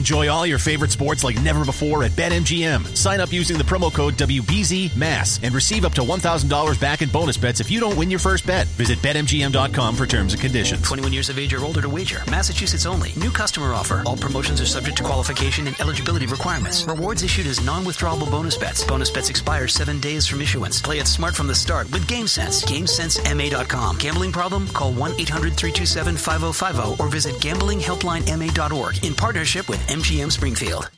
[0.00, 2.96] Enjoy all your favorite sports like never before at BetMGM.
[2.96, 7.36] Sign up using the promo code WBZMASS and receive up to $1,000 back in bonus
[7.36, 8.66] bets if you don't win your first bet.
[8.78, 10.80] Visit BetMGM.com for terms and conditions.
[10.80, 12.22] 21 years of age or older to wager.
[12.30, 13.12] Massachusetts only.
[13.18, 14.02] New customer offer.
[14.06, 16.82] All promotions are subject to qualification and eligibility requirements.
[16.84, 18.82] Rewards issued as non withdrawable bonus bets.
[18.84, 20.80] Bonus bets expire seven days from issuance.
[20.80, 22.64] Play it smart from the start with GameSense.
[22.64, 23.98] GameSenseMA.com.
[23.98, 24.66] Gambling problem?
[24.68, 30.88] Call 1 800 327 5050 or visit gamblinghelplinema.org in partnership with MGM Springfield.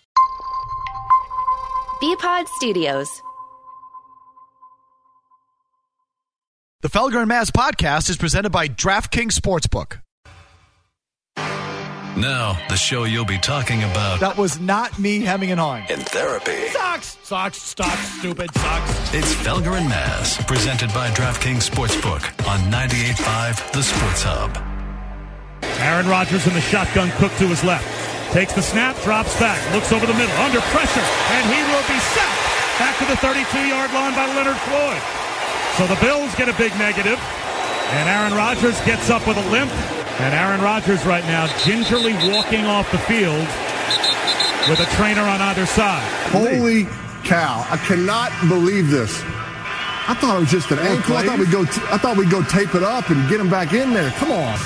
[2.02, 3.22] Bpod Studios.
[6.82, 10.00] The Felger and Mazz podcast is presented by DraftKings Sportsbook.
[12.14, 15.86] Now, the show you'll be talking about That was not me hemming and hawing.
[15.88, 16.68] in therapy.
[16.68, 19.14] Sucks, sucks, sucks, stupid, sucks.
[19.14, 24.58] It's Felger and Mazz, presented by DraftKings Sportsbook on 98.5 The Sports Hub.
[25.80, 27.86] Aaron Rodgers in the shotgun, Cook to his left.
[28.32, 31.04] Takes the snap, drops back, looks over the middle, under pressure,
[31.36, 32.42] and he will be sacked
[32.80, 35.02] back to the 32-yard line by Leonard Floyd.
[35.76, 37.20] So the Bills get a big negative,
[37.92, 39.70] and Aaron Rodgers gets up with a limp.
[40.20, 43.46] And Aaron Rodgers right now gingerly walking off the field
[44.68, 46.02] with a trainer on either side.
[46.30, 46.84] Holy
[47.24, 47.66] cow!
[47.70, 49.20] I cannot believe this.
[50.08, 51.16] I thought it was just an ankle.
[51.16, 51.64] I thought we'd go.
[51.64, 54.10] T- I thought we'd go tape it up and get him back in there.
[54.12, 54.58] Come on.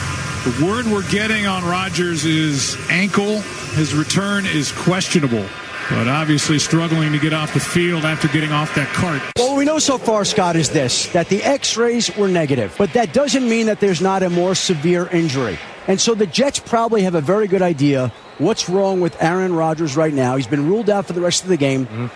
[0.46, 3.40] The word we're getting on Rodgers is ankle.
[3.74, 5.44] His return is questionable,
[5.90, 9.20] but obviously struggling to get off the field after getting off that cart.
[9.38, 12.92] What we know so far, Scott, is this that the x rays were negative, but
[12.92, 15.58] that doesn't mean that there's not a more severe injury.
[15.88, 19.96] And so the Jets probably have a very good idea what's wrong with Aaron Rodgers
[19.96, 20.36] right now.
[20.36, 21.86] He's been ruled out for the rest of the game.
[21.86, 22.06] Mm-hmm.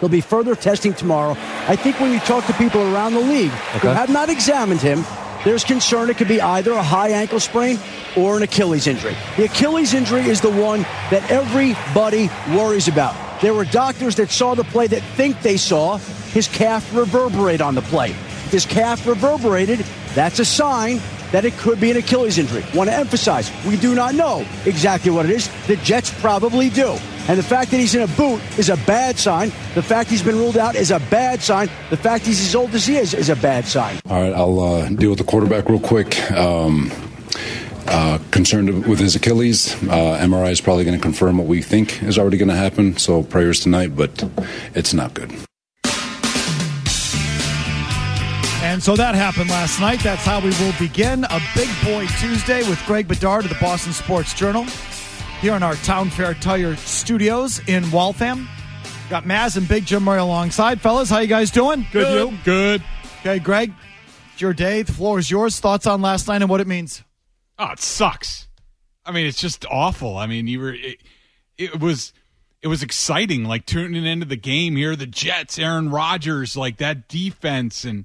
[0.00, 1.34] There'll be further testing tomorrow.
[1.66, 5.02] I think when you talk to people around the league who have not examined him,
[5.44, 7.78] there's concern it could be either a high ankle sprain
[8.16, 9.16] or an Achilles injury.
[9.36, 13.14] The Achilles injury is the one that everybody worries about.
[13.40, 15.96] There were doctors that saw the play that think they saw
[16.32, 18.10] his calf reverberate on the play.
[18.10, 19.80] If his calf reverberated,
[20.14, 21.00] that's a sign
[21.32, 22.64] that it could be an Achilles injury.
[22.74, 25.48] Want to emphasize, we do not know exactly what it is.
[25.66, 26.98] The Jets probably do.
[27.28, 29.50] And the fact that he's in a boot is a bad sign.
[29.74, 31.68] The fact he's been ruled out is a bad sign.
[31.90, 34.00] The fact he's as old as he is is a bad sign.
[34.08, 36.30] All right, I'll uh, deal with the quarterback real quick.
[36.32, 36.90] Um,
[37.86, 39.74] uh, concerned with his Achilles.
[39.84, 42.96] Uh, MRI is probably going to confirm what we think is already going to happen.
[42.96, 44.28] So prayers tonight, but
[44.74, 45.32] it's not good.
[48.62, 50.00] And so that happened last night.
[50.00, 53.92] That's how we will begin a Big Boy Tuesday with Greg Bedard of the Boston
[53.92, 54.64] Sports Journal
[55.40, 58.46] here in our Town Fair Tire studios in Waltham.
[59.08, 60.80] Got Mazz and Big Jim Murray alongside.
[60.80, 61.86] Fellas, how you guys doing?
[61.92, 62.38] Good, you?
[62.44, 62.82] Good.
[63.20, 63.72] Okay, Greg,
[64.32, 64.82] it's your day.
[64.82, 65.58] The floor is yours.
[65.58, 67.02] Thoughts on last night and what it means?
[67.58, 68.48] Oh, it sucks.
[69.04, 70.18] I mean, it's just awful.
[70.18, 70.98] I mean, you were it,
[71.56, 72.12] it was
[72.60, 77.08] it was exciting like tuning into the game here the Jets, Aaron Rodgers, like that
[77.08, 78.04] defense and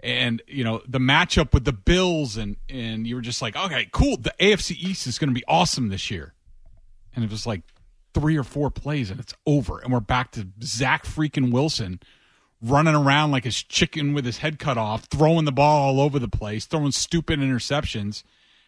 [0.00, 3.88] and you know, the matchup with the Bills and and you were just like, "Okay,
[3.92, 4.16] cool.
[4.16, 6.32] The AFC East is going to be awesome this year."
[7.14, 7.62] And it was like
[8.14, 11.98] three or four plays and it's over and we're back to Zach freaking Wilson
[12.60, 16.18] running around like his chicken with his head cut off, throwing the ball all over
[16.18, 18.22] the place, throwing stupid interceptions.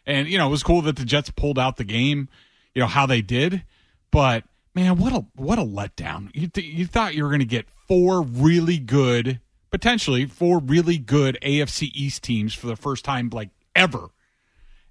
[0.07, 2.29] And you know, it was cool that the Jets pulled out the game,
[2.75, 3.65] you know, how they did,
[4.11, 4.45] but
[4.75, 6.31] man, what a what a letdown.
[6.35, 9.41] You th- you thought you were going to get four really good
[9.75, 14.11] potentially four really good AFC East teams for the first time like ever.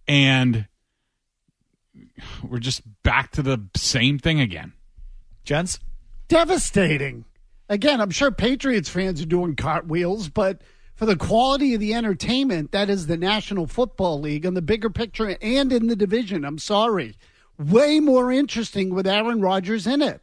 [0.09, 0.67] And
[2.43, 4.73] we're just back to the same thing again.
[5.43, 5.79] Gents?
[6.27, 7.25] Devastating.
[7.69, 10.61] Again, I'm sure Patriots fans are doing cartwheels, but
[10.95, 14.89] for the quality of the entertainment that is the National Football League on the bigger
[14.89, 17.15] picture and in the division, I'm sorry.
[17.57, 20.21] Way more interesting with Aaron Rodgers in it.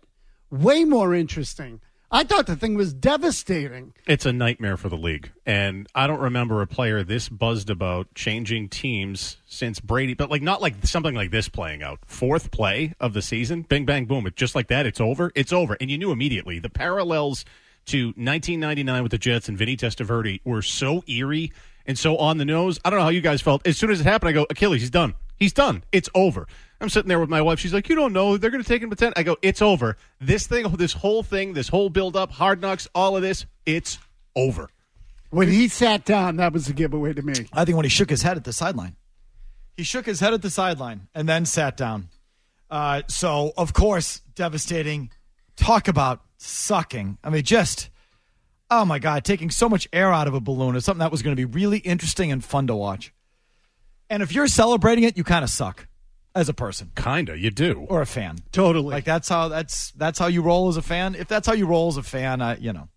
[0.50, 1.80] Way more interesting.
[2.12, 3.92] I thought the thing was devastating.
[4.04, 5.30] It's a nightmare for the league.
[5.46, 10.42] And I don't remember a player this buzzed about changing teams since Brady, but like
[10.42, 12.00] not like something like this playing out.
[12.06, 14.26] Fourth play of the season, bing, bang, boom.
[14.26, 15.30] It just like that, it's over.
[15.36, 15.76] It's over.
[15.80, 16.58] And you knew immediately.
[16.58, 17.44] The parallels
[17.86, 21.52] to 1999 with the Jets and Vinny Testaverde were so eerie
[21.90, 22.78] and so on the nose.
[22.84, 23.66] I don't know how you guys felt.
[23.66, 25.14] As soon as it happened, I go, Achilles, he's done.
[25.36, 25.82] He's done.
[25.90, 26.46] It's over.
[26.80, 27.58] I'm sitting there with my wife.
[27.58, 28.36] She's like, "You don't know.
[28.36, 29.14] They're going to take him to 10.
[29.16, 29.96] I go, "It's over.
[30.20, 33.98] This thing, this whole thing, this whole build up, hard knocks, all of this, it's
[34.36, 34.70] over."
[35.30, 37.34] When he sat down, that was a giveaway to me.
[37.52, 38.96] I think when he shook his head at the sideline.
[39.76, 42.08] He shook his head at the sideline and then sat down.
[42.70, 45.10] Uh, so, of course, devastating.
[45.56, 47.18] Talk about sucking.
[47.24, 47.90] I mean, just,
[48.70, 51.22] oh my God, taking so much air out of a balloon is something that was
[51.22, 53.12] going to be really interesting and fun to watch.
[54.08, 55.86] And if you're celebrating it, you kind of suck.
[56.34, 57.86] as a person Kinda, you do.
[57.88, 58.38] or a fan.
[58.52, 58.92] Totally.
[58.92, 61.14] Like that's how that's that's how you roll as a fan.
[61.14, 62.88] If that's how you roll as a fan, I you know,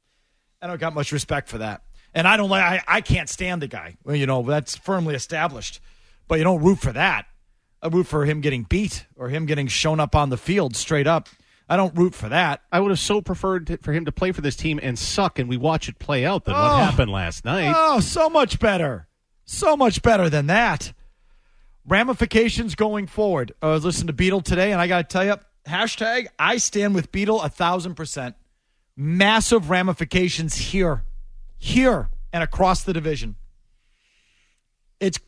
[0.61, 1.81] I don't got much respect for that.
[2.15, 3.97] And I don't like I, I can't stand the guy.
[4.03, 5.79] Well, you know, that's firmly established.
[6.27, 7.25] But you don't root for that.
[7.81, 11.05] I root for him getting beat or him getting shown up on the field straight
[11.07, 11.27] up.
[11.69, 12.61] I don't root for that.
[12.71, 15.39] I would have so preferred to, for him to play for this team and suck,
[15.39, 16.59] and we watch it play out than Oh.
[16.61, 17.73] what happened last night.
[17.75, 19.07] Oh, so much better.
[19.45, 20.93] So much better than that.
[21.85, 23.53] Ramifications going forward.
[23.61, 25.35] Uh, I was listening to Beetle today, and I got to tell you,
[25.67, 28.35] hashtag I stand with Beetle a thousand percent.
[28.95, 31.03] Massive ramifications here,
[31.57, 33.35] here, and across the division.
[34.99, 35.19] It's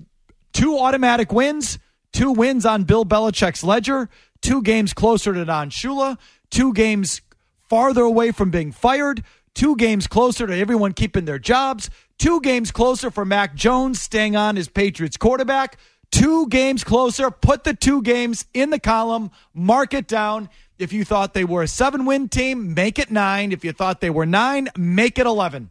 [0.54, 1.80] two automatic wins,
[2.14, 4.10] two wins on Bill Belichick's ledger,
[4.42, 6.18] two games closer to Don Shula,
[6.50, 7.22] two games
[7.70, 9.24] farther away from being fired,
[9.54, 14.36] two games closer to everyone keeping their jobs, two games closer for Mac Jones staying
[14.36, 15.78] on as Patriots quarterback,
[16.12, 17.32] two games closer.
[17.32, 20.50] Put the two games in the column, mark it down.
[20.78, 23.52] If you thought they were a seven win team, make it nine.
[23.52, 25.70] If you thought they were nine, make it 11.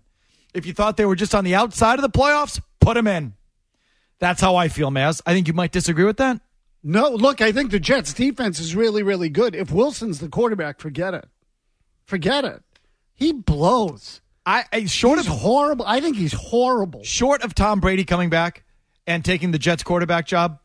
[0.54, 3.34] If you thought they were just on the outside of the playoffs, put them in.
[4.18, 5.20] That's how I feel, Mazz.
[5.26, 6.40] I think you might disagree with that.
[6.86, 9.54] No, look, I think the Jets defense is really, really good.
[9.54, 11.26] If Wilson's the quarterback, forget it.
[12.04, 12.62] Forget it.
[13.14, 14.20] He blows.
[14.44, 15.86] I, I short he's of horrible.
[15.86, 17.02] I think he's horrible.
[17.02, 18.64] short of Tom Brady coming back
[19.06, 20.58] and taking the Jets quarterback job.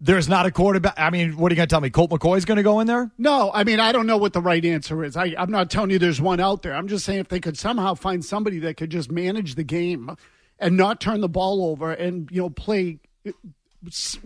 [0.00, 0.94] There's not a quarterback.
[0.96, 1.90] I mean, what are you going to tell me?
[1.90, 3.10] Colt McCoy's going to go in there?
[3.18, 5.16] No, I mean I don't know what the right answer is.
[5.16, 6.74] I, I'm not telling you there's one out there.
[6.74, 10.16] I'm just saying if they could somehow find somebody that could just manage the game
[10.58, 13.00] and not turn the ball over and you know play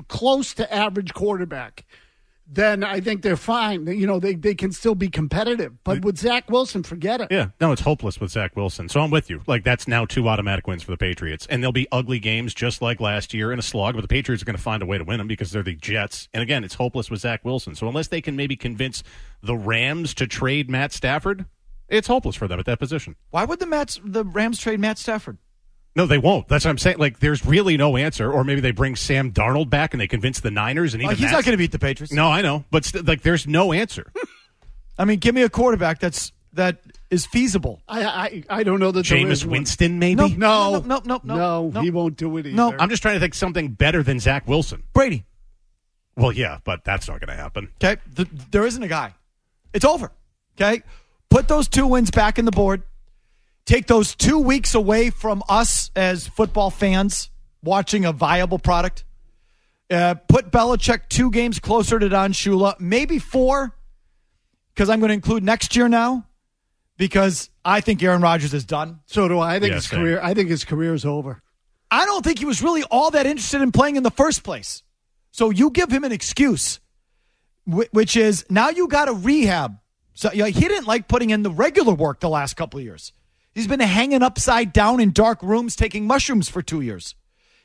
[0.08, 1.84] close to average quarterback,
[2.46, 3.86] then I think they're fine.
[3.86, 5.82] You know they they can still be competitive.
[5.82, 7.28] But with Zach Wilson, forget it.
[7.30, 8.88] Yeah, no, it's hopeless with Zach Wilson.
[8.88, 9.40] So I'm with you.
[9.46, 12.82] Like that's now two automatic wins for the Patriots, and they'll be ugly games just
[12.82, 13.94] like last year in a slog.
[13.94, 15.74] But the Patriots are going to find a way to win them because they're the
[15.74, 16.28] Jets.
[16.34, 17.74] And again, it's hopeless with Zach Wilson.
[17.74, 19.02] So unless they can maybe convince
[19.42, 21.46] the Rams to trade Matt Stafford,
[21.88, 23.16] it's hopeless for them at that position.
[23.30, 25.38] Why would the Mats, the Rams trade Matt Stafford?
[25.96, 26.48] No, they won't.
[26.48, 26.98] That's what I'm saying.
[26.98, 28.30] Like, there's really no answer.
[28.32, 31.16] Or maybe they bring Sam Darnold back and they convince the Niners, and Oh, even
[31.16, 32.12] he's not going to beat the Patriots.
[32.12, 34.10] No, I know, but st- like, there's no answer.
[34.98, 36.78] I mean, give me a quarterback that's that
[37.10, 37.80] is feasible.
[37.88, 39.52] I I, I don't know that there Jameis is one.
[39.52, 40.14] Winston, maybe.
[40.14, 41.80] No, No, no, no, no, no, no, no.
[41.80, 42.56] he won't do it either.
[42.56, 44.82] No, I'm just trying to think something better than Zach Wilson.
[44.92, 45.24] Brady.
[46.16, 47.70] Well, yeah, but that's not going to happen.
[47.82, 49.14] Okay, Th there isn't a guy.
[49.72, 50.12] It's over.
[50.56, 50.82] Okay,
[51.28, 52.82] put those two wins back in the board.
[53.66, 57.30] Take those two weeks away from us as football fans
[57.62, 59.04] watching a viable product.
[59.90, 63.74] Uh, put Belichick two games closer to Don Shula, maybe four,
[64.74, 66.26] because I'm going to include next year now,
[66.96, 69.00] because I think Aaron Rodgers is done.
[69.06, 69.54] So do I.
[69.54, 70.00] I think Yeah, his same.
[70.00, 70.20] career.
[70.22, 71.42] I think his career is over.
[71.90, 74.82] I don't think he was really all that interested in playing in the first place.
[75.30, 76.80] So you give him an excuse,
[77.66, 79.76] which is now you got to rehab.
[80.14, 82.84] So you know, he didn't like putting in the regular work the last couple of
[82.84, 83.12] years.
[83.54, 87.14] He's been hanging upside down in dark rooms taking mushrooms for two years.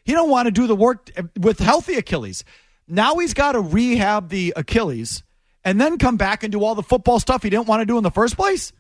[0.04, 2.44] He don't want to do the work eh, with healthy Achilles.
[2.88, 5.24] Now he's got to rehab the Achilles
[5.64, 7.98] and then come back and do all the football stuff he didn't want to do
[7.98, 8.72] in the first place.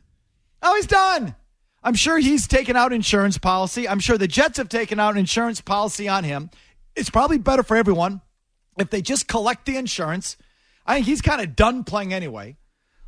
[0.61, 1.35] Oh, he's done.
[1.83, 3.87] I'm sure he's taken out insurance policy.
[3.87, 6.49] I'm sure the Jets have taken out an insurance policy on him.
[6.95, 8.21] It's probably better for everyone
[8.77, 10.37] if they just collect the insurance.
[10.85, 12.57] I think he's kind of done playing anyway.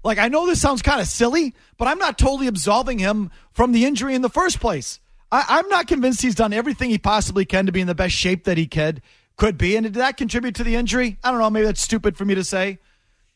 [0.03, 3.72] Like, I know this sounds kind of silly, but I'm not totally absolving him from
[3.72, 5.00] the injury in the first place.
[5.31, 8.15] I, I'm not convinced he's done everything he possibly can to be in the best
[8.15, 9.01] shape that he could
[9.38, 9.75] could be.
[9.75, 11.17] And did that contribute to the injury?
[11.24, 11.50] I don't know.
[11.50, 12.79] Maybe that's stupid for me to say.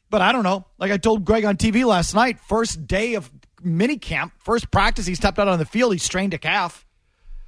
[0.10, 0.66] But I don't know.
[0.78, 3.32] Like I told Greg on TV last night, first day of
[3.64, 6.86] mini camp, first practice, he stepped out on the field, he strained a calf.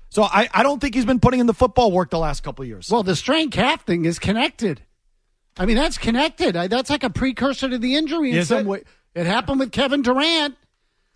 [0.09, 2.63] So I, I don't think he's been putting in the football work the last couple
[2.63, 2.89] of years.
[2.89, 4.81] Well, the strained calf thing is connected.
[5.57, 6.55] I mean, that's connected.
[6.55, 8.65] I, that's like a precursor to the injury in Is some it?
[8.65, 8.83] way.
[9.17, 10.55] It happened with Kevin Durant.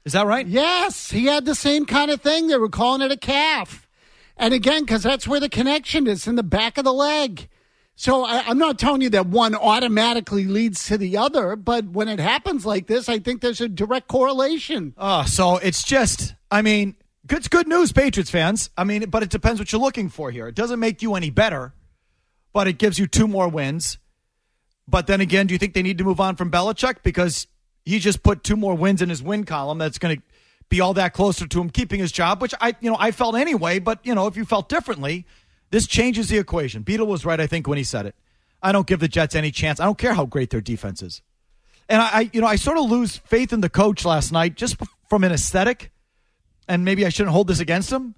[0.05, 0.48] Is that right?
[0.48, 2.48] Yes, he had the same kind of thing.
[2.48, 3.88] They were calling it a calf.
[4.36, 7.48] And again, because that's where the connection is in the back of the leg.
[7.96, 12.08] So I, I'm not telling you that one automatically leads to the other, but when
[12.08, 14.96] it happens like this, I think there's a direct correlation.
[14.98, 16.96] Oh, so it's just, I mean,
[17.29, 18.72] it's good news, Patriots fans.
[18.75, 20.48] I mean, but it depends what you're looking for here.
[20.48, 21.75] It doesn't make you any better,
[22.51, 24.00] but it gives you two more wins.
[24.88, 27.46] But then again, do you think they need to move on from Belichick because
[27.85, 29.77] he just put two more wins in his win column?
[29.77, 30.23] That's going to
[30.69, 33.35] be all that closer to him keeping his job, which I, you know, I felt
[33.35, 33.79] anyway.
[33.79, 35.25] But you know, if you felt differently,
[35.69, 36.81] this changes the equation.
[36.83, 38.15] Beetle was right, I think, when he said it.
[38.63, 39.79] I don't give the Jets any chance.
[39.79, 41.21] I don't care how great their defense is.
[41.89, 44.55] And I, I you know, I sort of lose faith in the coach last night
[44.55, 44.77] just
[45.09, 45.91] from an aesthetic.
[46.67, 48.15] And maybe I shouldn't hold this against him,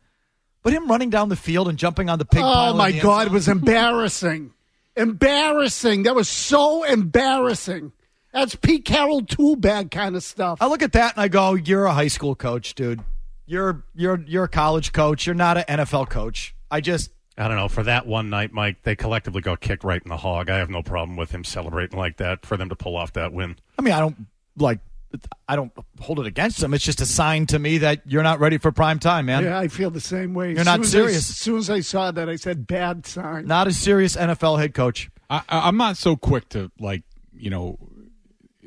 [0.62, 2.42] but him running down the field and jumping on the pig.
[2.44, 4.52] Oh my God, it was embarrassing.
[4.96, 6.04] Embarrassing.
[6.04, 7.94] That was so embarrassing.
[8.34, 10.58] That's Pete Carroll tool bag kind of stuff.
[10.62, 13.02] I look at that and I go, "You're a high school coach, dude.
[13.46, 15.26] You're you're you're a college coach.
[15.26, 17.68] You're not an NFL coach." I just I don't know.
[17.68, 20.50] For that one night, Mike, they collectively got kicked right in the hog.
[20.50, 23.34] I have no problem with him celebrating like that for them to pull off that
[23.34, 23.56] win.
[23.78, 24.26] I mean, I don't
[24.58, 24.80] like
[25.48, 26.74] I don't hold it against them.
[26.74, 29.44] It's just a sign to me that you're not ready for prime time, man.
[29.44, 30.52] Yeah, I feel the same way.
[30.52, 31.14] You're As not soon as serious.
[31.14, 33.46] I, as soon as I saw that, I said, bad sign.
[33.46, 35.12] Not a serious NFL head coach.
[35.30, 37.78] I, I- I'm not so quick to like, you know.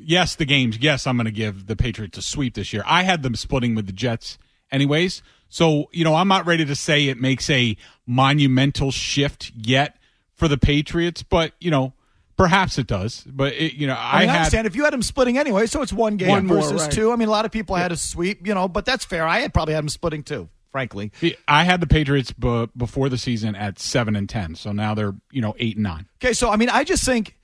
[0.07, 0.77] Yes, the games.
[0.77, 2.81] Yes, I'm going to give the Patriots a sweep this year.
[2.85, 4.37] I had them splitting with the Jets,
[4.71, 5.21] anyways.
[5.49, 9.97] So you know, I'm not ready to say it makes a monumental shift yet
[10.33, 11.91] for the Patriots, but you know,
[12.37, 13.25] perhaps it does.
[13.27, 15.37] But it, you know, I, I, mean, I had understand if you had them splitting
[15.37, 16.91] anyway, so it's one game One more, versus right.
[16.91, 17.11] two.
[17.11, 19.27] I mean, a lot of people had a sweep, you know, but that's fair.
[19.27, 21.11] I had probably had them splitting too, frankly.
[21.47, 25.15] I had the Patriots b- before the season at seven and ten, so now they're
[25.31, 26.07] you know eight and nine.
[26.23, 27.36] Okay, so I mean, I just think,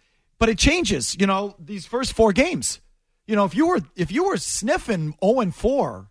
[0.44, 1.16] but it changes.
[1.18, 2.82] You know, these first four games.
[3.28, 6.10] You know, if you were if you were sniffing zero and four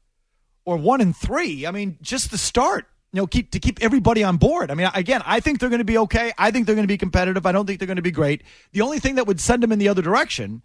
[0.65, 2.87] or one and three, I mean, just the start.
[3.13, 4.71] You know, keep to keep everybody on board.
[4.71, 6.33] I mean, again, I think they're going to be okay.
[6.39, 7.45] I think they're going to be competitive.
[7.45, 8.43] I don't think they're going to be great.
[8.73, 10.63] The only thing that would send them in the other direction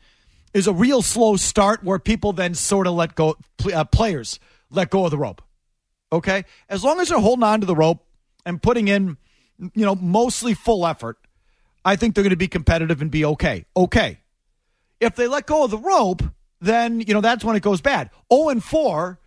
[0.54, 3.36] is a real slow start where people then sort of let go.
[3.74, 4.40] Uh, players
[4.72, 5.42] let go of the rope.
[6.14, 8.06] Okay, as long as they're holding on to the rope
[8.46, 9.18] and putting in,
[9.60, 11.18] you know, mostly full effort,
[11.88, 13.65] I think they're going to be competitive and be okay.
[13.75, 14.20] Okay.
[15.00, 16.22] If they let go of the rope,
[16.60, 18.10] then, you know, that's when it goes bad.
[18.32, 19.17] 0 and 4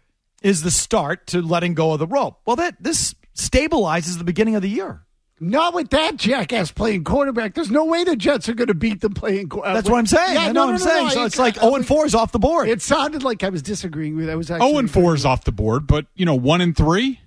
[0.42, 2.38] is the start to letting go of the rope.
[2.44, 5.06] Well, that this stabilizes the beginning of the year.
[5.42, 7.54] Not with that jackass playing quarterback.
[7.54, 9.70] There's no way the Jets are going to beat them playing quarterback.
[9.70, 10.36] Uh, that's what I'm saying.
[10.36, 11.10] I know what I'm saying.
[11.10, 12.68] So it's like 0 and 4 is off the board.
[12.68, 14.28] It sounded like I was disagreeing with.
[14.28, 16.60] I was oh actually Oh, and four is off the board, but you know, one
[16.60, 17.20] and three.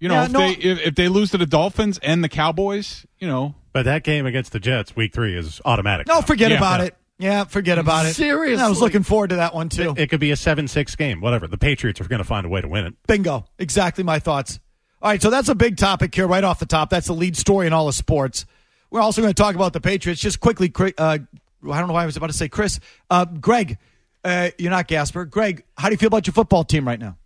[0.00, 2.28] You know, Yeah, if no- they if, if they lose to the Dolphins and the
[2.28, 6.06] Cowboys, you know, But that game against the Jets, week three, is automatic.
[6.06, 6.56] no, forget Yeah.
[6.56, 6.96] about it.
[7.18, 8.14] Yeah, forget about it.
[8.14, 8.64] Seriously.
[8.64, 9.94] I was looking forward to that one too.
[9.96, 11.46] It could be a 7 6 game, whatever.
[11.46, 12.94] The Patriots are going to find a way to win it.
[13.06, 13.44] Bingo.
[13.58, 14.58] Exactly my thoughts.
[15.02, 16.88] All right, so that's a big topic here right off the top.
[16.90, 18.46] That's the lead story in all of sports.
[18.90, 20.20] We're also going to talk about the Patriots.
[20.20, 21.18] Just quickly, uh, I
[21.62, 22.80] don't know why I was about to say Chris.
[23.10, 23.76] Uh, Greg,
[24.24, 25.24] uh, you're not Gasper.
[25.24, 27.18] Greg, how do you feel about your football team right now?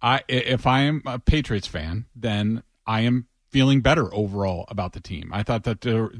[0.00, 5.00] I if I am a Patriots fan, then I am feeling better overall about the
[5.00, 5.30] team.
[5.32, 6.12] I thought that they're-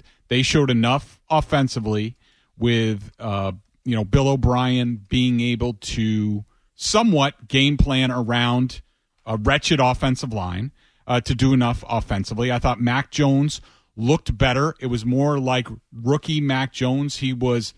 [0.42, 2.16] showed enough offensively
[2.58, 3.52] with uh,
[3.84, 6.44] you know Bill O'Brien being able to
[6.74, 8.82] somewhat game plan around
[9.24, 10.72] a wretched offensive line
[11.06, 12.52] uh, to do enough offensively.
[12.52, 13.60] I thought Mac Jones
[13.96, 14.74] looked better.
[14.80, 17.16] It was more like rookie Mac Jones.
[17.18, 17.74] He was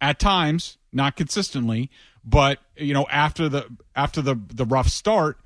[0.00, 1.90] at times, not consistently,
[2.24, 5.38] but you know after the after the the rough start,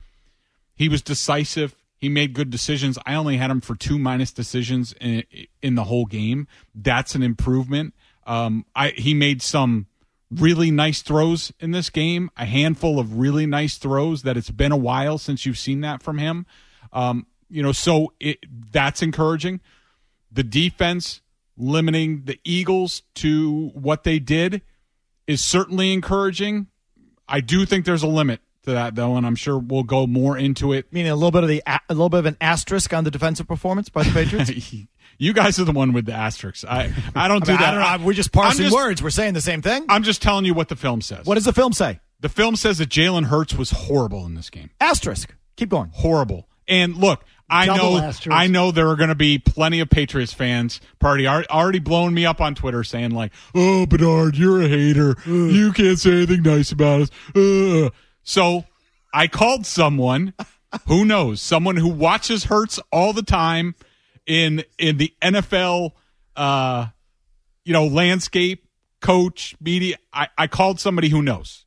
[0.74, 1.74] he was decisive.
[2.02, 2.98] He made good decisions.
[3.06, 5.22] I only had him for two minus decisions in,
[5.62, 6.48] in the whole game.
[6.74, 7.94] That's an improvement.
[8.26, 9.86] Um, I he made some
[10.28, 12.28] really nice throws in this game.
[12.36, 16.02] A handful of really nice throws that it's been a while since you've seen that
[16.02, 16.44] from him.
[16.92, 18.38] Um, you know, so it,
[18.72, 19.60] that's encouraging.
[20.32, 21.20] The defense
[21.56, 24.62] limiting the Eagles to what they did
[25.28, 26.66] is certainly encouraging.
[27.28, 30.36] I do think there's a limit to that though, and I'm sure we'll go more
[30.38, 30.92] into it.
[30.92, 33.10] Meaning a little bit of the a a little bit of an asterisk on the
[33.10, 34.50] defensive performance by the Patriots.
[35.18, 36.64] you guys are the one with the asterisks.
[36.64, 37.74] I I don't do mean, that.
[37.74, 38.06] I don't know.
[38.06, 39.02] We're just I'm parsing just- words.
[39.02, 39.84] We're saying the same thing.
[39.88, 41.26] I'm just telling you what the film says.
[41.26, 42.00] What does the film say?
[42.20, 44.70] the film says that Jalen Hurts was horrible in this game.
[44.80, 45.34] Asterisk.
[45.56, 45.90] Keep going.
[45.92, 46.48] horrible.
[46.68, 48.30] And look, I Double know, asterisk.
[48.32, 52.24] I know there are going to be plenty of Patriots fans party already blowing me
[52.24, 55.16] up on Twitter saying like, "Oh, Bedard, you're a hater.
[55.26, 57.90] You can't say anything nice about us." Uh.
[58.22, 58.64] So
[59.12, 60.34] I called someone
[60.86, 63.74] who knows, someone who watches Hurts all the time
[64.26, 65.92] in in the NFL,
[66.36, 66.86] uh,
[67.64, 68.66] you know, landscape,
[69.00, 69.96] coach, media.
[70.12, 71.66] I, I called somebody who knows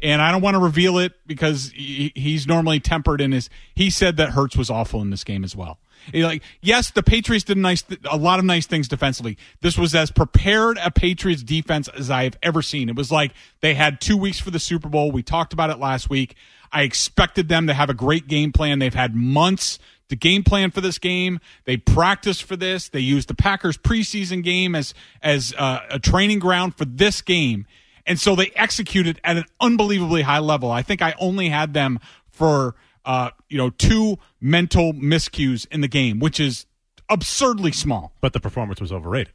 [0.00, 3.50] and I don't want to reveal it because he, he's normally tempered in his.
[3.74, 5.78] He said that Hurts was awful in this game as well.
[6.12, 9.38] Like, yes, the Patriots did nice, a lot of nice things defensively.
[9.60, 12.88] This was as prepared a Patriots defense as I have ever seen.
[12.88, 15.10] It was like they had two weeks for the Super Bowl.
[15.10, 16.34] We talked about it last week.
[16.72, 18.78] I expected them to have a great game plan.
[18.78, 21.40] They've had months to game plan for this game.
[21.64, 22.88] They practiced for this.
[22.88, 27.66] They used the Packers preseason game as as uh, a training ground for this game.
[28.06, 30.70] And so they executed at an unbelievably high level.
[30.70, 32.00] I think I only had them
[32.30, 32.74] for
[33.04, 36.66] uh, you know two mental miscues in the game, which is
[37.08, 38.12] absurdly small.
[38.20, 39.32] But the performance was overrated.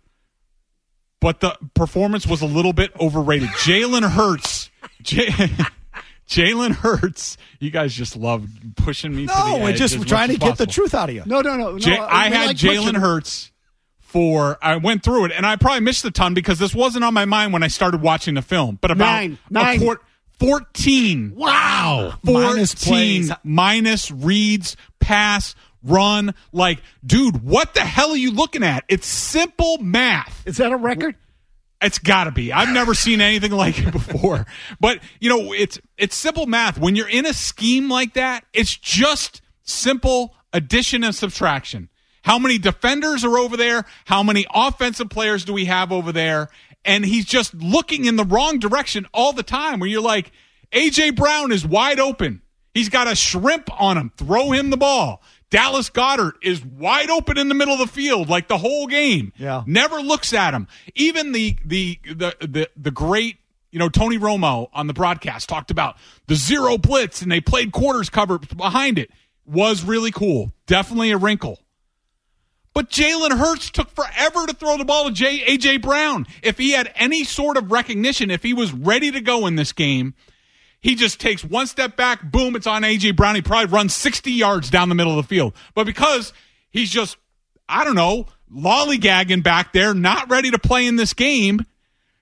[1.20, 3.50] But the performance was a little bit overrated.
[3.60, 4.70] Jalen Hurts,
[5.02, 5.28] J-
[6.28, 7.38] Jalen Hurts.
[7.60, 9.28] You guys just love pushing me.
[9.28, 11.24] to No, we're just trying to as get the truth out of you.
[11.26, 11.72] No, no, no.
[11.74, 13.52] no J- I we had like Jalen Hurts
[14.00, 17.14] for I went through it and I probably missed a ton because this wasn't on
[17.14, 18.78] my mind when I started watching the film.
[18.82, 19.38] But about Nine.
[19.50, 19.82] Nine.
[19.82, 20.02] A quart-
[20.40, 21.34] 14.
[21.36, 22.14] Wow.
[22.26, 23.32] 14 Minus plays.
[23.44, 26.34] minus reads, pass, run.
[26.52, 28.84] Like, dude, what the hell are you looking at?
[28.88, 30.46] It's simple math.
[30.46, 31.16] Is that a record?
[31.82, 32.54] It's got to be.
[32.54, 34.46] I've never seen anything like it before.
[34.80, 36.78] But you know, it's it's simple math.
[36.78, 41.90] When you're in a scheme like that, it's just simple addition and subtraction.
[42.22, 43.84] How many defenders are over there?
[44.06, 46.48] How many offensive players do we have over there?
[46.86, 49.80] And he's just looking in the wrong direction all the time.
[49.80, 50.32] Where you're like,
[50.72, 52.42] AJ Brown is wide open.
[52.74, 54.12] He's got a shrimp on him.
[54.18, 55.22] Throw him the ball.
[55.50, 59.32] Dallas Goedert is wide open in the middle of the field like the whole game.
[59.38, 59.62] Yeah.
[59.68, 60.68] Never looks at him.
[60.96, 63.38] Even the the the the, the great
[63.72, 67.72] you know Tony Romo on the broadcast talked about the zero blitz and they played
[67.72, 69.12] quarters cover behind it
[69.46, 70.52] was really cool.
[70.66, 71.60] Definitely a wrinkle.
[72.74, 76.26] But Jalen Hurts took forever to throw the ball to J- AJ Brown.
[76.42, 79.72] If he had any sort of recognition, if he was ready to go in this
[79.72, 80.16] game,
[80.82, 83.36] he just takes one step back, boom, it's on AJ Brown.
[83.36, 85.54] He probably runs 60 yards down the middle of the field.
[85.76, 86.34] But because
[86.72, 87.18] he's just,
[87.70, 91.66] I don't know, lollygagging back there, not ready to play in this game,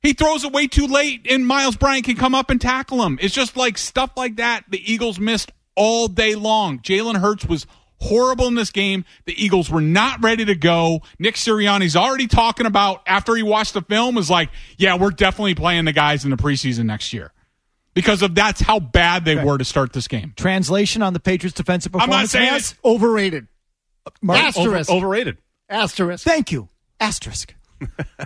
[0.01, 3.19] he throws it way too late, and Myles Bryant can come up and tackle him.
[3.21, 6.79] It's just like stuff like that the Eagles missed all day long.
[6.79, 7.65] Jalen Hurts was
[8.01, 9.05] horrible in this game.
[9.25, 11.01] The Eagles were not ready to go.
[11.19, 15.55] Nick Sirianni's already talking about after he watched the film was like, yeah, we're definitely
[15.55, 17.31] playing the guys in the preseason next year.
[17.93, 20.33] Because of that's how bad they were to start this game.
[20.37, 22.15] Translation on the Patriots' defensive performance.
[22.15, 22.75] I'm not saying Mazz?
[22.85, 23.47] Overrated.
[24.21, 24.89] Mark, Asterisk.
[24.89, 25.37] Over- overrated.
[25.69, 26.23] Asterisk.
[26.25, 26.69] Thank you.
[26.99, 27.53] Asterisk.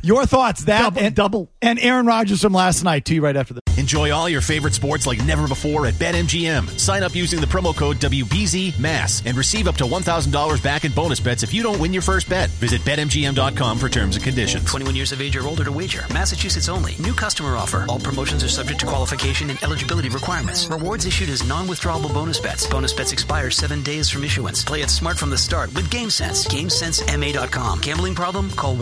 [0.04, 0.66] Your thoughts?
[0.66, 1.52] That Double- and double.
[1.62, 3.06] and Aaron Rodgers from last night.
[3.06, 3.62] To you right after this.
[3.78, 6.80] Enjoy all your favorite sports like never before at BetMGM.
[6.80, 11.20] Sign up using the promo code WBZMASS and receive up to $1,000 back in bonus
[11.20, 12.50] bets if you don't win your first bet.
[12.52, 14.66] Visit BetMGM.com for terms and conditions.
[14.66, 16.06] 21 years of age or older to wager.
[16.14, 16.96] Massachusetts only.
[17.00, 17.86] New customer offer.
[17.90, 20.68] All promotions are subject to qualification and eligibility requirements.
[20.68, 22.66] Rewards issued as non-withdrawable bonus bets.
[22.68, 24.64] Bonus bets expire seven days from issuance.
[24.64, 26.48] Play it smart from the start with GameSense.
[26.48, 27.82] GameSenseMA.com.
[27.82, 28.50] Gambling problem?
[28.52, 28.76] Call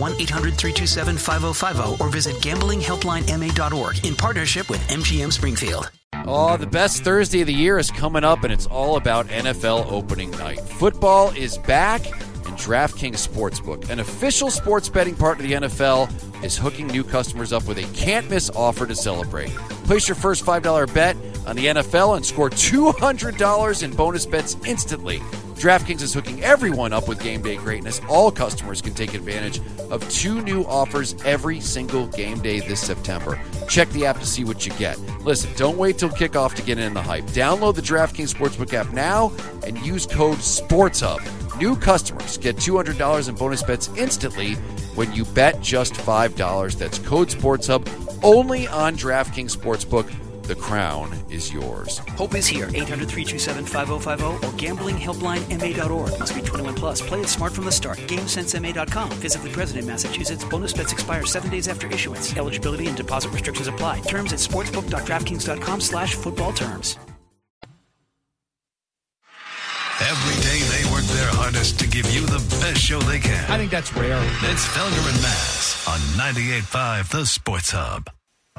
[0.63, 5.91] 1-800-327-5050 or visit gamblinghelplinema.org in partnership with MGM Springfield.
[6.26, 9.91] Oh, the best Thursday of the year is coming up, and it's all about NFL
[9.91, 10.60] opening night.
[10.60, 16.58] Football is back, and DraftKings Sportsbook, an official sports betting partner of the NFL, is
[16.58, 19.49] hooking new customers up with a can't miss offer to celebrate.
[19.86, 25.21] Place your first $5 bet on the NFL and score $200 in bonus bets instantly.
[25.56, 28.02] DraftKings is hooking everyone up with game day greatness.
[28.10, 33.39] All customers can take advantage of two new offers every single game day this September.
[33.70, 35.00] Check the app to see what you get.
[35.24, 37.26] Listen, don't wait till kickoff to get in the hype.
[37.26, 39.32] Download the DraftKings Sportsbook app now
[39.66, 41.60] and use code SPORTSHUB.
[41.60, 44.56] New customers get $200 in bonus bets instantly
[44.96, 46.78] when you bet just $5.
[46.78, 50.12] That's code SPORTSHUB only on DraftKings Sportsbook.
[50.44, 52.00] The crown is yours.
[52.18, 52.68] Hope is here.
[52.68, 56.20] 800-327-5050 or gamblinghelplinema.org.
[56.20, 57.02] Must be 21 plus.
[57.02, 57.98] Play it smart from the start.
[58.00, 59.12] GameSenseMA.com.
[59.12, 60.44] Physically present in Massachusetts.
[60.44, 62.36] Bonus bets expire seven days after issuance.
[62.36, 64.02] Eligibility and deposit restrictions apply.
[64.02, 66.98] Terms at sportsbook.draftkings.com slash football terms.
[70.02, 73.50] Every day they work their hardest to give you the best show they can.
[73.50, 74.20] I think that's rare.
[74.52, 76.00] It's Felger and Mazz on
[76.34, 78.10] 98.5 The Sports Hub.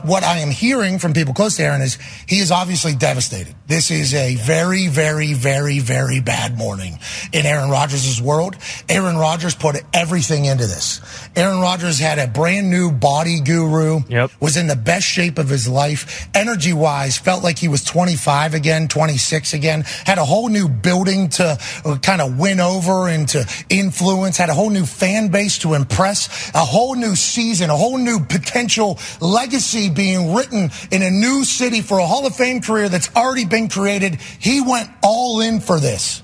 [0.04, 3.54] What I am hearing from people close to Aaron is he is obviously devastated.
[3.66, 6.98] This is a very, very, very, very bad morning
[7.32, 8.56] in Aaron Rodgers' world.
[8.88, 11.00] Aaron Rodgers put everything into this.
[11.34, 14.30] Aaron Rodgers had a brand new body guru, Yep.
[14.40, 18.52] was in the best shape of his life, energy wise, felt like he was 25
[18.54, 23.28] again, 26 again, had a whole new building to uh, kind of win over and
[23.30, 27.76] to influence, had a whole new fan base to impress, a whole new season, a
[27.76, 32.60] whole new potential legacy being written in a new city for a Hall of Fame
[32.60, 34.16] career that's already been created.
[34.16, 36.22] He went all in for this.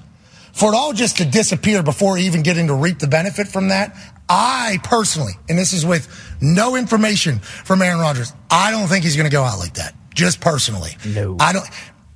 [0.53, 3.97] For it all just to disappear before even getting to reap the benefit from that,
[4.29, 6.09] I personally, and this is with
[6.41, 9.95] no information from Aaron Rodgers, I don't think he's going to go out like that.
[10.15, 10.97] Just personally.
[11.07, 11.37] No.
[11.41, 11.67] I don't.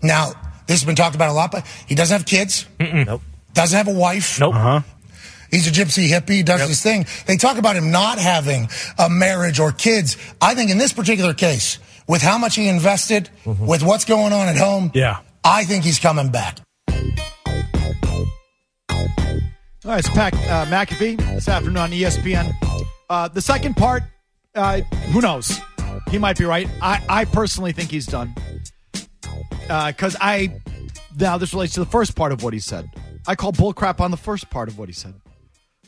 [0.02, 0.32] Now,
[0.66, 2.66] this has been talked about a lot, but he doesn't have kids.
[2.78, 3.22] Nope.
[3.52, 4.40] Doesn't have a wife.
[4.40, 4.54] Nope.
[4.54, 4.80] Uh-huh.
[5.54, 7.06] He's a gypsy hippie, does his thing.
[7.26, 10.16] They talk about him not having a marriage or kids.
[10.40, 14.48] I think in this particular case, with how much he invested, with what's going on
[14.48, 15.18] at home, Yeah.
[15.44, 16.58] I think he's coming back.
[16.90, 16.96] All
[19.84, 22.52] right, it's Pat uh, McAfee this afternoon on ESPN.
[23.08, 24.02] Uh, the second part,
[24.56, 24.80] uh,
[25.12, 25.60] who knows?
[26.10, 26.68] He might be right.
[26.82, 28.34] I, I personally think he's done.
[29.68, 30.60] Because I,
[31.16, 32.90] now this relates to the first part of what he said.
[33.28, 35.14] I call bullcrap on the first part of what he said.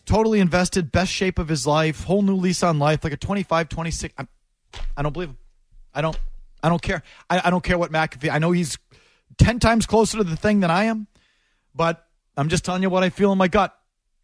[0.07, 3.69] Totally invested, best shape of his life, whole new lease on life, like a 25,
[3.69, 4.15] 26.
[4.17, 4.27] I,
[4.97, 5.39] I don't believe him.
[5.93, 6.19] I don't.
[6.63, 7.03] I don't care.
[7.29, 8.31] I, I don't care what McAfee.
[8.31, 8.79] I know he's
[9.39, 11.07] ten times closer to the thing than I am,
[11.75, 13.77] but I'm just telling you what I feel in my gut.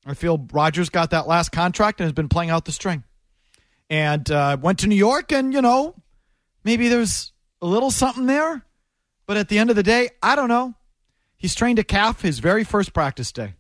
[0.07, 3.05] I feel Rodgers got that last contract and has been playing out the string,
[3.91, 5.95] and uh, went to New York, and you know,
[6.65, 8.65] maybe there's a little something there,
[9.27, 10.75] but at the end of the day, I don't know.
[11.37, 13.55] He's trained a calf his very first practice day.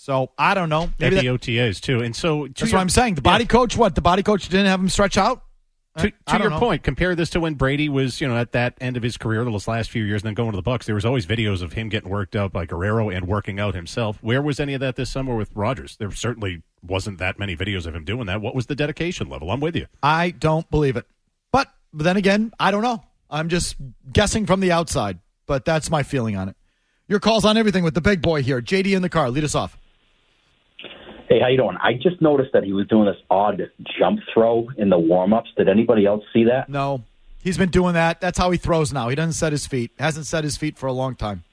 [0.00, 0.90] So I don't know.
[0.98, 2.00] Maybe Maybe the that, OTAs too.
[2.00, 3.16] And so to that's your- what I'm saying.
[3.16, 3.94] The body coach, what?
[3.94, 5.42] The body coach didn't have him stretch out?
[5.98, 6.58] To, to your know.
[6.58, 9.44] point, compare this to when Brady was, you know, at that end of his career,
[9.44, 10.84] those last few years, and then going to the Bucs.
[10.84, 14.16] There was always videos of him getting worked out by Guerrero and working out himself.
[14.22, 15.96] Where was any of that this summer with Rodgers?
[15.96, 18.40] There certainly wasn't that many videos of him doing that.
[18.40, 19.50] What was the dedication level?
[19.50, 19.86] I'm with you.
[20.02, 21.04] I don't believe it.
[21.52, 23.02] But, but then again, I don't know.
[23.28, 23.74] I'm just
[24.10, 26.56] guessing from the outside, but that's my feeling on it.
[27.08, 28.62] Your calls on everything with the big boy here.
[28.62, 29.28] JD in the car.
[29.28, 29.76] Lead us off.
[31.30, 31.76] Hey, how you doing?
[31.80, 33.62] I just noticed that he was doing this odd
[33.96, 35.50] jump throw in the warm-ups.
[35.56, 36.68] Did anybody else see that?
[36.68, 37.04] No.
[37.40, 38.20] He's been doing that.
[38.20, 39.08] That's how he throws now.
[39.08, 39.92] He doesn't set his feet.
[39.96, 41.44] Hasn't set his feet for a long time.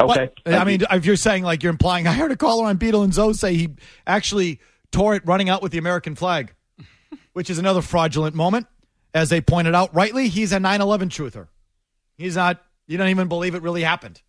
[0.00, 0.30] Okay.
[0.44, 3.02] But, I mean, if you're saying like you're implying, I heard a caller on Beetle
[3.02, 3.70] and Zoe say he
[4.06, 4.60] actually
[4.92, 6.54] tore it running out with the American flag,
[7.32, 8.68] which is another fraudulent moment.
[9.12, 11.48] As they pointed out rightly, he's a 9 11 truther.
[12.16, 14.22] He's not, you don't even believe it really happened.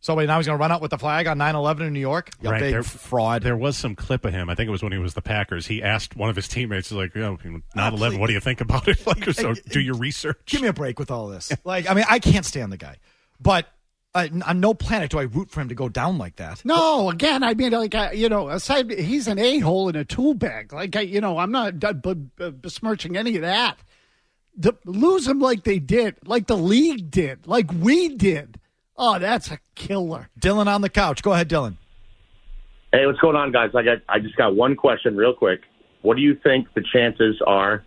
[0.00, 1.92] So wait, now he's going to run out with the flag on 9 11 in
[1.92, 2.30] New York?
[2.40, 3.42] You right big there, fraud.
[3.42, 4.48] There was some clip of him.
[4.48, 5.66] I think it was when he was the Packers.
[5.66, 7.36] He asked one of his teammates, like, you know,
[7.76, 8.18] 9/11.
[8.20, 8.98] What do you think about it?
[9.06, 10.38] Like, so do your research.
[10.46, 11.50] Give me a break with all this.
[11.64, 12.96] Like, I mean, I can't stand the guy.
[13.40, 13.66] But
[14.14, 16.64] uh, on no planet do I root for him to go down like that.
[16.64, 20.04] No, again, I mean, like, I, you know, aside, he's an a hole in a
[20.04, 20.72] tool bag.
[20.72, 23.78] Like, I, you know, I'm not b- b- besmirching any of that.
[24.62, 28.58] To lose him like they did, like the league did, like we did.
[28.98, 30.30] Oh, that's a killer.
[30.40, 31.22] Dylan on the couch.
[31.22, 31.76] Go ahead, Dylan.
[32.92, 33.70] Hey, what's going on, guys?
[33.74, 35.60] I got I just got one question, real quick.
[36.02, 37.84] What do you think the chances are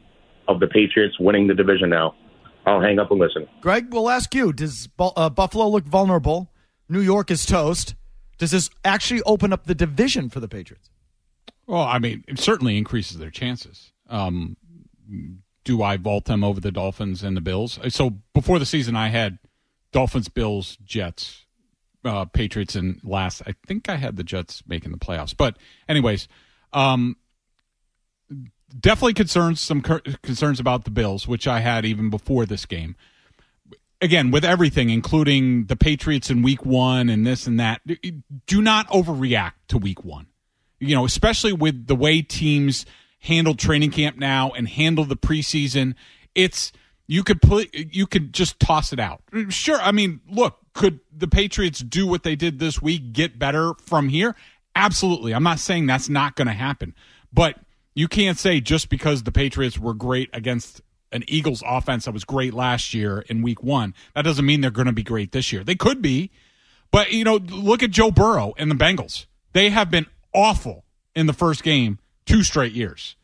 [0.47, 2.15] of the Patriots winning the division now?
[2.65, 3.47] I'll hang up and listen.
[3.61, 4.53] Greg, we'll ask you.
[4.53, 6.51] Does uh, Buffalo look vulnerable?
[6.87, 7.95] New York is toast.
[8.37, 10.89] Does this actually open up the division for the Patriots?
[11.65, 13.91] Well, I mean, it certainly increases their chances.
[14.09, 14.57] Um,
[15.63, 17.79] do I vault them over the Dolphins and the Bills?
[17.89, 19.39] So before the season, I had
[19.91, 21.45] Dolphins, Bills, Jets,
[22.05, 23.41] uh, Patriots, and last.
[23.45, 25.35] I think I had the Jets making the playoffs.
[25.35, 26.27] But anyways,
[26.73, 27.17] um,
[28.77, 32.95] definitely concerns some cur- concerns about the Bills, which I had even before this game.
[34.01, 37.81] Again, with everything, including the Patriots in Week One and this and that,
[38.47, 40.27] do not overreact to Week One.
[40.79, 42.85] You know, especially with the way teams
[43.19, 45.95] handle training camp now and handle the preseason,
[46.33, 46.71] it's
[47.09, 49.23] you could put you could just toss it out.
[49.49, 53.73] Sure, I mean, look, could the Patriots do what they did this week, get better
[53.81, 54.35] from here?
[54.75, 55.33] Absolutely.
[55.33, 56.93] I'm not saying that's not going to happen,
[57.33, 57.55] but
[57.95, 62.23] you can't say just because the Patriots were great against an Eagles offense that was
[62.23, 65.51] great last year in week 1, that doesn't mean they're going to be great this
[65.51, 65.63] year.
[65.63, 66.29] They could be.
[66.91, 69.25] But you know, look at Joe Burrow and the Bengals.
[69.53, 73.15] They have been awful in the first game two straight years.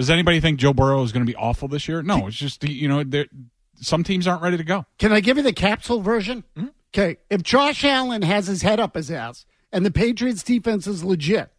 [0.00, 2.00] Does anybody think Joe Burrow is going to be awful this year?
[2.00, 3.04] No, it's just you know,
[3.74, 4.86] some teams aren't ready to go.
[4.98, 6.42] Can I give you the capsule version?
[6.56, 6.68] Mm-hmm.
[6.94, 7.18] Okay.
[7.28, 11.50] If Josh Allen has his head up his ass and the Patriots defense is legit,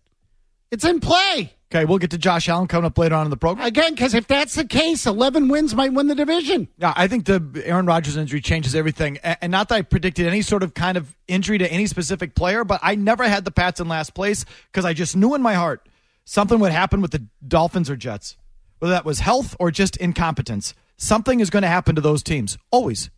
[0.71, 1.53] it's in play.
[1.71, 3.67] Okay, we'll get to Josh Allen coming up later on in the program.
[3.67, 6.67] Again, because if that's the case, 11 wins might win the division.
[6.79, 9.19] Yeah, I think the Aaron Rodgers injury changes everything.
[9.19, 12.63] And not that I predicted any sort of kind of injury to any specific player,
[12.63, 15.53] but I never had the Pats in last place because I just knew in my
[15.53, 15.87] heart
[16.25, 18.37] something would happen with the Dolphins or Jets.
[18.79, 22.57] Whether that was health or just incompetence, something is going to happen to those teams.
[22.71, 23.09] Always.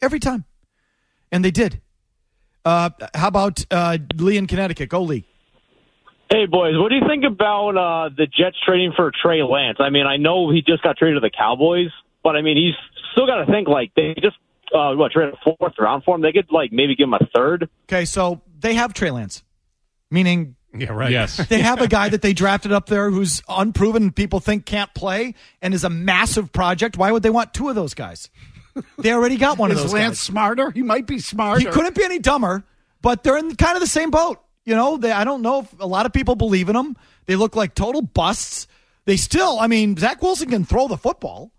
[0.00, 0.44] Every time.
[1.32, 1.80] And they did.
[2.64, 4.88] Uh, how about uh, Lee in Connecticut?
[4.88, 5.24] Go, Lee.
[6.30, 9.78] Hey, boys, what do you think about uh, the Jets trading for Trey Lance?
[9.80, 11.88] I mean, I know he just got traded to the Cowboys,
[12.22, 12.74] but I mean, he's
[13.12, 14.36] still got to think like they just
[14.74, 16.20] uh, what traded a fourth round for him.
[16.20, 17.70] They could like maybe give him a third.
[17.84, 19.42] Okay, so they have Trey Lance,
[20.10, 21.10] meaning Yeah, right.
[21.10, 21.36] Yes.
[21.48, 25.34] they have a guy that they drafted up there who's unproven, people think can't play,
[25.62, 26.96] and is a massive project.
[26.96, 28.28] Why would they want two of those guys?
[28.98, 30.20] They already got one is of those Lance guys.
[30.20, 30.70] smarter?
[30.70, 31.60] He might be smarter.
[31.60, 32.64] He couldn't be any dumber,
[33.02, 34.40] but they're in kind of the same boat.
[34.64, 36.96] You know, they, I don't know if a lot of people believe in them.
[37.26, 38.68] They look like total busts.
[39.06, 41.50] They still, I mean, Zach Wilson can throw the football.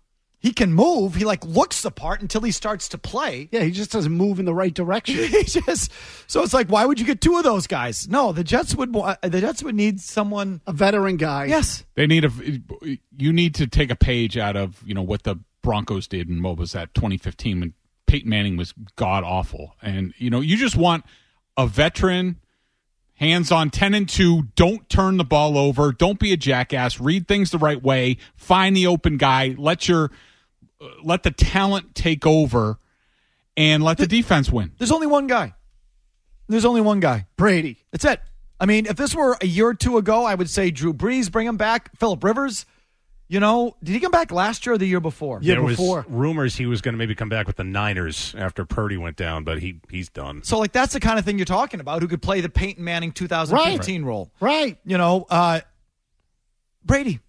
[0.42, 1.16] He can move.
[1.16, 3.50] He like looks the part until he starts to play.
[3.52, 5.16] Yeah, he just doesn't move in the right direction.
[5.28, 5.92] he just
[6.26, 8.08] so it's like, why would you get two of those guys?
[8.08, 8.94] No, the Jets would.
[8.94, 11.44] wa- The Jets would need someone, a veteran guy.
[11.44, 12.30] Yes, They need a.
[13.18, 16.42] You need to take a page out of you know what the Broncos did in
[16.42, 17.74] what was that 2015 when
[18.06, 21.04] Peyton Manning was god awful, and you know you just want
[21.58, 22.36] a veteran
[23.14, 24.44] hands on 10 and 2.
[24.56, 25.92] Don't turn the ball over.
[25.92, 26.98] Don't be a jackass.
[26.98, 28.16] Read things the right way.
[28.34, 29.54] Find the open guy.
[29.58, 30.10] Let your
[31.02, 32.78] let the talent take over
[33.56, 34.72] and let the defense win.
[34.78, 35.54] There's only one guy.
[36.48, 37.26] There's only one guy.
[37.36, 37.78] Brady.
[37.92, 38.20] That's it.
[38.58, 41.30] I mean, if this were a year or two ago, I would say Drew Brees,
[41.30, 41.96] bring him back.
[41.96, 42.66] Philip Rivers,
[43.28, 45.38] you know, did he come back last year or the year before?
[45.40, 48.64] Yeah, there was rumors he was going to maybe come back with the Niners after
[48.64, 50.42] Purdy went down, but he he's done.
[50.42, 52.02] So, like, that's the kind of thing you're talking about.
[52.02, 54.30] Who could play the Peyton Manning 2015 role?
[54.40, 54.76] Right.
[54.84, 55.60] You know, uh,
[56.84, 57.20] Brady,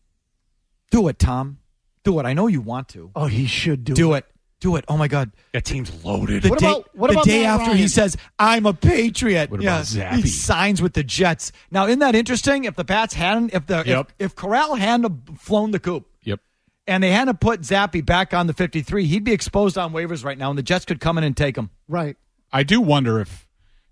[0.90, 1.60] do it, Tom.
[2.04, 2.26] Do it.
[2.26, 3.12] I know you want to.
[3.16, 3.96] Oh, he should do, it.
[3.96, 4.26] Do it.
[4.60, 4.86] Do it.
[4.88, 5.32] Oh my God.
[5.54, 6.44] That team's loaded.
[6.44, 7.90] The What day, about- what the about day Matt after he Ryan?
[7.90, 10.16] says, "I'm a Patriot." What yeah, about Zappe?
[10.22, 11.52] he signs with the Jets.
[11.72, 12.66] Now, isn't that interesting?
[12.66, 14.12] If the Pats hadn't, if the Yep.
[14.20, 16.40] if, if Corral hadn't have flown the coop, Yep.
[16.86, 20.38] and they hadn't put Zappe back on the 53, he'd be exposed on waivers right
[20.38, 21.72] now, and the Jets could come in and take him.
[21.88, 22.16] Right.
[22.54, 23.48] I do wonder if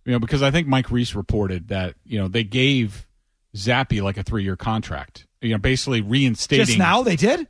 [0.06, 3.08] you know because I think Mike Reiss reported that you know they gave
[3.56, 5.26] Zappe like a three year contract.
[5.42, 6.66] You know, basically reinstating.
[6.68, 7.48] Just now, they did.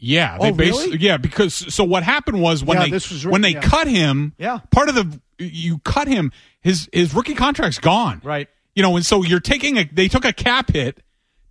[0.00, 0.98] Yeah, Oh, they bas- really?
[0.98, 3.60] yeah, because so what happened was when Yeah, they was- when they yeah.
[3.60, 4.60] cut him, Yeah.
[4.70, 8.20] part of the you cut him, his his rookie contract's gone.
[8.24, 8.48] Right.
[8.76, 11.02] You know, and so you're taking a they took a cap hit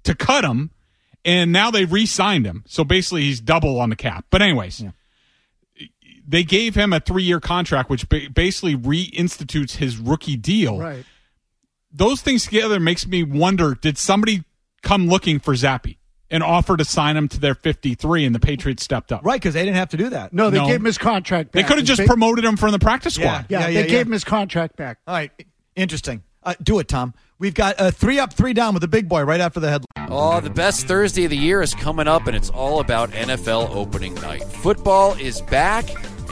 [0.03, 0.71] to cut him
[1.25, 2.63] and now they re-signed him.
[2.67, 4.25] So basically he's double on the cap.
[4.29, 4.81] But anyways,
[6.25, 10.79] they gave him a 3-year contract which ba- basically reinstitutes his rookie deal.
[10.79, 11.05] Right.
[11.91, 14.43] Those things together makes me wonder did somebody
[14.83, 15.97] come looking for Zappe
[16.30, 19.24] and offer to sign him to their 53 and the Patriots stepped up?
[19.26, 20.34] Right, because they didn't have to do that.
[20.34, 20.66] No, they No.
[20.68, 21.63] gave him his contract back.
[21.63, 23.46] They could have just They- promoted him from the practice squad.
[23.50, 24.98] Yeah, Yeah, yeah, they yeah, gave him his contract back.
[25.08, 25.32] All right,
[25.76, 26.24] interesting.
[26.44, 27.13] Uh, do it, Tom.
[27.40, 30.08] We've got uh, three up, three down with the big boy right after the headline.
[30.10, 33.70] Oh, the best Thursday of the year is coming up, and it's all about NFL
[33.76, 34.44] opening night.
[34.44, 35.86] Football is back,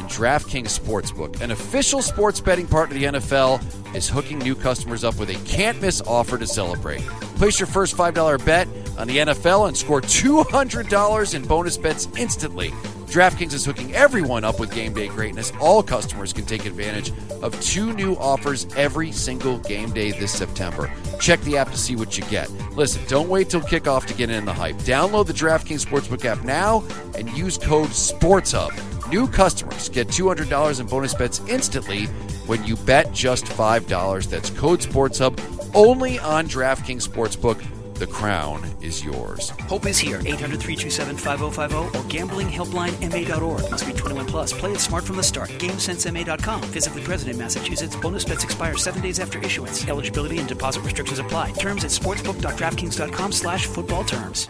[0.05, 5.03] and DraftKings Sportsbook, an official sports betting partner of the NFL, is hooking new customers
[5.03, 7.01] up with a can't miss offer to celebrate.
[7.37, 8.67] Place your first $5 bet
[8.99, 12.69] on the NFL and score $200 in bonus bets instantly.
[13.07, 15.51] DraftKings is hooking everyone up with game day greatness.
[15.59, 20.91] All customers can take advantage of two new offers every single game day this September.
[21.19, 22.49] Check the app to see what you get.
[22.75, 24.75] Listen, don't wait till kickoff to get in the hype.
[24.77, 26.83] Download the DraftKings Sportsbook app now
[27.17, 28.94] and use code SPORTSHUB.
[29.09, 32.05] New customers get $200 in bonus bets instantly
[32.47, 34.29] when you bet just $5.
[34.29, 37.63] That's code SPORTSHUB only on DraftKings Sportsbook.
[37.95, 39.51] The crown is yours.
[39.69, 40.19] Hope is here.
[40.25, 43.71] 800 327 5050 or gamblinghelplinema.org.
[43.71, 44.51] Must be 21 plus.
[44.51, 45.49] Play it smart from the start.
[45.51, 46.63] GameSenseMA.com.
[46.63, 47.95] Physically present in Massachusetts.
[47.95, 49.87] Bonus bets expire seven days after issuance.
[49.87, 51.51] Eligibility and deposit restrictions apply.
[51.51, 54.49] Terms at sportsbook.draftkings.com slash football terms.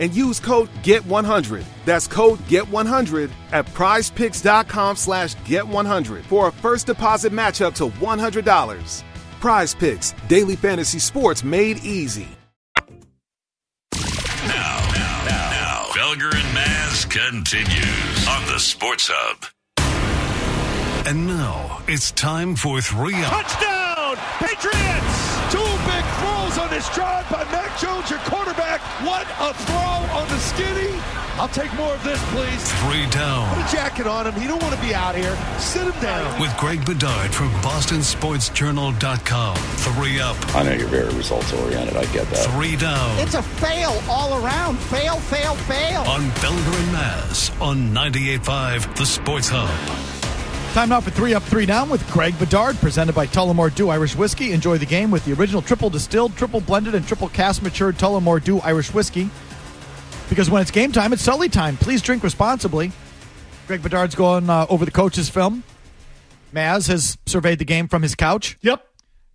[0.00, 1.62] and use code GET100.
[1.84, 9.02] That's code GET100 at prizepicks.com slash GET100 for a first deposit match up to $100.
[9.40, 12.28] Prize Picks, daily fantasy sports made easy.
[13.94, 19.46] Now, now, now, Felger and Mazz continues on the Sports Hub.
[21.06, 23.46] And now it's time for three up.
[23.46, 25.09] Touchdown, Patriots!
[26.80, 28.80] Two big throws on this drive by Mac Jones, your quarterback.
[29.04, 30.98] What a throw on the skinny.
[31.38, 32.72] I'll take more of this, please.
[32.82, 33.54] Three down.
[33.54, 34.34] Put a jacket on him.
[34.34, 35.36] He don't want to be out here.
[35.58, 36.40] Sit him down.
[36.40, 39.56] With Greg Bedard from BostonSportsJournal.com.
[39.56, 40.36] Three up.
[40.54, 41.96] I know you're very results oriented.
[41.96, 42.50] I get that.
[42.50, 43.18] Three down.
[43.18, 44.78] It's a fail all around.
[44.78, 46.02] Fail, fail, fail.
[46.02, 50.19] On Felger and Mazz on 98.5 The Sports Hub.
[50.72, 54.14] Time now for three up, three down with Greg Bedard, presented by Tullamore Dew Irish
[54.14, 54.52] Whiskey.
[54.52, 58.42] Enjoy the game with the original triple distilled, triple blended, and triple cast matured Tullamore
[58.42, 59.28] Dew Irish Whiskey.
[60.28, 61.76] Because when it's game time, it's Sully time.
[61.76, 62.92] Please drink responsibly.
[63.66, 65.64] Greg Bedard's going uh, over the coach's film.
[66.52, 68.56] Mazz has surveyed the game from his couch.
[68.60, 68.86] Yep.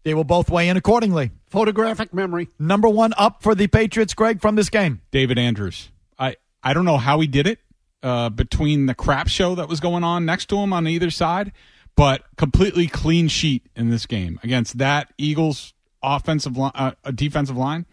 [0.04, 1.32] They will both weigh in accordingly.
[1.48, 2.48] Photographic memory.
[2.58, 5.02] Number one up for the Patriots, Greg, from this game.
[5.12, 5.89] David Andrews.
[6.17, 7.60] I, I don't know how he did it
[8.06, 11.52] uh, between the crap show that was going on next to him on either side,
[11.96, 17.88] but completely clean sheet in this game against that Eagles offensive line, uh, defensive line.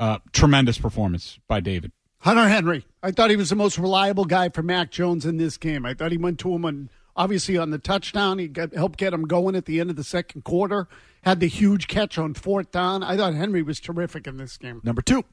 [0.00, 1.92] Uh, tremendous performance by David.
[2.20, 2.86] Hunter Henry.
[3.02, 5.84] I thought he was the most reliable guy for Mac Jones in this game.
[5.86, 8.38] I thought he went to him on obviously on the touchdown.
[8.38, 10.88] He got, helped get him going at the end of the second quarter.
[11.22, 13.02] Had the huge catch on fourth down.
[13.02, 14.80] I thought Henry was terrific in this game.
[14.82, 15.24] Number two,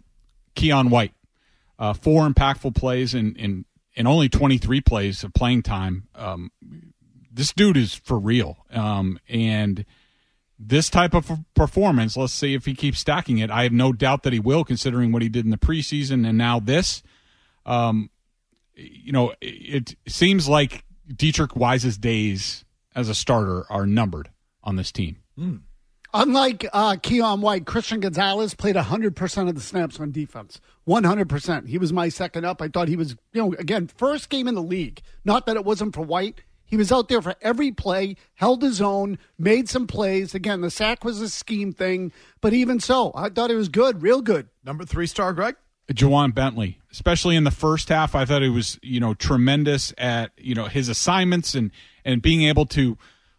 [0.55, 1.13] Keion White.
[1.79, 3.65] Uh, four impactful plays in, in,
[3.97, 6.07] in only 23 plays of playing time.
[6.13, 6.51] Um,
[7.31, 8.57] this dude is for real.
[8.69, 9.85] Um, and
[10.59, 13.49] this type of performance, let's see if he keeps stacking it.
[13.49, 16.37] I have no doubt that he will, considering what he did in the preseason and
[16.37, 17.01] now this.
[17.65, 18.11] Um,
[18.75, 24.29] you know, it, it seems like Deatrich Wise's days as a starter are numbered
[24.63, 25.17] on this team.
[25.37, 25.61] Mm.
[26.13, 30.61] Unlike uh, Keion White, Christian Gonzalez played 100% of the snaps on defense.
[30.87, 31.67] 100%.
[31.67, 32.61] He was my second up.
[32.61, 35.01] I thought he was, you know, again, first game in the league.
[35.25, 36.41] Not that it wasn't for White.
[36.65, 40.35] He was out there for every play, held his own, made some plays.
[40.35, 44.01] Again, the sack was a scheme thing, but even so, I thought it was good,
[44.01, 44.49] real good.
[44.65, 45.55] Number three star, Greg?
[45.93, 50.31] Ja'Whaun Bentley, especially in the first half, I thought he was, you know, tremendous at,
[50.37, 51.71] you know, his assignments and
[52.03, 52.97] and being able to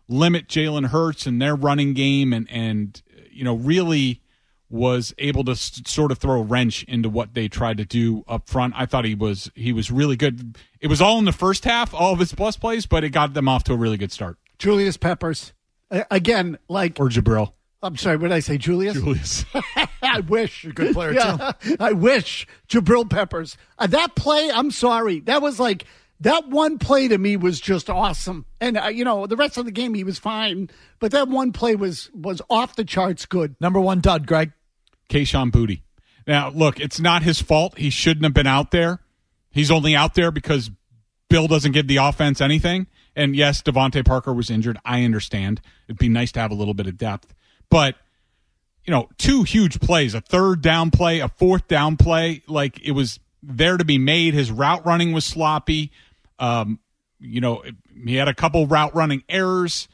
[0.08, 4.22] limit Jalen Hurts and their running game and and you know really
[4.70, 8.22] was able to s- sort of throw a wrench into what they tried to do
[8.28, 8.74] up front.
[8.76, 10.58] I thought he was he was really good.
[10.80, 13.34] It was all in the first half, all of his plus plays, but it got
[13.34, 14.36] them off to a really good start.
[14.58, 15.52] Julius Peppers,
[15.90, 17.52] again, like or Jabril.
[17.80, 18.94] I'm sorry, what did I say, Julius?
[18.94, 19.44] Julius.
[20.02, 20.64] I wish.
[20.64, 21.76] a good player, yeah, too.
[21.78, 22.44] I wish.
[22.68, 23.56] Jabril Peppers.
[23.78, 25.20] Uh, that play, I'm sorry.
[25.20, 25.84] That was like,
[26.20, 28.46] that one play to me was just awesome.
[28.60, 30.70] And, uh, you know, the rest of the game, he was fine.
[30.98, 33.54] But that one play was was off the charts good.
[33.60, 34.52] Number one dud, Greg.
[35.08, 35.80] Kayshon Boutte.
[36.26, 37.78] Now, look, it's not his fault.
[37.78, 39.00] He shouldn't have been out there.
[39.50, 40.70] He's only out there because
[41.30, 42.86] Bill doesn't give the offense anything.
[43.16, 44.78] And yes, DeVante Parker was injured.
[44.84, 45.60] I understand.
[45.88, 47.34] It'd be nice to have a little bit of depth.
[47.70, 47.96] But,
[48.84, 52.92] you know, two huge plays, a third down play, a fourth down play, like it
[52.92, 54.34] was there to be made.
[54.34, 55.90] His route running was sloppy.
[56.38, 56.80] Um,
[57.18, 57.62] you know,
[58.04, 59.88] he had a couple route running errors.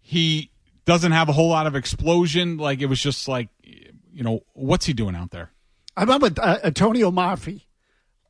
[0.00, 0.50] He
[0.84, 2.56] doesn't have a whole lot of explosion.
[2.56, 5.50] Like it was just like, you know, what's he doing out there?
[5.96, 7.62] I remember uh, Atonio Mafi.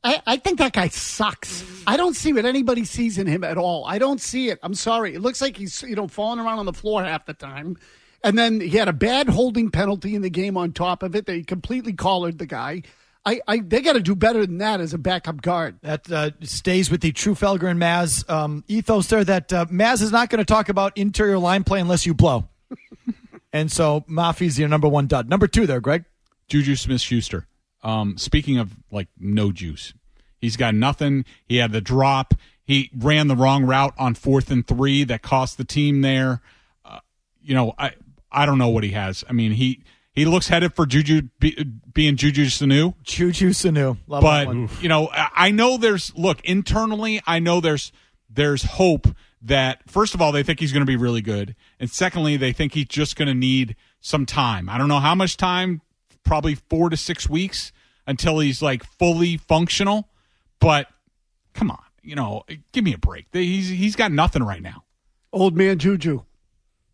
[0.03, 1.63] I, I think that guy sucks.
[1.85, 3.85] I don't see what anybody sees in him at all.
[3.85, 4.59] I don't see it.
[4.63, 5.13] I'm sorry.
[5.13, 7.77] It looks like he's you know falling around on the floor half the time.
[8.23, 11.25] And then he had a bad holding penalty in the game on top of it.
[11.25, 12.83] They completely collared the guy.
[13.25, 15.77] I, I they got to do better than that as a backup guard.
[15.81, 19.23] That uh, stays with the true Felger and Mazz um, ethos there.
[19.23, 22.47] That uh, Mazz is not going to talk about interior line play unless you blow.
[23.53, 25.29] and so Mafi's your number one dud.
[25.29, 26.05] Number two there, Greg.
[26.47, 27.47] Juju Smith Schuster.
[27.83, 29.93] Um, speaking of like no juice,
[30.39, 31.25] he's got nothing.
[31.45, 32.33] He had the drop.
[32.63, 36.41] He ran the wrong route on fourth and three that cost the team there.
[36.83, 36.99] Uh,
[37.41, 37.93] you know, I
[38.31, 39.23] I don't know what he has.
[39.29, 42.95] I mean, he he looks headed for Juju be, being Juju Sanu.
[43.03, 47.21] Juju Sanu, Love but you know, I know there's look internally.
[47.25, 47.91] I know there's
[48.29, 49.07] there's hope
[49.41, 52.51] that first of all they think he's going to be really good, and secondly they
[52.51, 54.69] think he's just going to need some time.
[54.69, 55.81] I don't know how much time,
[56.23, 57.71] probably four to six weeks
[58.05, 60.09] until he's like fully functional.
[60.59, 60.87] But
[61.53, 63.27] come on, you know, give me a break.
[63.31, 64.83] He's he's got nothing right now.
[65.31, 66.23] Old man Juju.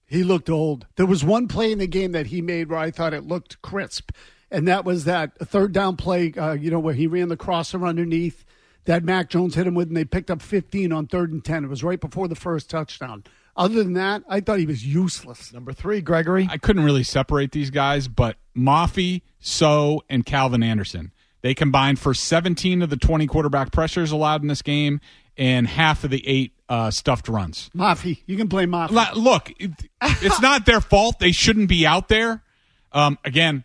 [0.08, 0.88] He looked old.
[0.96, 3.62] There was one play in the game that he made where I thought it looked
[3.62, 4.12] crisp,
[4.50, 6.34] and that was that third down play.
[6.34, 8.46] Uh, you know where he ran the crosser underneath
[8.86, 11.66] that Mac Jones hit him with, and they picked up 15 on third and 10.
[11.66, 13.26] It was right before the first touchdown.
[13.58, 15.52] Other than that, I thought he was useless.
[15.52, 16.48] Number three, Gregory.
[16.50, 21.12] I couldn't really separate these guys, but Mafi, Sow, and Calvin Anderson.
[21.42, 25.02] They combined for 17 of the 20 quarterback pressures allowed in this game
[25.38, 27.70] and half of the eight uh, stuffed runs.
[27.76, 29.16] Mafi, you can blame Mafi.
[29.16, 31.20] Look, it's not their fault.
[31.20, 32.44] They shouldn't be out there.
[32.92, 33.64] Um, again,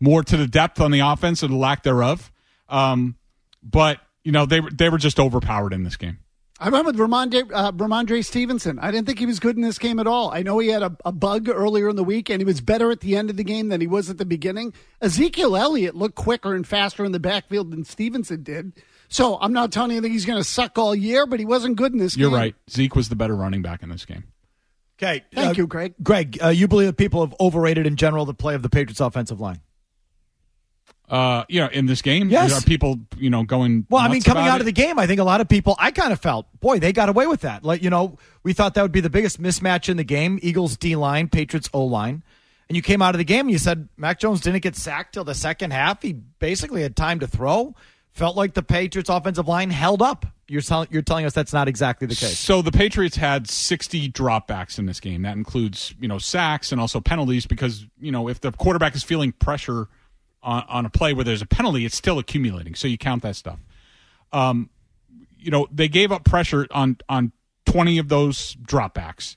[0.00, 2.30] more to the depth on the offense or the lack thereof.
[2.68, 3.16] Um,
[3.62, 6.18] but you know they they were just overpowered in this game.
[6.58, 8.78] I remember Rhamondre, uh, Rhamondre Stevenson.
[8.78, 10.30] I didn't think he was good in this game at all.
[10.30, 12.90] I know he had a, a, bug earlier in the week, and he was better
[12.90, 14.72] at the end of the game than he was at the beginning.
[15.02, 18.72] Ezekiel Elliott looked quicker and faster in the backfield than Stevenson did.
[19.08, 21.76] So I'm not telling you that he's going to suck all year, but he wasn't
[21.76, 22.22] good in this game.
[22.22, 22.38] You're game.
[22.38, 22.54] right.
[22.70, 24.24] Zeke was the better running back in this game.
[24.98, 25.24] Okay.
[25.34, 25.94] Thank uh, you, Greg.
[26.02, 29.00] Greg, uh, you believe that people have overrated in general the play of the Patriots
[29.00, 29.60] offensive line?
[31.08, 32.52] Uh, you know, in this game, Yes.
[32.52, 33.86] are people you know going?
[33.88, 35.76] Well, I mean, coming about out of the game, I think a lot of people,
[35.78, 37.62] I kind of felt, boy, they got away with that.
[37.62, 40.76] Like, you know, we thought that would be the biggest mismatch in the game Eagles
[40.76, 42.24] D line, Patriots O line.
[42.68, 45.14] And you came out of the game and you said Mac Jones didn't get sacked
[45.14, 46.02] till the second half.
[46.02, 47.76] He basically had time to throw.
[48.16, 50.26] Felt like the Patriots' offensive line held up.
[50.48, 52.38] You're, you're telling us that's not exactly the case.
[52.38, 55.22] So the Patriots had 60 dropbacks in this game.
[55.22, 59.02] That includes, you know, sacks and also penalties because, you know, if the quarterback is
[59.02, 59.88] feeling pressure
[60.42, 62.74] on, on a play where there's a penalty, it's still accumulating.
[62.74, 63.58] So you count that stuff.
[64.32, 64.70] Um,
[65.38, 67.32] you know, they gave up pressure on on
[67.66, 69.36] 20 of those dropbacks.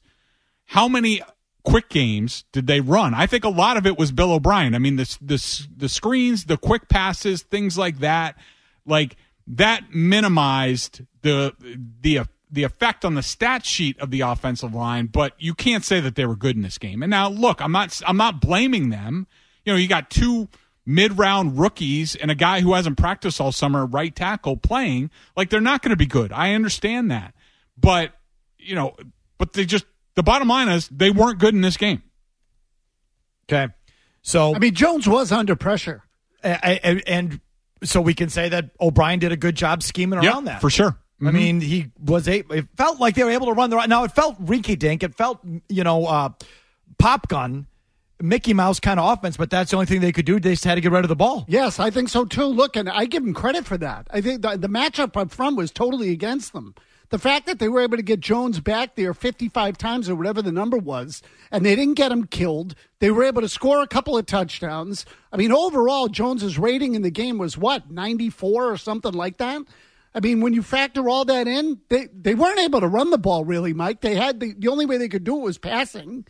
[0.65, 1.21] How many
[1.63, 3.13] quick games did they run?
[3.13, 4.73] I think a lot of it was Bill O'Brien.
[4.73, 8.35] I mean, the the the screens, the quick passes, things like that,
[8.89, 9.15] like
[9.47, 11.53] that minimized the
[12.01, 15.99] the the effect on the stat sheet of the offensive line, but you can't say
[15.99, 17.03] that they were good in this game.
[17.03, 19.27] And now look, I'm not I'm not blaming them.
[19.65, 20.49] You know, you got two
[20.85, 25.11] mid-round rookies and a guy who hasn't practiced all summer right tackle playing.
[25.37, 26.31] Like they're not going to be good.
[26.31, 27.35] I understand that.
[27.77, 28.13] But,
[28.57, 28.95] you know,
[29.37, 29.85] but they just
[30.15, 32.01] the bottom line is they weren't good in this game.
[33.47, 33.71] Okay.
[34.23, 36.03] So I mean, Jones was under pressure.
[36.41, 37.41] And, and
[37.83, 40.61] so we can say that O'Brien did a good job scheming Yep, around that.
[40.61, 40.97] for sure.
[41.21, 41.33] I Mhm.
[41.33, 42.43] mean, he was a.
[42.53, 43.89] It felt like they were able to run the right.
[43.89, 45.03] Now it felt rinky dink.
[45.03, 46.29] It felt you know uh,
[46.97, 47.67] pop gun,
[48.21, 49.35] Mickey Mouse kind of offense.
[49.35, 50.39] But that's the only thing they could do.
[50.39, 51.45] They just had to get rid of the ball.
[51.49, 52.45] Yes, I think so too.
[52.45, 54.07] Look, and I give them credit for that.
[54.11, 56.73] I think the, the matchup up front was totally against them.
[57.09, 60.43] The fact that they were able to get Jones back there 55 times or whatever
[60.43, 63.87] the number was, and they didn't get him killed, they were able to score a
[63.87, 65.05] couple of touchdowns.
[65.33, 69.63] I mean, overall, Jones's rating in the game was what, 94 or something like that?
[70.13, 73.17] I mean, when you factor all that in, they, they weren't able to run the
[73.17, 74.01] ball really, Mike.
[74.01, 76.25] They had the, the only way they could do it was passing.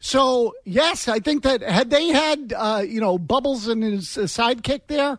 [0.00, 4.82] So yes, I think that had they had uh, you know Bubbles and his sidekick
[4.86, 5.18] there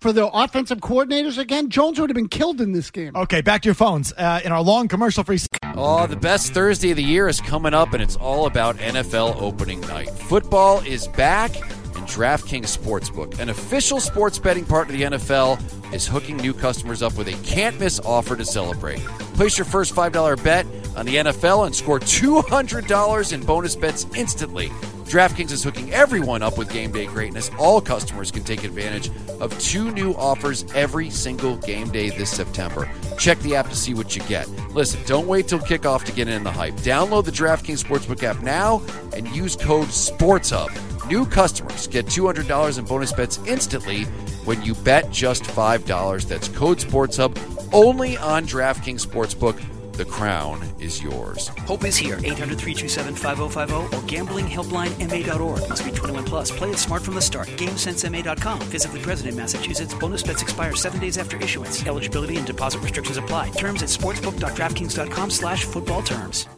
[0.00, 3.14] for the offensive coordinators again, Jones would have been killed in this game.
[3.14, 5.38] Okay, back to your phones uh, in our long commercial free.
[5.76, 9.40] Oh, the best Thursday of the year is coming up, and it's all about NFL
[9.40, 10.10] opening night.
[10.10, 16.06] Football is back, and DraftKings Sportsbook, an official sports betting partner of the NFL, is
[16.06, 19.00] hooking new customers up with a can't miss offer to celebrate.
[19.34, 24.70] Place your first $5 bet on the NFL and score $200 in bonus bets instantly.
[25.10, 27.50] DraftKings is hooking everyone up with game day greatness.
[27.58, 32.88] All customers can take advantage of two new offers every single game day this September.
[33.18, 34.48] Check the app to see what you get.
[34.72, 36.74] Listen, don't wait till kickoff to get in the hype.
[36.74, 38.82] Download the DraftKings Sportsbook app now
[39.12, 41.08] and use code SPORTSHUB.
[41.10, 44.04] New customers get $200 in bonus bets instantly
[44.44, 46.28] when you bet just $5.
[46.28, 49.60] That's code SPORTSHUB only on DraftKings Sportsbook.
[50.00, 51.48] The crown is yours.
[51.66, 52.16] Hope is here.
[52.24, 55.68] 800 327 5050 or gamblinghelplinema.org.
[55.68, 56.50] Must be 21 plus.
[56.50, 57.48] Play it smart from the start.
[57.48, 58.60] GameSenseMA.com.
[58.62, 59.92] Physically present in Massachusetts.
[59.92, 61.86] Bonus bets expire seven days after issuance.
[61.86, 63.50] Eligibility and deposit restrictions apply.
[63.50, 66.48] Terms at sportsbook.draftkings.com slash football terms.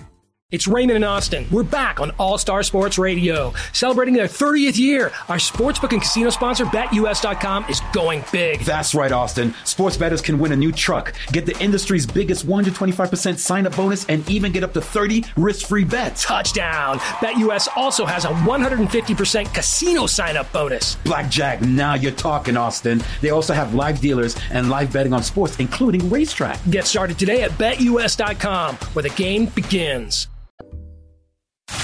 [0.52, 1.46] It's Raymond and Austin.
[1.50, 3.54] We're back on All Star Sports Radio.
[3.72, 8.60] Celebrating their 30th year, our sportsbook and casino sponsor, BetUS.com, is going big.
[8.60, 9.54] That's right, Austin.
[9.64, 14.04] Sports bettors can win a new truck, get the industry's biggest 125% sign up bonus,
[14.10, 16.22] and even get up to 30 risk free bets.
[16.22, 16.98] Touchdown.
[16.98, 20.96] BetUS also has a 150% casino sign up bonus.
[20.96, 23.02] Blackjack, now you're talking, Austin.
[23.22, 26.60] They also have live dealers and live betting on sports, including racetrack.
[26.68, 30.28] Get started today at BetUS.com, where the game begins.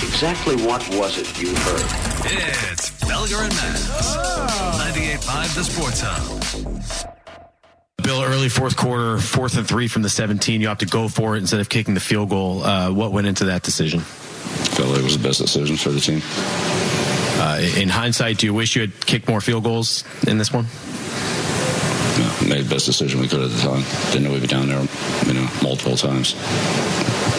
[0.02, 1.82] Exactly what was it you heard?
[2.70, 4.16] It's Felger and Mazz.
[4.94, 7.14] 98.5 The Sports Hub.
[8.02, 10.60] Bill, early fourth quarter, fourth and three from the 17.
[10.60, 12.62] You have to go for it instead of kicking the field goal.
[12.62, 14.00] Uh, what went into that decision?
[14.00, 16.22] Felt like it was the best decision for the team.
[17.40, 20.66] Uh, in hindsight, do you wish you had kicked more field goals in this one?
[22.18, 23.82] Yeah, made the best decision we could at the time.
[24.10, 24.80] Didn't know we'd be down there,
[25.26, 26.34] you know, multiple times.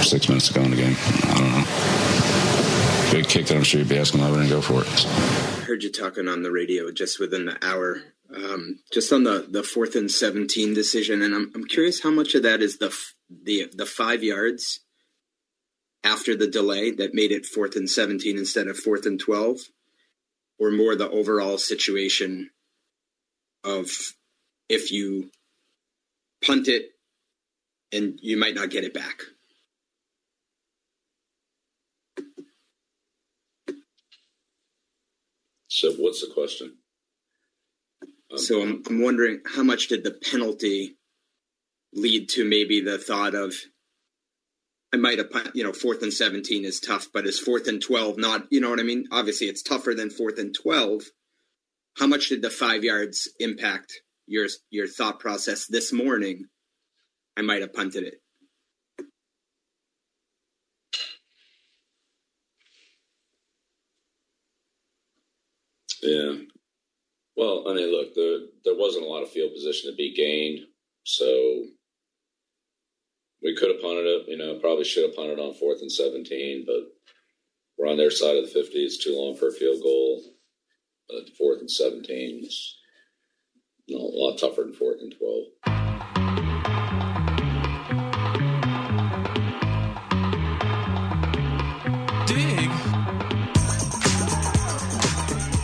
[0.08, 0.96] Six minutes to go in the game.
[1.24, 1.99] I don't know.
[3.12, 5.04] We had kicked I'm sure you'd be asking we didn't go for it.
[5.66, 8.04] heard you talking on the radio just within the hour,
[8.36, 12.36] um, just on the, the fourth and seventeen decision, and I'm I'm curious how much
[12.36, 12.96] of that is the
[13.30, 14.82] the the five yards
[16.04, 19.58] after the delay that made it fourth and seventeen instead of fourth and twelve,
[20.60, 22.52] or more the overall situation
[23.64, 23.90] of
[24.70, 25.32] if you
[26.46, 26.92] punt it
[27.92, 29.24] and you might not get it back.
[35.80, 36.76] So, what's the question?
[38.30, 40.98] Um, so I'm, I'm wondering how much did the penalty
[41.94, 43.54] lead to maybe the thought of
[44.94, 48.18] I might have you know fourth and seventeen is tough, but is fourth and twelve
[48.18, 49.06] not you know what I mean?
[49.10, 51.04] Obviously, it's tougher than fourth and twelve.
[51.98, 56.48] How much did the five yards impact your your thought process this morning?
[57.38, 58.16] I might have punted it.
[66.02, 66.34] Yeah.
[67.36, 70.66] Well, I mean, look, there there wasn't a lot of field position to be gained,
[71.04, 71.66] so
[73.42, 74.28] we could have punted it.
[74.28, 76.92] You know, probably should have punted on fourth and seventeen, but
[77.78, 78.80] we're on their side of the fifty.
[78.80, 80.22] It's too long for a field goal.
[81.10, 82.78] But fourth and seventeen is
[83.88, 85.79] you know, a lot tougher than fourth and twelve.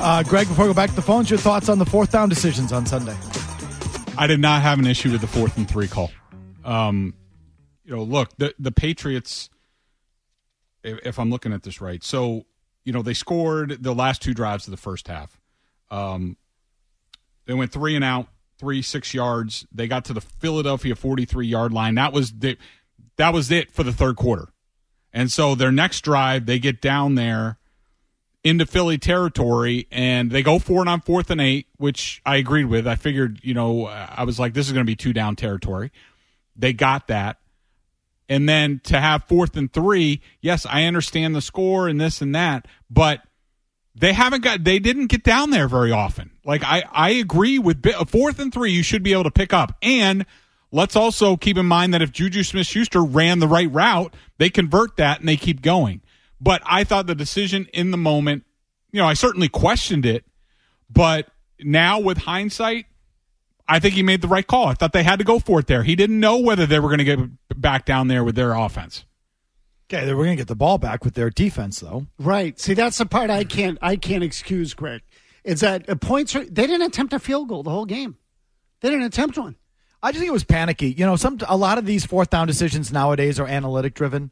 [0.06, 2.30] Uh, Greg, before we go back to the phones, your thoughts on the fourth down
[2.30, 3.18] decisions on Sunday?
[4.16, 6.12] I did not have an issue with the fourth and three call.
[6.64, 7.16] Um,
[7.84, 9.50] you know, look, the the Patriots.
[10.84, 12.46] If, I'm looking at this right, so
[12.84, 15.42] you know they scored the last two drives of the first half.
[15.90, 16.38] Um,
[17.48, 18.28] they went three and out,
[18.60, 19.66] three six yards.
[19.72, 21.96] They got to the Philadelphia 43 yard line.
[21.96, 22.60] That was the,
[23.16, 24.50] that was it for the third quarter.
[25.12, 27.58] And so their next drive, they get down there
[28.46, 32.66] into Philly territory and they go for it on fourth and eight, which I agreed
[32.66, 32.88] with.
[32.88, 35.92] I figured, you know, I was like, this is going to be two down territory.
[36.56, 37.40] They got that.
[38.30, 42.36] And then to have fourth and three, yes, I understand the score and this and
[42.36, 43.22] that, but
[43.96, 46.30] they haven't got, they didn't get down there very often.
[46.46, 49.76] Like, I, I agree with fourth and three, you should be able to pick up.
[49.82, 50.26] And
[50.72, 54.52] let's also keep in mind that if Juju Smith Schuster ran the right route, they
[54.52, 56.02] convert that and they keep going.
[56.40, 58.46] But I thought the decision in the moment,
[58.92, 60.26] you know, I certainly questioned it,
[60.90, 61.28] but
[61.60, 62.86] now with hindsight,
[63.68, 64.68] I think he made the right call.
[64.68, 65.84] I thought they had to go for it there.
[65.84, 67.20] He didn't know whether they were going to get
[67.60, 69.06] back down there with their offense.
[69.90, 72.08] Okay, they were going to get the ball back with their defense, though.
[72.20, 72.60] Right.
[72.60, 75.02] See, that's the part I can't I can't excuse, Greg.
[75.44, 78.18] Is that at points they didn't attempt a field goal the whole game.
[78.82, 79.56] They didn't attempt one.
[80.02, 80.92] I just think it was panicky.
[80.92, 84.32] You know, some a lot of these fourth down decisions nowadays are analytic driven,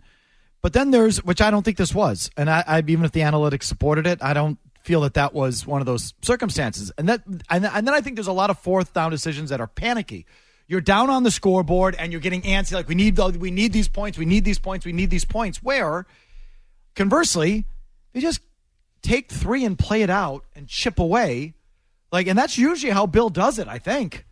[0.64, 3.20] but then there's which I don't think this was, and I, I even if the
[3.20, 6.92] analytics supported it, I don't feel that that was one of those circumstances.
[6.98, 9.60] And that and, and then I think there's a lot of fourth down decisions that
[9.60, 10.26] are panicky.
[10.68, 13.90] You're down on the scoreboard and you're getting antsy like we need we need these
[13.90, 15.62] points, we need these points, we need these points.
[15.62, 16.06] Where
[16.96, 17.66] conversely,
[18.14, 18.40] you just
[19.02, 21.56] take 3 and play it out and chip away.
[22.10, 24.26] Like and that's usually how Bill does it, I think.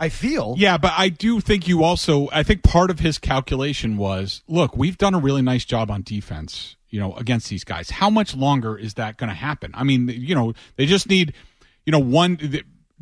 [0.00, 0.54] I feel.
[0.56, 4.74] Yeah, but I do think you also I think part of his calculation was, look,
[4.74, 7.90] we've done a really nice job on defense, you know, against these guys.
[7.90, 9.72] How much longer is that going to happen?
[9.74, 11.34] I mean, you know, they just need,
[11.84, 12.38] you know, one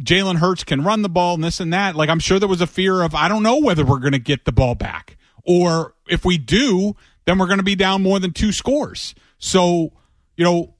[0.02, 1.94] Jalen Hurts can run the ball and this and that.
[1.94, 4.18] Like I'm sure there was a fear of I don't know whether we're going to
[4.18, 6.96] get the ball back or if we do,
[7.26, 9.14] then we're going to be down more than two scores.
[9.38, 9.92] So,
[10.36, 10.74] you know,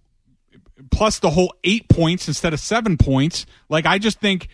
[0.91, 4.49] plus the whole 8 points instead of 7 points, like I just think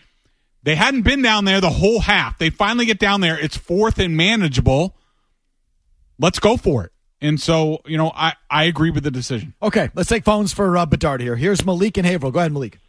[0.65, 2.39] they hadn't been down there the whole half.
[2.39, 3.39] They finally get down there.
[3.39, 4.97] It's fourth and manageable.
[6.17, 6.91] Let's go for it.
[7.21, 9.53] And so, you know, I, I agree with the decision.
[9.61, 11.35] Okay, let's take phones for uh, Bedard here.
[11.35, 12.31] Here's Malik and Haverhill.
[12.31, 12.79] Go ahead, Malik.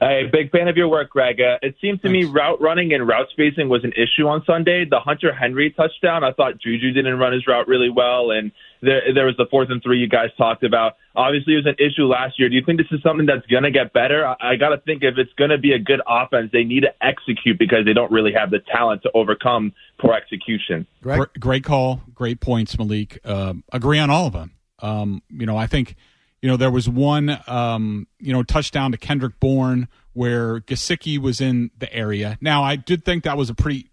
[0.00, 1.40] Hey, big fan of your work, Greg.
[1.40, 2.28] Uh, it seems to Thanks.
[2.28, 4.84] me route running and route spacing was an issue on Sunday.
[4.88, 9.12] The Hunter Henry touchdown, I thought Juju didn't run his route really well, and there,
[9.12, 10.94] there was the fourth and three you guys talked about.
[11.16, 12.48] Obviously, it was an issue last year.
[12.48, 14.24] Do you think this is something that's going to get better?
[14.24, 16.82] I, I got to think if it's going to be a good offense, they need
[16.82, 20.86] to execute because they don't really have the talent to overcome poor execution.
[21.02, 23.18] Great, great call, great points, Malik.
[23.24, 24.52] Uh, agree on all of them.
[24.78, 25.96] Um, you know, I think
[26.40, 31.40] you know, there was one, um, you know, touchdown to Kendrick Bourne where Gesicki was
[31.40, 32.38] in the area.
[32.40, 33.90] Now, I did think that was a pretty.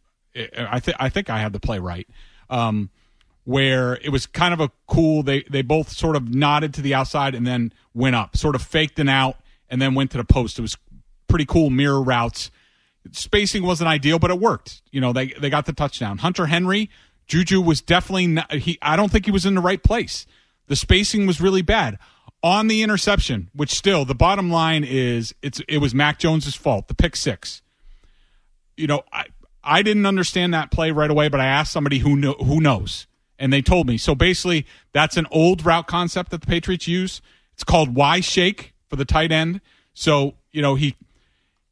[0.57, 2.07] I think I think I had the play right.
[2.49, 2.89] Um,
[3.45, 5.23] where it was kind of a cool.
[5.23, 8.61] They they both sort of nodded to the outside and then went up, sort of
[8.61, 9.37] faked an out
[9.69, 10.59] and then went to the post.
[10.59, 10.77] It was
[11.27, 12.51] pretty cool mirror routes.
[13.11, 14.81] Spacing wasn't ideal, but it worked.
[14.91, 16.17] You know, they they got the touchdown.
[16.17, 16.89] Hunter Henry,
[17.27, 18.77] Juju was definitely not, he.
[18.81, 20.27] I don't think he was in the right place.
[20.67, 21.99] The spacing was really bad
[22.45, 26.87] on the interception, which still the bottom line is it's it was Mac Jones's fault,
[26.87, 27.63] the pick six.
[28.77, 29.25] You know, I
[29.63, 33.07] I didn't understand that play right away, but I asked somebody who know, who knows,
[33.39, 33.97] and they told me.
[33.97, 37.19] So basically, that's an old route concept that the Patriots use.
[37.55, 39.59] It's called Y shake for the tight end.
[39.95, 40.95] So you know he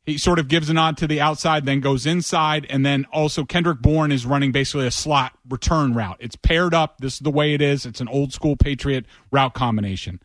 [0.08, 3.46] he sort of gives a nod to the outside, then goes inside, and then also
[3.46, 6.18] Kendrick Bourne is running basically a slot return route.
[6.20, 6.98] It's paired up.
[6.98, 7.86] This is the way it is.
[7.86, 10.20] It's an old school Patriot route combination.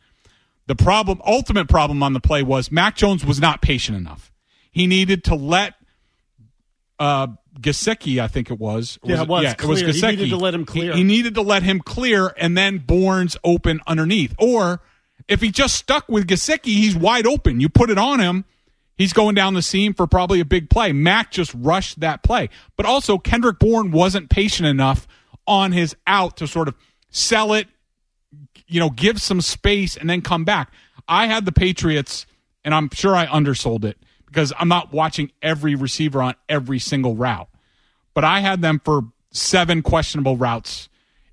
[0.69, 4.31] The problem, ultimate problem on the play was Mac Jones was not patient enough.
[4.71, 5.75] He needed to let
[6.99, 8.99] uh, Gesicki, I think it was.
[9.03, 9.45] yeah, it was.
[9.45, 9.79] Yeah, clear.
[9.79, 10.11] it was Gesicki.
[10.11, 10.93] He needed to let him clear.
[10.93, 14.35] He, he needed to let him clear, and then Bourne's open underneath.
[14.39, 14.83] Or
[15.27, 17.61] if he just stuck with Gesicki, he's wide open.
[17.61, 18.45] You put it on him,
[18.97, 20.93] he's going down the seam for probably a big play.
[20.93, 22.51] Mac just rushed that play.
[22.77, 25.09] But also, Kendrick Bourne wasn't patient enough
[25.47, 26.75] on his out to sort of
[27.09, 27.69] sell it,
[28.69, 30.71] you know, give some space and then come back.
[31.09, 32.27] I had the Patriots,
[32.65, 37.17] and I'm sure I undersold it because I'm not watching every receiver on every single
[37.17, 37.49] route.
[38.15, 40.89] But I had them for seven questionable routes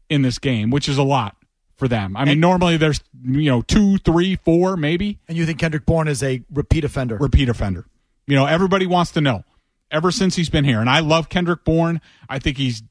[0.09, 1.35] in this game, which is a lot
[1.75, 2.15] for them.
[2.15, 5.19] I mean, normally there's you know two, three, four, maybe.
[5.27, 7.17] And you think Kendrick Bourne is a repeat offender?
[7.17, 7.85] Repeat offender.
[8.27, 9.43] You know, everybody wants to know.
[9.91, 12.01] Ever since he's been here, and I love Kendrick Bourne.
[12.27, 12.81] I think he's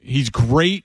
[0.00, 0.84] he's great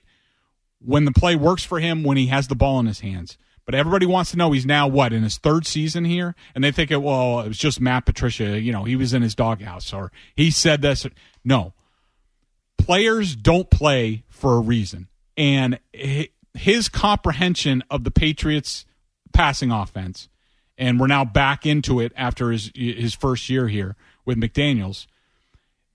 [0.80, 3.36] when the play works for him when he has the ball in his hands.
[3.64, 6.72] But everybody wants to know he's now what in his third season here, and they
[6.72, 7.02] think it.
[7.02, 8.58] Well, it was just Matt Patricia.
[8.58, 11.06] You know, he was in his doghouse, or he said this.
[11.44, 11.74] No,
[12.78, 15.78] players don't play for a reason, and
[16.54, 18.86] his comprehension of the Patriots'
[19.34, 20.30] passing offense,
[20.78, 25.06] and we're now back into it after his his first year here with McDaniels.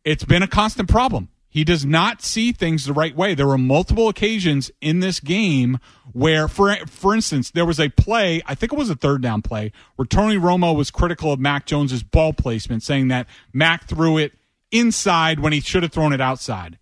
[0.05, 1.29] It's been a constant problem.
[1.54, 3.36] He does not see things the right way.
[3.36, 5.78] There were multiple occasions in this game
[6.12, 9.43] where, for for instance, there was a play, I think it was a third down
[9.43, 14.18] play, where Tony Romo was critical of Mac Jones's ball placement, saying that Mac threw
[14.18, 14.32] it
[14.72, 16.80] inside when he should have thrown it outside.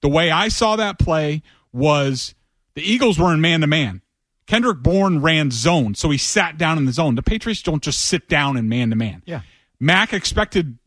[0.00, 1.42] The way I saw that play
[1.72, 2.36] was
[2.76, 4.00] the Eagles were in man to man.
[4.46, 7.16] Kendrick Bourne ran zone, so he sat down in the zone.
[7.16, 9.24] The Patriots don't just sit down in man to man.
[9.26, 9.40] Yeah.
[9.80, 10.78] Mac expected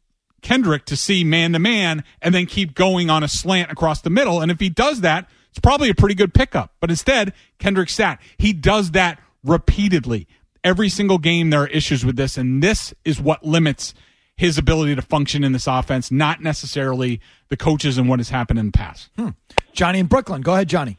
[0.41, 4.09] Kendrick to see man to man and then keep going on a slant across the
[4.09, 4.41] middle.
[4.41, 6.73] And if he does that, it's probably a pretty good pickup.
[6.79, 8.21] But instead, Kendrick sat.
[8.37, 10.27] He does that repeatedly.
[10.63, 13.93] Every single game, there are issues with this, and this is what limits
[14.35, 17.19] his ability to function in this offense, not necessarily
[17.49, 19.09] the coaches and what has happened in the past.
[19.15, 19.29] Hmm.
[19.73, 20.41] Johnny in Brooklyn.
[20.41, 20.97] Go ahead, Johnny.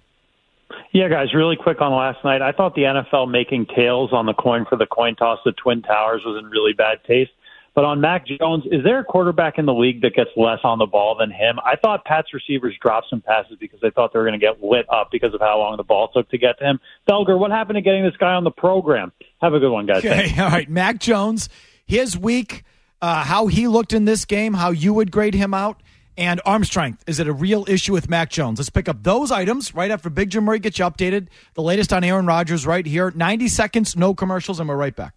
[0.92, 2.42] Yeah, guys, really quick on last night.
[2.42, 5.82] I thought the NFL making tails on the coin for the coin toss the Twin
[5.82, 7.30] Towers was in really bad taste.
[7.78, 10.80] But on Mac Jones, is there a quarterback in the league that gets less on
[10.80, 11.60] the ball than him?
[11.64, 14.60] I thought Pat's receivers dropped some passes because they thought they were going to get
[14.60, 16.80] lit up because of how long the ball took to get to him.
[17.08, 19.12] Felger, what happened to getting this guy on the program?
[19.40, 19.98] Have a good one, guys.
[19.98, 20.68] Okay, all right.
[20.68, 21.48] Mac Jones,
[21.86, 22.64] his week,
[23.00, 25.80] uh, how he looked in this game, how you would grade him out,
[26.16, 27.04] and arm strength.
[27.06, 28.58] Is it a real issue with Mac Jones?
[28.58, 31.28] Let's pick up those items right after Big Jim Murray gets you updated.
[31.54, 33.12] The latest on Aaron Rodgers right here.
[33.14, 35.14] 90 seconds, no commercials, and we're right back.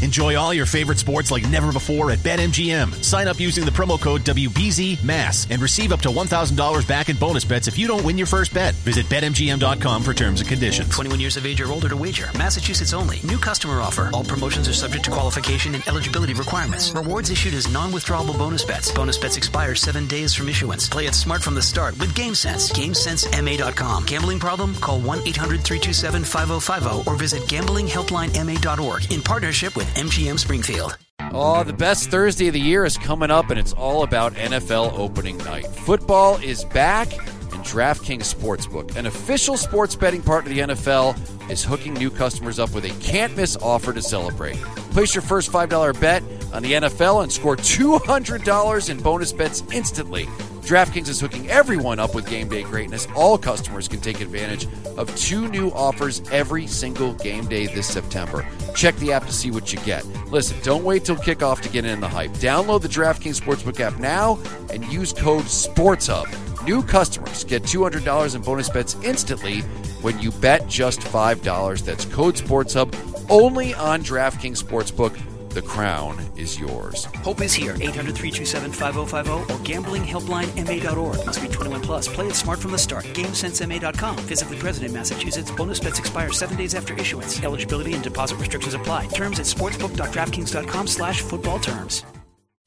[0.00, 3.02] Enjoy all your favorite sports like never before at BetMGM.
[3.02, 7.44] Sign up using the promo code WBZMASS and receive up to $1,000 back in bonus
[7.44, 8.76] bets if you don't win your first bet.
[8.76, 10.88] Visit BetMGM.com for terms and conditions.
[10.90, 12.28] 21 years of age or older to wager.
[12.38, 13.18] Massachusetts only.
[13.24, 14.08] New customer offer.
[14.14, 16.92] All promotions are subject to qualification and eligibility requirements.
[16.92, 18.92] Rewards issued as non-withdrawable bonus bets.
[18.92, 20.88] Bonus bets expire seven days from issuance.
[20.88, 22.70] Play it smart from the start with GameSense.
[22.72, 24.04] GameSenseMA.com.
[24.04, 24.76] Gambling problem?
[24.76, 30.96] Call 1-800-327-5050 or visit gamblinghelplinema.org in partnership with MGM Springfield.
[31.32, 34.96] Oh, the best Thursday of the year is coming up, and it's all about NFL
[34.98, 35.66] opening night.
[35.66, 41.64] Football is back, and DraftKings Sportsbook, an official sports betting partner of the NFL, is
[41.64, 44.56] hooking new customers up with a can't miss offer to celebrate.
[44.98, 50.24] Place your first $5 bet on the NFL and score $200 in bonus bets instantly.
[50.24, 53.06] DraftKings is hooking everyone up with game day greatness.
[53.14, 58.44] All customers can take advantage of two new offers every single game day this September.
[58.74, 60.04] Check the app to see what you get.
[60.32, 62.32] Listen, don't wait till kickoff to get in the hype.
[62.32, 64.36] Download the DraftKings Sportsbook app now
[64.72, 66.64] and use code SPORTSHUB.
[66.66, 69.60] New customers get $200 in bonus bets instantly
[70.02, 71.84] when you bet just $5.
[71.84, 74.87] That's code SPORTSHUB only on DraftKings Sportsbook.
[74.88, 77.04] Sportsbook, the crown is yours.
[77.22, 77.74] Hope is here.
[77.74, 81.26] 800 327 5050 or gamblinghelplinema.org.
[81.26, 82.08] Must be 21 plus.
[82.08, 83.04] Play it smart from the start.
[83.06, 84.16] GameSenseMA.com.
[84.18, 85.50] Physically present in Massachusetts.
[85.50, 87.42] Bonus bets expire seven days after issuance.
[87.42, 89.06] Eligibility and deposit restrictions apply.
[89.08, 92.04] Terms at sportsbook.draftkings.com slash football terms.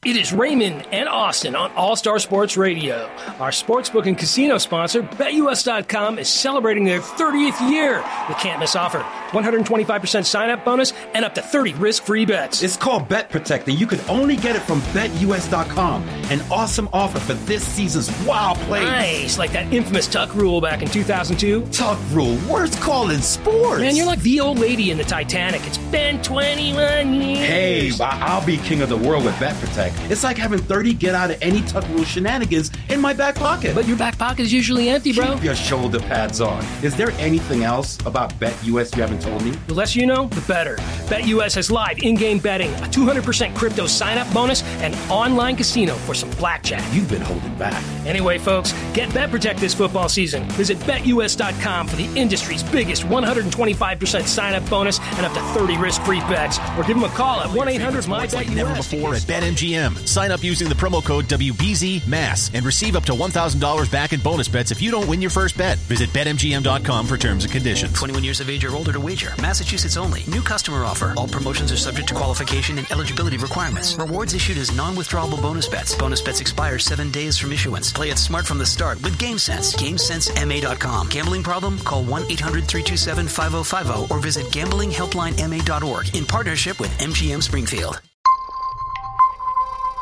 [0.04, 3.06] It is Raymond and Austin on All Star Sports Radio.
[3.40, 7.98] Our sportsbook and casino sponsor, BetUS.com, is celebrating their 30th year
[8.28, 12.64] with can't miss offer 125% sign up bonus and up to 30 risk free bets.
[12.64, 16.02] It's called Bet Protect, and you can only get it from BetUS.com.
[16.32, 18.84] An awesome offer for this season's wild plays.
[18.86, 21.68] Nice, like that infamous Tuck rule back in 2002.
[21.68, 23.82] Tuck rule, worst call in sports.
[23.82, 25.62] Man, you're like the old lady in the Titanic.
[25.68, 27.38] It's been 21 years.
[27.38, 29.91] Hey, I'll be king of the world with Bet Protect.
[30.10, 33.74] It's like having 30 get out of any tuck rule shenanigans in my back pocket.
[33.74, 35.34] But your back pocket is usually empty, bro.
[35.34, 36.64] Keep your shoulder pads on.
[36.84, 39.52] Is there anything else about BetUS you haven't told me?
[39.68, 40.76] The less you know, the better.
[41.08, 46.30] BetUS has live in-game betting, a 200% crypto sign-up bonus, and online casino for some
[46.32, 46.84] blackjack.
[46.94, 47.84] You've been holding back.
[48.06, 50.44] Anyway, folks, get Bet Protect this football season.
[50.52, 56.60] Visit BetUS.com for the industry's biggest 125% sign-up bonus and up to 30 risk-free bets.
[56.78, 58.34] Or give them a call at 1-800-MY-BETUS.
[58.34, 59.81] Like never before at BetMGM.
[60.06, 64.48] Sign up using the promo code WBZMASS and receive up to $1,000 back in bonus
[64.48, 65.78] bets if you don't win your first bet.
[65.80, 67.94] Visit BetMGM.com for terms and conditions.
[67.94, 69.34] 21 years of age or older to wager.
[69.42, 70.24] Massachusetts only.
[70.28, 71.14] New customer offer.
[71.18, 73.96] All promotions are subject to qualification and eligibility requirements.
[73.96, 75.96] Rewards issued as non-withdrawable bonus bets.
[75.96, 77.92] Bonus bets expire seven days from issuance.
[77.92, 79.76] Play it smart from the start with GameSense.
[79.76, 81.10] GameSenseMA.com.
[81.10, 81.80] Gambling problem?
[81.80, 88.02] Call 1-800-327-5050 or visit gamblinghelplinema.org in partnership with MGM Springfield.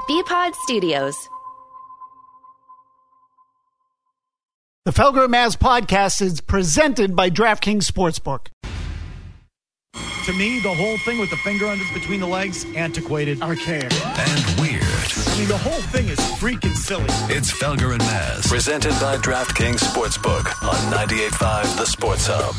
[0.09, 1.29] Bpod Studios.
[4.85, 8.47] The Felger and Mazz podcast is presented by DraftKings Sportsbook.
[10.25, 14.59] To me, the whole thing with the finger under between the legs, antiquated, archaic, and
[14.59, 14.88] weird.
[15.17, 17.05] I mean, the whole thing is freaking silly.
[17.33, 22.55] It's Felger and Mazz, presented by DraftKings Sportsbook on 98.5 The Sports Hub.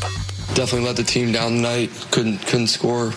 [0.53, 1.91] Definitely let the team down tonight.
[2.11, 3.13] Couldn't couldn't score,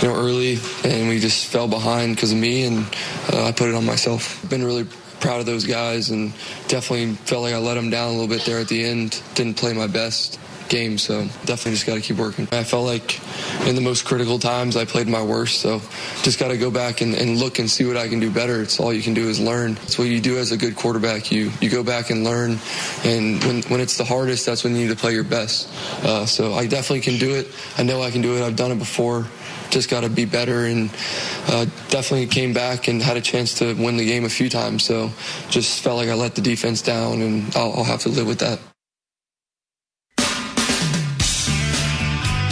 [0.00, 2.86] you know, early, and we just fell behind because of me, and
[3.32, 4.48] uh, I put it on myself.
[4.48, 4.84] Been really
[5.18, 6.32] proud of those guys, and
[6.68, 9.20] definitely felt like I let them down a little bit there at the end.
[9.34, 10.38] Didn't play my best
[10.68, 12.48] game, so definitely just got to keep working.
[12.52, 13.20] I felt like
[13.66, 15.80] in the most critical times I played my worst, so
[16.22, 18.62] just got to go back and, and, look and see what I can do better.
[18.62, 19.72] It's all you can do is learn.
[19.82, 21.30] It's what you do as a good quarterback.
[21.30, 22.58] You you go back and learn,
[23.04, 25.68] and when when it's the hardest, that's when you need to play your best.
[26.04, 27.48] Uh, so I definitely can do it.
[27.76, 28.42] I know I can do it.
[28.42, 29.26] I've done it before.
[29.70, 30.90] Just got to be better, and
[31.48, 34.84] uh, definitely came back and had a chance to win the game a few times.
[34.84, 35.10] So
[35.50, 38.38] just felt like I let the defense down, and I'll, I'll have to live with
[38.38, 38.60] that.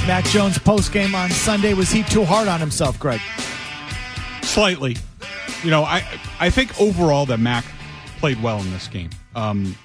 [0.06, 3.22] Mac Jones post game on Sunday was he too hard on himself, Greg?
[4.42, 4.98] Slightly.
[5.62, 6.04] You know, I
[6.38, 7.64] I think overall that Mac
[8.18, 9.08] played well in this game.
[9.34, 9.76] Um,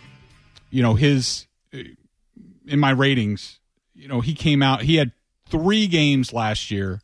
[0.72, 3.60] you know, his in my ratings,
[3.96, 4.82] you know, he came out.
[4.82, 5.14] He had
[5.48, 7.00] three games last year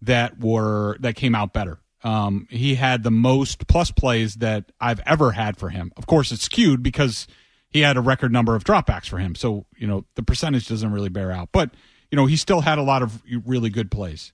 [0.00, 1.80] that were that came out better.
[2.02, 5.92] Um, he had the most plus plays that I've ever had for him.
[5.98, 7.26] Of course, it's skewed because
[7.68, 9.34] he had a record number of dropbacks for him.
[9.34, 11.70] So you know the percentage doesn't really bear out, but
[12.14, 14.32] you know, he still had a lot of really good plays.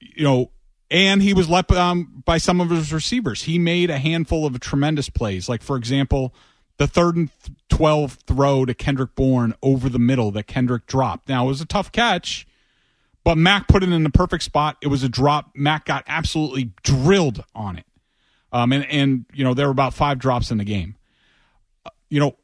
[0.00, 0.50] You know,
[0.90, 3.42] and he was left um, by some of his receivers.
[3.42, 5.50] He made a handful of tremendous plays.
[5.50, 6.34] Like, for example,
[6.78, 7.28] the third and
[7.68, 11.28] 12 throw to Kendrick Bourne over the middle that Kendrick dropped.
[11.28, 12.46] Now, it was a tough catch,
[13.22, 14.78] but Mac put it in the perfect spot.
[14.80, 15.50] It was a drop.
[15.54, 17.84] Mac got absolutely drilled on it.
[18.50, 20.96] Um, and, and, you know, there were about five drops in the game.
[21.84, 22.34] Uh, you know,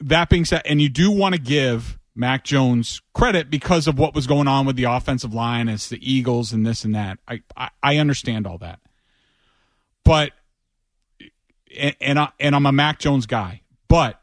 [0.00, 4.14] that being said, and you do want to give Mac Jones credit because of what
[4.14, 5.68] was going on with the offensive line.
[5.68, 7.18] It's the Eagles and this and that.
[7.26, 8.80] I I, I understand all that,
[10.04, 10.32] but
[11.76, 14.20] and and, I, and I'm a Mac Jones guy, but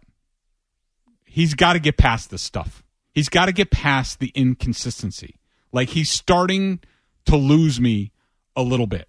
[1.26, 2.84] he's got to get past this stuff.
[3.14, 5.40] He's got to get past the inconsistency.
[5.72, 6.80] Like he's starting
[7.26, 8.12] to lose me
[8.56, 9.08] a little bit.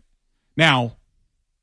[0.57, 0.97] Now,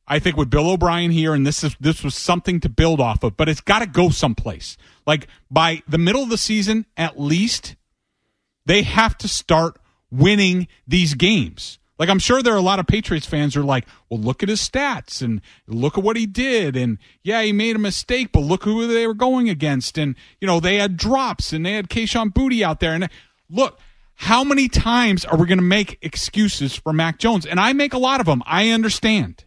[0.07, 3.23] I think with Bill O'Brien here, and this is this was something to build off
[3.23, 4.77] of, but it's got to go someplace.
[5.05, 7.75] Like by the middle of the season, at least,
[8.65, 9.77] they have to start
[10.09, 11.79] winning these games.
[11.99, 14.43] Like I'm sure there are a lot of Patriots fans who are like, well, look
[14.43, 18.31] at his stats and look at what he did, and yeah, he made a mistake,
[18.31, 21.73] but look who they were going against, and you know they had drops and they
[21.73, 23.09] had Kayshon Boutte out there, and
[23.49, 23.79] look.
[24.21, 27.45] How many times are we going to make excuses for Mac Jones?
[27.45, 28.41] And I make a lot of them.
[28.47, 29.45] I understand.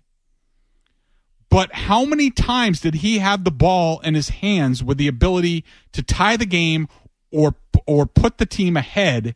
[1.51, 5.65] But how many times did he have the ball in his hands with the ability
[5.93, 6.89] to tie the game
[7.33, 9.35] or or put the team ahead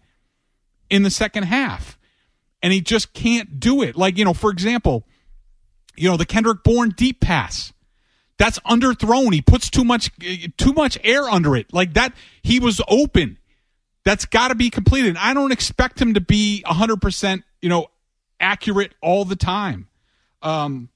[0.88, 1.98] in the second half?
[2.62, 3.96] And he just can't do it.
[3.96, 5.04] Like, you know, for example,
[5.96, 7.72] you know, the Kendrick Bourne deep pass.
[8.38, 9.32] That's underthrown.
[9.32, 10.10] He puts too much
[10.56, 11.72] too much air under it.
[11.72, 13.38] Like that he was open.
[14.04, 15.16] That's got to be completed.
[15.18, 17.88] I don't expect him to be 100%, you know,
[18.38, 19.88] accurate all the time.
[20.42, 20.90] Um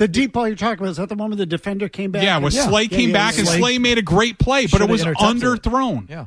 [0.00, 2.22] the deep ball you're talking about is that the one where the defender came back?
[2.22, 2.88] Yeah, where and, Slay yeah.
[2.88, 3.58] came yeah, back yeah, and Slay.
[3.58, 6.04] Slay made a great play, but it was underthrown.
[6.04, 6.10] it.
[6.10, 6.26] Yeah.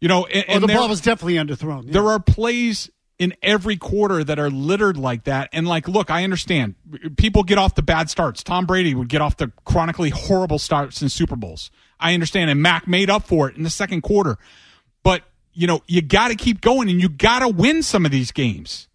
[0.00, 1.84] You know, oh, and, Oh, the there, ball was definitely underthrown.
[1.84, 1.92] yeah.
[1.92, 5.50] there are plays in every quarter that are littered like that.
[5.52, 6.76] And like, look, I understand
[7.18, 8.42] people get off the bad starts.
[8.42, 11.70] Tom Brady would get off the chronically horrible starts in Super Bowls.
[12.00, 14.38] I understand, and Mac made up for it in the second quarter.
[15.02, 18.10] But you know, you got to keep going, and you got to win some of
[18.10, 18.88] these games.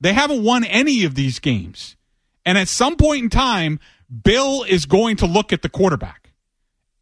[0.00, 1.96] They haven't won any of these games,
[2.44, 3.80] and at some point in time,
[4.22, 6.32] Bill is going to look at the quarterback.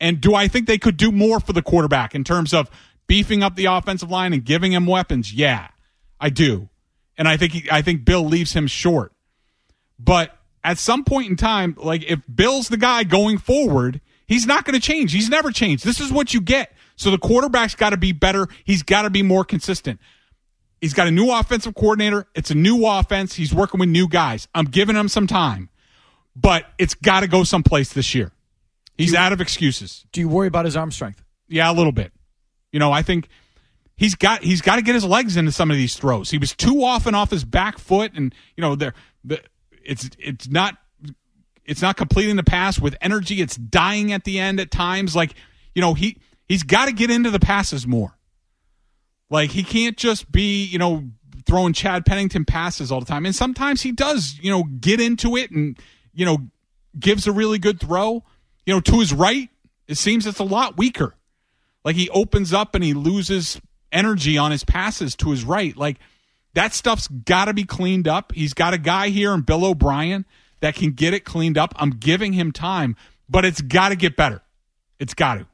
[0.01, 2.70] And do I think they could do more for the quarterback in terms of
[3.07, 5.32] beefing up the offensive line and giving him weapons?
[5.32, 5.68] Yeah,
[6.20, 6.68] I do.
[7.16, 9.12] And I think he, I think Bill leaves him short.
[9.99, 14.64] But at some point in time, like if Bill's the guy going forward, he's not
[14.64, 15.12] going to change.
[15.12, 15.84] He's never changed.
[15.84, 16.72] This is what you get.
[16.97, 18.49] So the quarterback's got to be better.
[18.64, 20.01] He's got to be more consistent.
[20.83, 22.26] He's got a new offensive coordinator.
[22.35, 23.35] It's a new offense.
[23.35, 24.49] He's working with new guys.
[24.53, 25.70] I'm giving him some time,
[26.35, 28.33] but it's got to go someplace this year.
[28.99, 30.05] He's out of excuses.
[30.11, 31.22] Do you worry about his arm strength?
[31.49, 32.12] Yeah, a little bit.
[32.72, 33.28] You know, I think
[33.97, 36.30] he's got he's got to get his legs into some of these throws.
[36.30, 38.93] He was too often off his back foot, and you know, there
[39.85, 40.76] it's it's not
[41.64, 43.41] it's not completing the pass with energy.
[43.41, 45.14] It's dying at the end at times.
[45.14, 45.35] Like
[45.76, 46.18] you know, he
[46.49, 48.18] he's got to get into the passes more.
[49.33, 51.05] Like he can't just be you know
[51.47, 53.24] throwing Chad Pennington passes all the time.
[53.24, 55.78] And sometimes he does you know get into it and
[56.12, 56.39] you know
[57.01, 58.22] gives a really good throw.
[58.66, 59.49] You know, to his right,
[59.89, 61.14] it seems it's a lot weaker.
[61.83, 63.61] Like he opens up and he loses
[63.91, 65.74] energy on his passes to his right.
[65.76, 65.97] Like
[66.53, 68.33] that stuff's got to be cleaned up.
[68.33, 70.26] He's got a guy here in Bill O'Brien
[70.61, 71.72] that can get it cleaned up.
[71.76, 72.97] I'm giving him time,
[73.30, 74.43] but it's got to get better.
[75.01, 75.47] It's got to.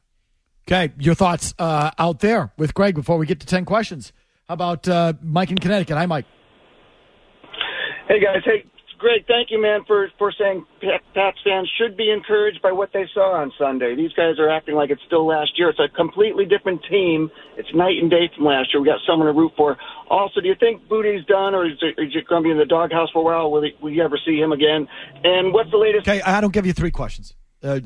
[0.71, 4.13] Okay, your thoughts uh, out there with Greg before we get to 10 questions.
[4.49, 5.97] How about uh, Mike in Connecticut?
[5.97, 6.27] Hi, Mike.
[8.07, 8.43] Hey, guys.
[8.45, 8.67] Hey,
[8.99, 10.67] Greg, thank you, man, for for saying
[11.15, 13.95] Pats fans should be encouraged by what they saw on Sunday.
[13.97, 15.71] These guys are acting like it's still last year.
[15.71, 17.31] It's a completely different team.
[17.57, 18.83] It's night and day from last year.
[18.83, 19.79] We got someone to root for.
[20.11, 22.59] Also, do you think Boutte's done, or is it, is it going to be in
[22.59, 23.51] the doghouse for a while?
[23.51, 24.87] Will, he, will you ever see him again?
[25.25, 26.09] And what's the latest?
[26.09, 27.38] Okay, I don't give you three questions.
[27.61, 27.81] Uh,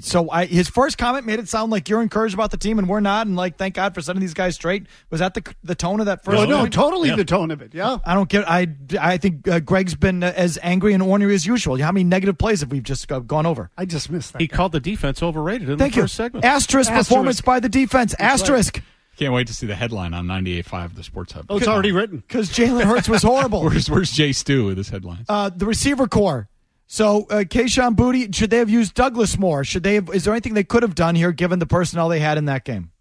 [0.00, 2.88] so I, his first comment made it sound like you're encouraged about the team and
[2.88, 4.86] we're not, and like thank God for sending these guys straight.
[5.10, 6.34] Was that the the tone of that first?
[6.34, 7.16] No, no, totally Yeah.
[7.16, 7.74] the tone of it.
[7.74, 7.98] Yeah.
[8.06, 8.48] I don't get.
[8.48, 8.68] I
[8.98, 11.76] I think uh, Greg's been uh, as angry and ornery as usual.
[11.78, 13.70] How many negative plays have we just uh, gone over?
[13.76, 14.40] I just missed that.
[14.40, 16.02] He called the defense overrated in Thank the you.
[16.04, 16.44] first segment.
[16.46, 18.14] Asterisk, performance by the defense.
[18.18, 18.82] Asterisk.
[19.18, 21.46] Can't wait to see the headline on 98.5 The Sports Hub.
[21.50, 22.18] Oh, it's already written.
[22.18, 23.62] Because Jalen Hurts was horrible.
[23.64, 25.26] where's, where's Jay Stu with his headlines?
[25.28, 26.48] Uh, the receiver corps.
[26.90, 29.62] So, uh, Kayshon Boutte, should they have used Douglas more?
[29.62, 29.96] Should they?
[29.96, 32.46] Have, is there anything they could have done here, given the personnel they had in
[32.46, 32.92] that game?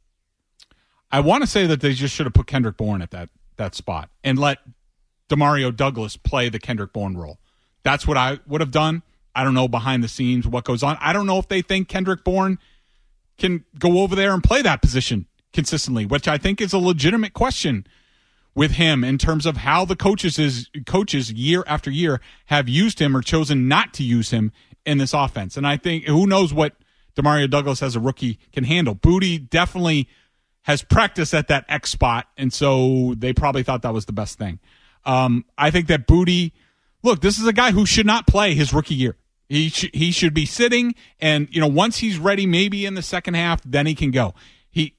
[1.10, 3.76] I want to say that they just should have put Kendrick Bourne at that that
[3.76, 4.60] spot and let
[5.30, 7.40] Demario Douglas play the Kendrick Bourne role.
[7.84, 9.04] That's what I would have done.
[9.34, 10.98] I don't know behind the scenes what goes on.
[11.00, 12.60] I don't know if they think Kendrick Bourne
[13.38, 17.34] can go over there and play that position consistently, which I think is a legitimate
[17.34, 17.88] question
[18.58, 23.00] with him in terms of how the coaches is coaches year after year have used
[23.00, 24.52] him or chosen not to use him
[24.84, 25.58] in this offense.
[25.58, 26.74] And I think who knows what
[27.16, 28.96] Demario Douglas as a rookie can handle.
[28.96, 30.10] Boutte definitely
[30.64, 34.40] has practiced at that X spot, and so they probably thought that was the best
[34.40, 34.60] thing.
[35.06, 36.52] Um, I think that Boutte,
[37.04, 39.18] look, this is a guy who should not play his rookie year.
[39.48, 43.04] He sh- he should be sitting, and you know once he's ready, maybe in the
[43.04, 44.34] second half, then he can go.
[44.72, 44.96] He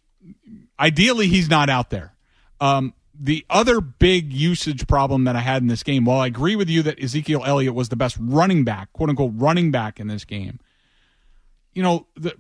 [0.79, 2.15] ideally he's not out there.
[2.61, 6.57] Um, the other big usage problem that I had in this game, while I agree
[6.57, 10.07] with you that Ezekiel Elliott was the best running back, quote unquote running back in
[10.07, 10.61] this game,
[11.73, 12.37] you know the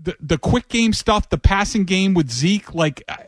[0.00, 3.26] the, the quick game stuff, the passing game with Zeke, like I,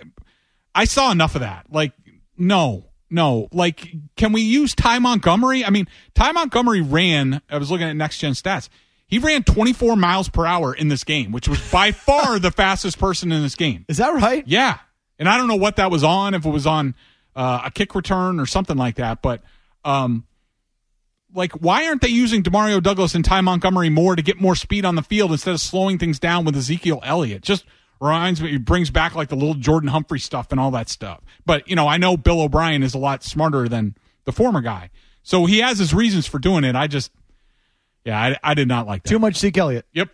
[0.75, 1.67] I saw enough of that.
[1.71, 1.93] Like
[2.37, 5.65] no, no, like can we use Ty Montgomery?
[5.65, 7.41] I mean, Ty Montgomery ran.
[7.49, 8.69] I was looking at next gen stats.
[9.07, 12.99] He ran 24 miles per hour in this game, which was by far the fastest
[12.99, 13.85] person in this game.
[13.89, 14.47] Is that right?
[14.47, 14.79] Yeah.
[15.21, 16.97] And I don't know what that was on, if it was on
[17.37, 19.23] uh, a kick return or something like that.
[19.23, 19.43] But,
[19.85, 20.27] um,
[21.33, 24.85] like, why aren't they using Demario Douglas and Ty Montgomery more to get more speed
[24.85, 27.43] on the field instead of slowing things down with Ezekiel Elliott?
[27.43, 27.67] Just
[28.01, 31.21] reminds me, it brings back like the little Jordan Humphrey stuff and all that stuff.
[31.45, 33.95] But, you know, I know Bill O'Brien is a lot smarter than
[34.25, 34.91] the former guy.
[35.23, 36.75] So he has his reasons for doing it.
[36.75, 37.13] I just,
[38.07, 39.11] yeah, I, I did not like that.
[39.11, 39.85] Too much Zeke Elliott.
[39.93, 40.09] Yep.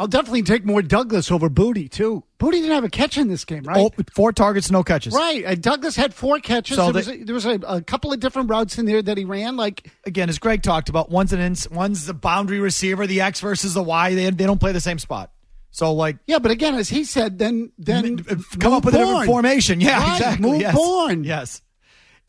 [0.00, 2.24] I'll definitely take more Douglas over Boutte too.
[2.38, 3.76] Boutte didn't have a catch in this game, right?
[3.76, 5.12] Oh, four targets, no catches.
[5.12, 5.44] Right.
[5.44, 6.78] Uh, Douglas had four catches.
[6.78, 9.18] So there was, a, there was a, a couple of different routes in there that
[9.18, 9.58] he ran.
[9.58, 13.40] Like Again, as Greg talked about, one's an ins, one's the boundary receiver, the X
[13.40, 14.14] versus the Y.
[14.14, 15.32] They they don't play the same spot.
[15.70, 18.24] So like, yeah, but again, as he said, then then
[18.58, 19.80] come up with a different formation.
[19.82, 20.50] Yeah, Right, exactly.
[20.50, 20.74] Move yes.
[20.74, 21.24] Bourne.
[21.24, 21.60] Yes.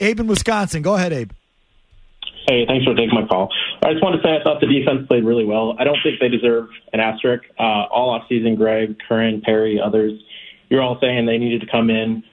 [0.02, 0.82] Abe in Wisconsin.
[0.82, 1.32] Go ahead, Abe.
[2.52, 3.48] Hey, thanks for taking my call.
[3.82, 5.78] I just wanted to say I thought the defense played really well.
[5.80, 7.46] I don't think they deserve an asterisk.
[7.58, 10.22] Uh, all offseason, Greg, Curran, Perry, others,
[10.68, 12.24] you're all saying they needed to come in,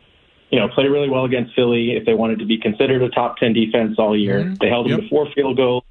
[0.51, 3.37] you know, play really well against Philly if they wanted to be considered a top
[3.37, 4.57] 10 defense all year.
[4.61, 5.85] They held them to four field goals,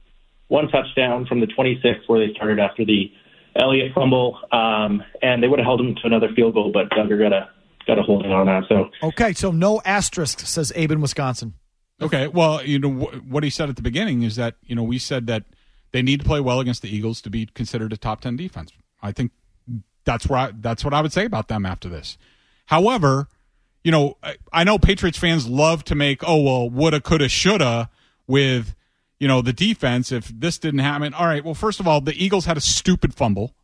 [0.49, 3.09] one touchdown from the 26 where they started after the
[3.55, 7.17] Elliott fumble, um, and they would have held them to another field goal, but Dugger
[7.17, 7.49] got a
[7.88, 8.63] got a holding on that.
[8.67, 11.53] So Okay, so no asterisk, says Abe in Wisconsin.
[12.02, 12.28] Okay.
[12.28, 14.98] Well, you know wh- what he said at the beginning is that you know we
[15.00, 15.43] said that
[15.91, 18.72] they need to play well against the Eagles to be considered a top ten defense.
[19.02, 19.32] I think
[20.06, 22.18] that's where I, that's what I would say about them after this.
[22.68, 23.28] However,
[23.84, 27.89] you know I, I know Patriots fans love to make oh well woulda coulda shoulda
[28.28, 28.76] with
[29.20, 31.14] you know the defense if this didn't happen.
[31.14, 31.43] All right.
[31.43, 33.56] Well, first of all, the Eagles had a stupid fumble.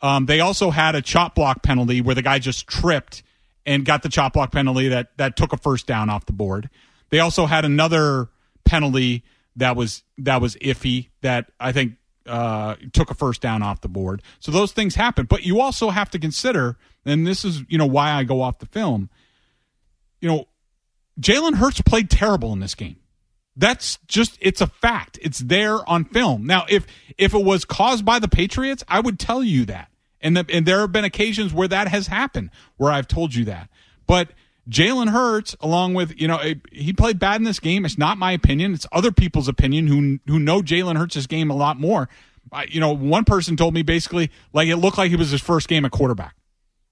[0.00, 3.22] Um, they also had a chop block penalty where the guy just tripped
[3.66, 6.70] and got the chop block penalty that that took a first down off the board.
[7.14, 8.28] They also had another
[8.64, 9.22] penalty
[9.54, 11.92] that was that was iffy that I think
[12.26, 14.20] uh, took a first down off the board.
[14.40, 15.26] So those things happen.
[15.26, 18.58] But you also have to consider, and this is you know why I go off
[18.58, 19.10] the film.
[20.20, 20.48] You know,
[21.20, 22.96] Jalen Hurts played terrible in this game.
[23.54, 25.16] That's just it's a fact.
[25.22, 26.44] It's there on film.
[26.46, 26.84] Now, if
[27.16, 29.88] if it was caused by the Patriots, I would tell you that.
[30.20, 33.44] And the, and there have been occasions where that has happened, where I've told you
[33.44, 33.70] that.
[34.04, 34.30] But
[34.68, 36.40] Jalen Hurts, along with you know,
[36.72, 37.84] he played bad in this game.
[37.84, 41.56] It's not my opinion; it's other people's opinion who who know Jalen Hurts' game a
[41.56, 42.08] lot more.
[42.52, 45.40] I, you know, one person told me basically like it looked like it was his
[45.40, 46.36] first game at quarterback.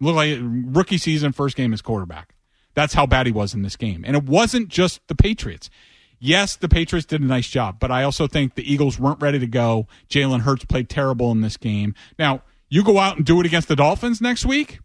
[0.01, 2.35] It looked like rookie season, first game as quarterback.
[2.75, 5.71] That's how bad he was in this game, and it wasn't just the Patriots.
[6.19, 9.41] Yes, the Patriots did a nice job, but I also think the Eagles weren't ready
[9.41, 9.89] to go.
[10.09, 11.97] Jalen Hurts played terrible in this game.
[12.17, 14.79] Now, you go out and do it against the Dolphins next week.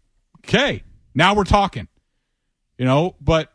[0.44, 0.82] Okay,
[1.14, 1.86] now we're talking.
[2.78, 3.52] You know, but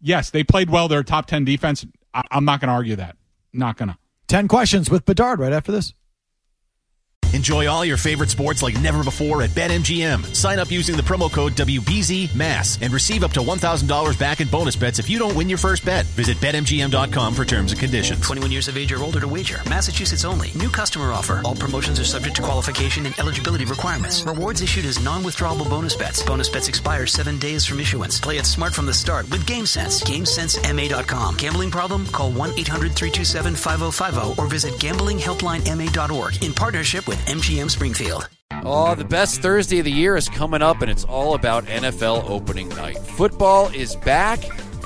[0.00, 0.88] yes, they played well.
[0.88, 1.86] They're a top 10 defense.
[2.12, 3.16] I, I'm not going to argue that.
[3.52, 3.96] Not going to.
[4.28, 5.94] 10 questions with Bedard right after this.
[7.32, 10.34] Enjoy all your favorite sports like never before at BetMGM.
[10.34, 14.76] Sign up using the promo code WBZMASS and receive up to $1,000 back in bonus
[14.76, 16.04] bets if you don't win your first bet.
[16.06, 18.20] Visit BetMGM.com for terms and conditions.
[18.20, 19.60] 21 years of age or older to wager.
[19.68, 20.50] Massachusetts only.
[20.56, 21.40] New customer offer.
[21.44, 24.22] All promotions are subject to qualification and eligibility requirements.
[24.24, 26.22] Rewards issued as non withdrawable bonus bets.
[26.22, 28.20] Bonus bets expire seven days from issuance.
[28.20, 30.02] Play it smart from the start with GameSense.
[30.04, 31.36] GameSenseMA.com.
[31.36, 32.06] Gambling problem?
[32.08, 38.28] Call 1 800 327 5050 or visit gamblinghelplinema.org in partnership with MGM Springfield.
[38.64, 42.28] Oh, the best Thursday of the year is coming up, and it's all about NFL
[42.28, 42.98] opening night.
[42.98, 44.40] Football is back,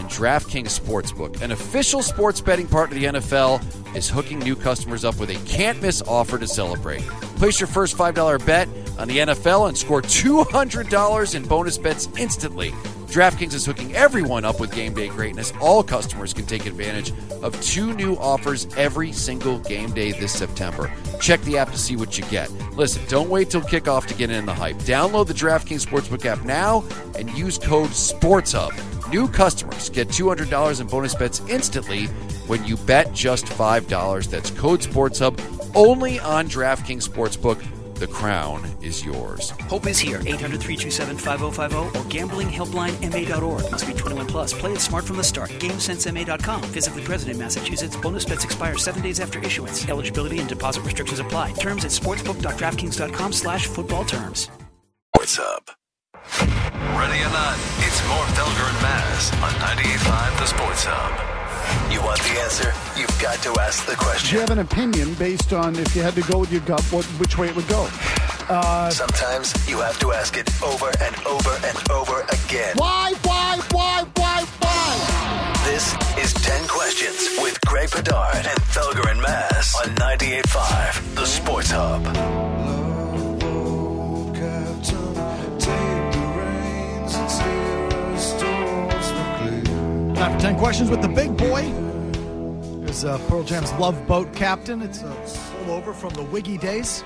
[0.07, 5.05] and DraftKings Sportsbook, an official sports betting partner of the NFL, is hooking new customers
[5.05, 7.03] up with a can't miss offer to celebrate.
[7.39, 12.71] Place your first $5 bet on the NFL and score $200 in bonus bets instantly.
[13.07, 15.53] DraftKings is hooking everyone up with game day greatness.
[15.61, 20.93] All customers can take advantage of two new offers every single game day this September.
[21.21, 22.51] Check the app to see what you get.
[22.75, 24.77] Listen, don't wait till kickoff to get in the hype.
[24.79, 26.85] Download the DraftKings Sportsbook app now
[27.17, 28.96] and use code SPORTSHUB.
[29.11, 32.07] New customers get $200 in bonus bets instantly
[32.49, 34.31] when you bet just $5.
[34.31, 37.65] That's code SPORTSHUB only on DraftKings Sportsbook.
[37.95, 39.51] The crown is yours.
[39.71, 40.19] Hope is here.
[40.27, 43.71] 800 327 5050 or gamblinghelplinema.org.
[43.71, 44.53] Must be 21 plus.
[44.53, 45.51] Play it smart from the start.
[45.51, 46.63] GameSenseMA.com.
[46.65, 47.97] Physically present in Massachusetts.
[47.97, 49.89] Bonus bets expire seven days after issuance.
[49.89, 51.53] Eligibility and deposit restrictions apply.
[51.53, 54.51] Terms at sportsbook.draftkings.com slash football terms.
[55.13, 55.71] What's up?
[56.97, 57.57] Ready or not,
[58.09, 61.93] more Felger and Mazz on 98.5 The Sports Hub.
[61.93, 62.73] You want the answer?
[62.99, 64.29] You've got to ask the question.
[64.31, 66.83] Do you have an opinion based on if you had to go with your gut,
[66.93, 67.89] what, which way it would go?
[68.49, 72.75] Uh, Sometimes you have to ask it over and over and over again.
[72.77, 75.63] why, why, why, why, why?
[75.67, 81.71] This is 10 Questions with Greg Bedard and Felger and Mazz on 98.5 The Sports
[81.73, 82.86] Hub.
[90.17, 91.63] Time for 10 questions with the big boy.
[92.85, 94.81] There's uh, Pearl Jam's Love Boat Captain.
[94.81, 95.17] It's a
[95.69, 97.03] over from the Wiggy days.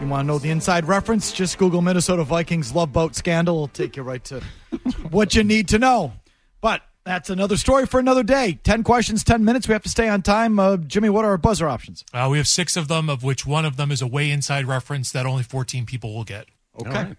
[0.00, 1.32] You want to know the inside reference?
[1.32, 3.56] Just Google Minnesota Vikings Love Boat scandal.
[3.56, 4.40] It'll take you right to
[5.10, 6.12] what you need to know.
[6.60, 8.58] But that's another story for another day.
[8.64, 9.68] 10 questions, 10 minutes.
[9.68, 10.58] We have to stay on time.
[10.58, 12.04] Uh, Jimmy, what are our buzzer options?
[12.14, 14.64] Uh, we have six of them, of which one of them is a way inside
[14.66, 16.46] reference that only 14 people will get.
[16.80, 17.14] Okay.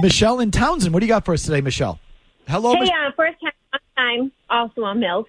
[0.00, 0.94] Michelle in Townsend.
[0.94, 1.98] What do you got for us today, Michelle?
[2.48, 3.36] Hello, Hey, Mich- uh, first
[4.02, 5.24] time, long time, also a MILF.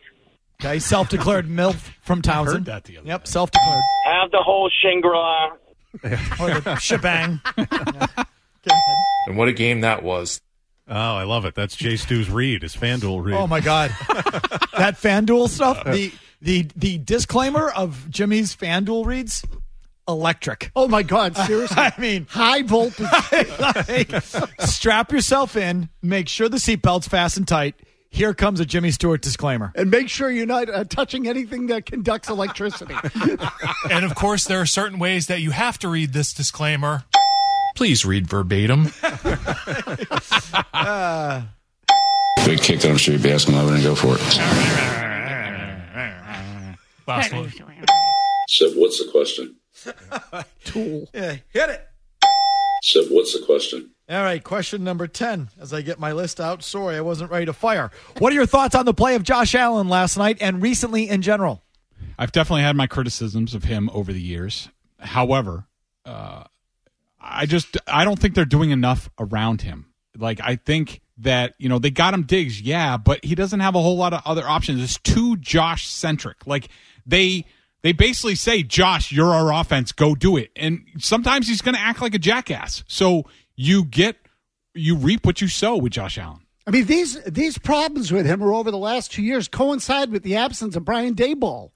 [0.61, 2.59] Okay, self declared MILF from Townsend.
[2.59, 3.81] heard that the other Yep, self declared.
[4.05, 5.49] Have the whole Shangri-La.
[6.41, 7.39] or the shebang.
[9.25, 10.41] And what a game that was.
[10.87, 11.55] Oh, I love it.
[11.55, 13.35] That's Jay Stu's read, his FanDuel read.
[13.35, 13.89] Oh my god,
[14.77, 15.81] that FanDuel stuff.
[15.85, 16.11] Uh, the
[16.41, 19.45] the the disclaimer of Jimmy's FanDuel reads
[20.07, 20.71] electric.
[20.75, 21.77] Oh my God, seriously.
[21.77, 23.07] I mean, high voltage.
[23.59, 24.11] like,
[24.59, 25.89] strap yourself in.
[26.01, 27.75] Make sure the seatbelt's fastened tight.
[28.13, 29.71] Here comes a Jimmy Stewart disclaimer.
[29.73, 32.93] And make sure you're not uh, touching anything that conducts electricity.
[33.89, 37.05] and of course, there are certain ways that you have to read this disclaimer.
[37.75, 38.91] Please read verbatim.
[40.73, 41.43] Uh,
[42.45, 44.21] Big kick that I'm sure you'd be asking why we didn't go for it.
[47.07, 47.51] Last one.
[48.49, 49.55] So, what's the question?
[50.65, 51.07] Tool.
[51.13, 51.87] Yeah, hit it.
[52.83, 53.92] So, what's the question?
[54.09, 56.61] All right, question number 10 as I get my list out.
[56.61, 57.89] Sorry, I wasn't ready to fire.
[58.19, 61.21] What are your thoughts on the play of Josh Allen last night and recently in
[61.21, 61.63] general?
[62.19, 64.69] I've definitely had my criticisms of him over the years.
[64.99, 65.65] However,
[66.05, 66.43] uh,
[67.19, 69.87] I just I don't think they're doing enough around him.
[70.17, 73.73] Like I think that you know they got him digs, yeah, but he doesn't have
[73.75, 74.83] a whole lot of other options.
[74.83, 76.45] It's too Josh centric.
[76.45, 76.67] Like
[77.05, 77.45] they
[77.83, 79.91] They basically say, Josh, you're our offense.
[79.91, 80.51] Go do it.
[80.55, 82.83] And sometimes he's going to act like a jackass.
[82.87, 83.25] So
[83.55, 84.17] you get,
[84.73, 86.39] you reap what you sow with Josh Allen.
[86.65, 90.23] I mean, these these problems with him are over the last two years coincide with
[90.23, 91.71] the absence of Brian Daboll.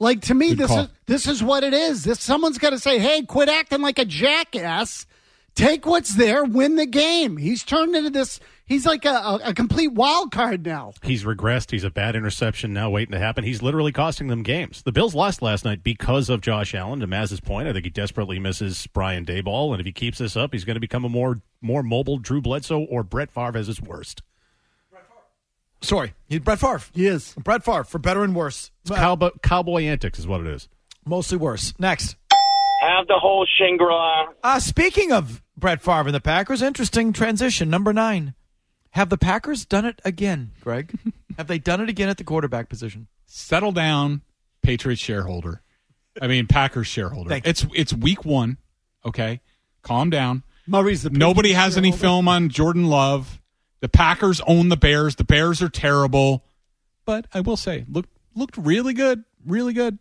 [0.00, 0.80] Like to me, Good this call.
[0.80, 2.02] is this is what it is.
[2.04, 5.06] This someone's got to say, "Hey, quit acting like a jackass.
[5.54, 8.40] Take what's there, win the game." He's turned into this.
[8.66, 10.92] He's like a, a, a complete wild card now.
[11.04, 11.70] He's regressed.
[11.70, 13.44] He's a bad interception now waiting to happen.
[13.44, 14.82] He's literally costing them games.
[14.82, 16.98] The Bills lost last night because of Josh Allen.
[16.98, 20.36] To Mazz's point, I think he desperately misses Brian Daboll, and if he keeps this
[20.36, 23.68] up, he's going to become a more more mobile Drew Bledsoe or Brett Favre as
[23.68, 24.22] his worst.
[25.80, 26.82] Sorry, he's Brett Favre.
[26.92, 28.72] He is Brett Favre for better and worse.
[28.82, 30.68] It's cowboy, cowboy antics is what it is.
[31.04, 31.72] Mostly worse.
[31.78, 32.16] Next.
[32.80, 34.26] Have the whole Shangri-La.
[34.42, 37.70] Uh, speaking of Brett Favre and the Packers, interesting transition.
[37.70, 38.34] Number nine.
[38.96, 40.98] Have the Packers done it again, Greg?
[41.36, 43.08] Have they done it again at the quarterback position?
[43.26, 44.22] Settle down,
[44.62, 45.60] Patriots shareholder.
[46.22, 47.28] I mean, Packers shareholder.
[47.28, 47.50] Thank you.
[47.50, 48.56] It's it's week one.
[49.04, 49.42] Okay,
[49.82, 50.44] calm down.
[50.66, 53.38] Murray's the Nobody Patriots has any film on Jordan Love.
[53.80, 55.16] The Packers own the Bears.
[55.16, 56.46] The Bears are terrible,
[57.04, 59.98] but I will say, look looked really good, really good.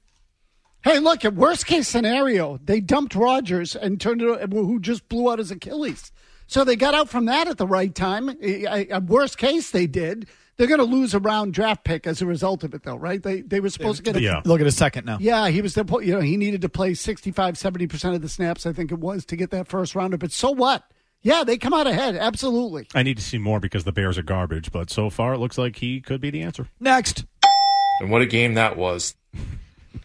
[0.86, 5.30] Hey, look, at worst case scenario, they dumped Rodgers and turned it, who just blew
[5.30, 6.14] out his Achilles.
[6.48, 8.30] So they got out from that at the right time.
[8.42, 10.28] A- a- worst case, they did.
[10.58, 13.22] They're going to lose a round draft pick as a result of it, though, right?
[13.22, 14.42] They they were supposed to get a Yeah.
[14.46, 15.18] Look at a second now.
[15.20, 18.66] Yeah, he was the you know he needed to play 65 70% of the snaps
[18.66, 20.84] I think it was to get that first rounder, but so what?
[21.22, 22.88] Yeah, they come out ahead, absolutely.
[22.94, 25.58] I need to see more because the Bears are garbage, but so far it looks
[25.58, 26.68] like he could be the answer.
[26.80, 27.26] Next.
[28.00, 29.16] And what a game that was.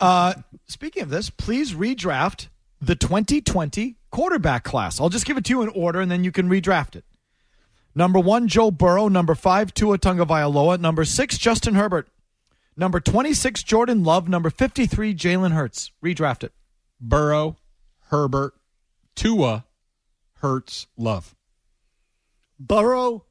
[0.01, 0.33] Uh,
[0.67, 2.49] speaking of this, please redraft
[2.81, 5.01] the 2020 quarterback class.
[5.01, 7.05] I'll just give it to you in order, and then you can redraft it.
[7.95, 9.09] Number one, Joe Burrow.
[9.09, 10.79] Number five, Tua Tagovailoa.
[10.79, 12.09] Number six, Justin Herbert.
[12.77, 14.29] Number 26, Jordan Love.
[14.29, 15.91] Number 53, Jalen Hurts.
[16.03, 16.53] Redraft it.
[17.01, 17.57] Burrow,
[18.11, 18.55] Herbert,
[19.15, 19.65] Tua,
[20.35, 21.35] Hurts, Love.
[22.59, 23.25] Burrow,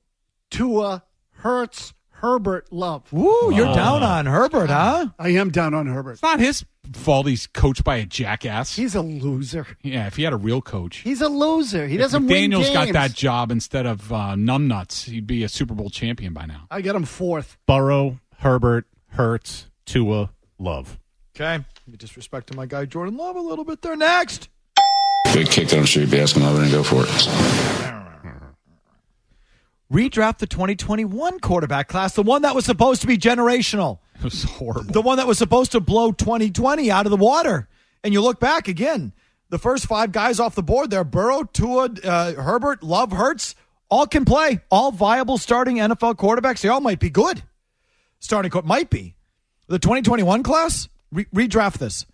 [0.49, 1.03] Tua,
[1.37, 3.11] Hurts, Herbert, Love.
[3.13, 5.07] Woo, you're down on Herbert, huh?
[5.17, 6.13] I am down on Herbert.
[6.13, 8.75] It's not his fault he's coached by a jackass.
[8.75, 9.65] He's a loser.
[9.83, 10.97] Yeah, if he had a real coach.
[10.97, 11.87] He's a loser.
[11.87, 12.93] He If doesn't win McDaniel's got games.
[12.93, 16.67] that job instead of uh, numbnuts, he'd be a Super Bowl champion by now.
[16.69, 17.57] I got him fourth.
[17.65, 20.99] Burrow, Herbert, Hurts, Tua, Love.
[21.35, 21.63] Okay.
[21.87, 23.95] You disrespecting my guy Jordan Love a little bit there.
[23.95, 24.49] Next.
[25.33, 28.08] Big kick that I'm sure you'd be asking over and go for it.
[29.91, 33.99] Redraft the 2021 quarterback class, the one that was supposed to be generational.
[34.15, 34.91] It was horrible.
[34.91, 37.67] The one that was supposed to blow 2020 out of the water.
[38.03, 39.13] And you look back again,
[39.49, 43.55] the first five guys off the board there Burrow, Tua, uh, Herbert, Love, Hurts,
[43.89, 44.59] all can play.
[44.69, 46.61] All viable starting NFL quarterbacks.
[46.61, 47.41] They all might be good.
[48.19, 49.15] Starting might be.
[49.67, 52.05] The 2021 class, re- redraft this.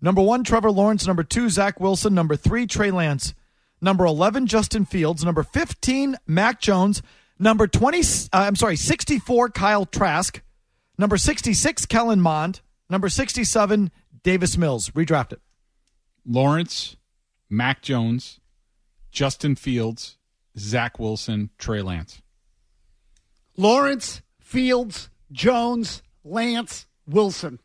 [0.00, 1.06] Number one, Trevor Lawrence.
[1.06, 2.14] Number two, Zach Wilson.
[2.14, 3.34] Number three, Trey Lance.
[3.80, 5.24] Number 11, Justin Fields.
[5.24, 7.02] Number 15, Mac Jones.
[7.42, 10.42] Number 20, uh, I'm sorry, 64, Kyle Trask.
[10.98, 12.60] Number 66, Kellen Mond.
[12.90, 13.90] Number 67,
[14.22, 14.90] Davis Mills.
[14.90, 15.40] Redraft it.
[16.26, 16.96] Lawrence,
[17.48, 18.40] Mac Jones,
[19.10, 20.18] Justin Fields,
[20.58, 22.20] Zach Wilson, Trey Lance.
[23.56, 27.58] Lawrence, Fields, Jones, Lance, Wilson.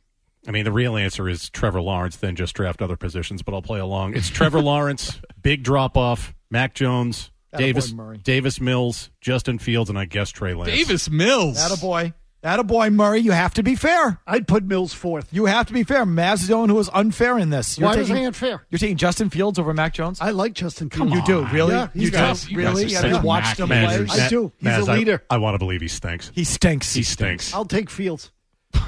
[0.47, 3.61] I mean, the real answer is Trevor Lawrence, then just draft other positions, but I'll
[3.61, 4.15] play along.
[4.15, 8.17] It's Trevor Lawrence, big drop off, Mac Jones, Attaboy, Davis Murray.
[8.17, 10.69] Davis Mills, Justin Fields, and I guess Trey Lance.
[10.71, 11.57] Davis Mills.
[11.57, 12.13] Attaboy.
[12.43, 13.21] Attaboy, Murray.
[13.21, 14.19] You have to be fair.
[14.27, 15.27] I'd put Mills fourth.
[15.33, 16.05] You have to be fair.
[16.05, 17.79] Mazz is the one who was unfair in this.
[17.79, 18.63] You're Why was taking, I unfair?
[18.69, 20.21] You're taking Justin Fields over Mac Jones?
[20.21, 21.11] I like Justin Fields.
[21.11, 21.73] you do, really?
[21.73, 22.17] Yeah, he's you do?
[22.17, 22.85] guys- you guys really?
[22.85, 23.81] are Yeah, such you watched him play?
[23.81, 24.11] managers.
[24.11, 24.51] I do.
[24.59, 25.23] He's Maz, a leader.
[25.27, 26.31] I, I want to believe he stinks.
[26.35, 26.93] He stinks.
[26.93, 27.51] He stinks.
[27.51, 28.31] I'll take Fields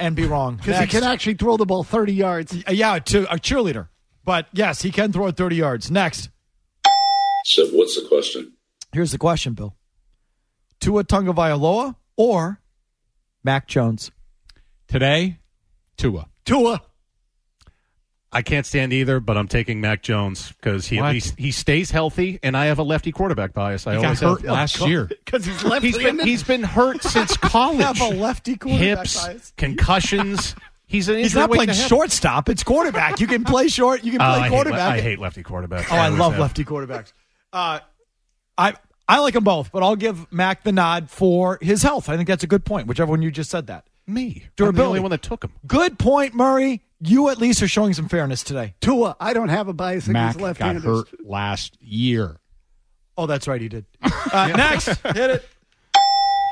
[0.00, 0.56] and be wrong.
[0.56, 2.56] because he can actually throw the ball 30 yards.
[2.70, 3.88] Yeah, to a cheerleader.
[4.24, 5.90] But yes, he can throw it 30 yards.
[5.90, 6.30] Next.
[7.44, 8.54] So, what's the question?
[8.92, 9.76] Here's the question, Bill.
[10.80, 12.60] Tua Tagovailoa or
[13.42, 14.10] Mac Jones?
[14.88, 15.38] Today,
[15.96, 16.28] Tua.
[16.44, 16.80] Tua.
[18.32, 21.06] I can't stand either, but I'm taking Mac Jones because he What?
[21.08, 23.86] at least he stays healthy, and I have a lefty quarterback bias.
[23.86, 24.50] I He got always hurt have.
[24.50, 25.04] last year.
[25.04, 27.80] Because he's left He's been he's been hurt since college.
[27.80, 29.52] Have a lefty quarterback Hips, bias.
[29.56, 30.56] concussions.
[30.86, 31.88] He's an He's not playing to happen.
[31.88, 32.48] shortstop.
[32.48, 33.20] It's quarterback.
[33.20, 34.02] You can play short.
[34.02, 34.80] You can Oh, play I, hate, le- quarterback.
[34.80, 35.86] I hate lefty quarterbacks.
[35.90, 36.40] Oh, I always love have.
[36.40, 37.12] lefty quarterbacks.
[37.54, 37.78] Uh,
[38.58, 38.74] I
[39.08, 42.08] I like them both, but I'll give Mac the nod for his health.
[42.08, 42.88] I think that's a good point.
[42.88, 43.86] Whichever one you just said that.
[44.06, 45.52] Me, I'm the only one that took him.
[45.66, 46.82] Good point, Murray.
[47.00, 48.74] You at least are showing some fairness today.
[48.80, 49.16] Tua.
[49.20, 50.84] I don't have a bias Mac against got left-handers.
[50.84, 52.38] hurt last year.
[53.16, 53.86] Oh, that's right, he did.
[54.32, 55.48] Uh, Next, hit it.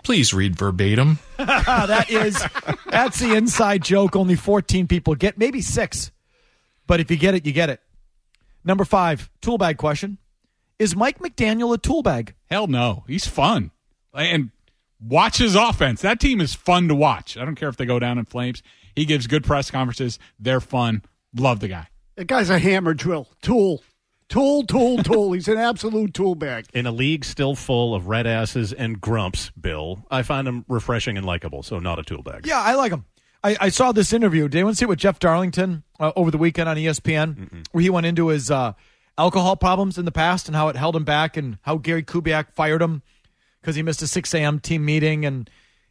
[0.04, 1.18] Please read verbatim.
[1.36, 2.40] that is
[2.86, 4.14] that's the inside joke.
[4.14, 6.12] Only 14 people get, maybe six.
[6.86, 7.80] But if you get it, you get it.
[8.64, 10.18] Number five, tool bag question.
[10.82, 12.34] Is Mike McDaniel a tool bag?
[12.50, 13.04] Hell no.
[13.06, 13.70] He's fun.
[14.12, 14.50] And
[15.00, 16.02] watch his offense.
[16.02, 17.36] That team is fun to watch.
[17.36, 18.64] I don't care if they go down in flames.
[18.96, 20.18] He gives good press conferences.
[20.40, 21.02] They're fun.
[21.36, 21.86] Love the guy.
[22.16, 23.28] That guy's a hammer drill.
[23.42, 23.84] Tool.
[24.28, 25.30] Tool, tool, tool.
[25.34, 26.66] He's an absolute tool bag.
[26.74, 31.16] In a league still full of red asses and grumps, Bill, I find him refreshing
[31.16, 32.44] and likable, so not a tool bag.
[32.44, 33.04] Yeah, I like him.
[33.44, 34.48] I, I saw this interview.
[34.48, 37.66] Did anyone see it with Jeff Darlington uh, over the weekend on ESPN, Mm-mm.
[37.70, 38.72] where he went into his uh,
[39.18, 42.52] alcohol problems in the past and how it held him back, and how Gary Kubiak
[42.52, 43.02] fired him
[43.60, 44.58] because he missed a 6 a.m.
[44.60, 45.48] team meeting, and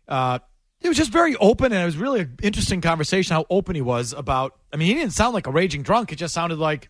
[0.07, 0.39] uh,
[0.81, 3.81] it was just very open, and it was really an interesting conversation how open he
[3.81, 4.57] was about.
[4.73, 6.89] I mean, he didn't sound like a raging drunk; it just sounded like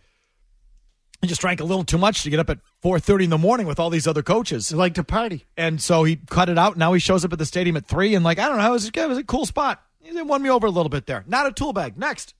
[1.21, 3.67] he just drank a little too much to get up at 4.30 in the morning
[3.67, 4.69] with all these other coaches.
[4.69, 5.45] He liked to party.
[5.55, 6.77] And so he cut it out.
[6.77, 8.71] Now he shows up at the stadium at 3 and like, I don't know, it
[8.71, 9.83] was, it was a cool spot.
[10.01, 11.23] It won me over a little bit there.
[11.27, 11.95] Not a tool bag.
[11.95, 12.33] Next.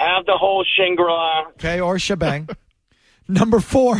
[0.00, 1.48] Have the whole Shangri-La.
[1.52, 2.48] Okay, or shebang.
[3.28, 3.96] Number four,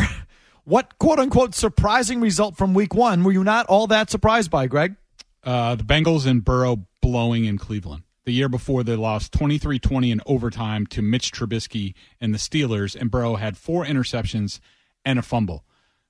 [0.65, 4.67] what quote unquote surprising result from week one were you not all that surprised by,
[4.67, 4.97] Greg?
[5.45, 8.05] Uh, the Bengals and Burrow blowing in Cleveland.
[8.25, 12.95] The year before, they lost 23 20 in overtime to Mitch Trubisky and the Steelers,
[12.95, 14.61] and Burrow had four interceptions
[15.05, 15.65] and a fumble.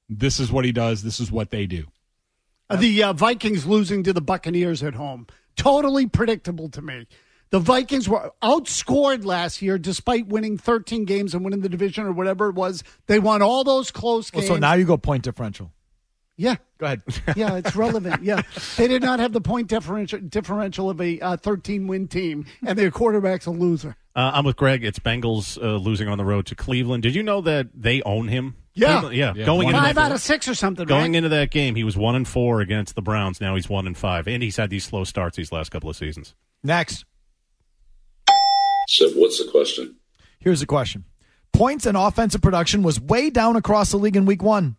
[0.09, 1.03] This is what he does.
[1.03, 1.87] This is what they do.
[2.69, 5.27] Uh, the uh, Vikings losing to the Buccaneers at home.
[5.57, 7.07] Totally predictable to me.
[7.53, 12.13] The Vikings were outscored last year despite winning 13 games and winning the division or
[12.13, 12.83] whatever it was.
[13.07, 14.49] They won all those close Well, games.
[14.49, 15.71] so now you go point differential.
[16.37, 16.57] yeah.
[16.79, 17.03] Go ahead.
[17.37, 18.25] Yeah, it's relevant.
[18.25, 18.43] Yeah.
[18.77, 22.77] They did not have the point differential, differential of a uh, 13 win team, and
[22.79, 23.97] their quarterback's a loser.
[24.17, 24.83] Uh, I'm with Greg.
[24.85, 27.03] It's Bengals uh, losing on the road to Cleveland.
[27.05, 28.57] Did you know that they own him?
[28.75, 28.95] Yeah.
[29.01, 29.33] Cleveland- yeah.
[29.37, 31.17] Yeah, Going into Five that, out of six or something, going right?
[31.19, 33.41] into that game, he was one and four against the Browns.
[33.41, 35.97] Now he's one and five, and he's had these slow starts these last couple of
[35.97, 36.35] seasons.
[36.65, 37.05] Next.
[38.93, 39.97] So, what's the question?
[40.39, 41.05] Here's the question
[41.55, 44.77] Points and offensive production was way down across the league in week one.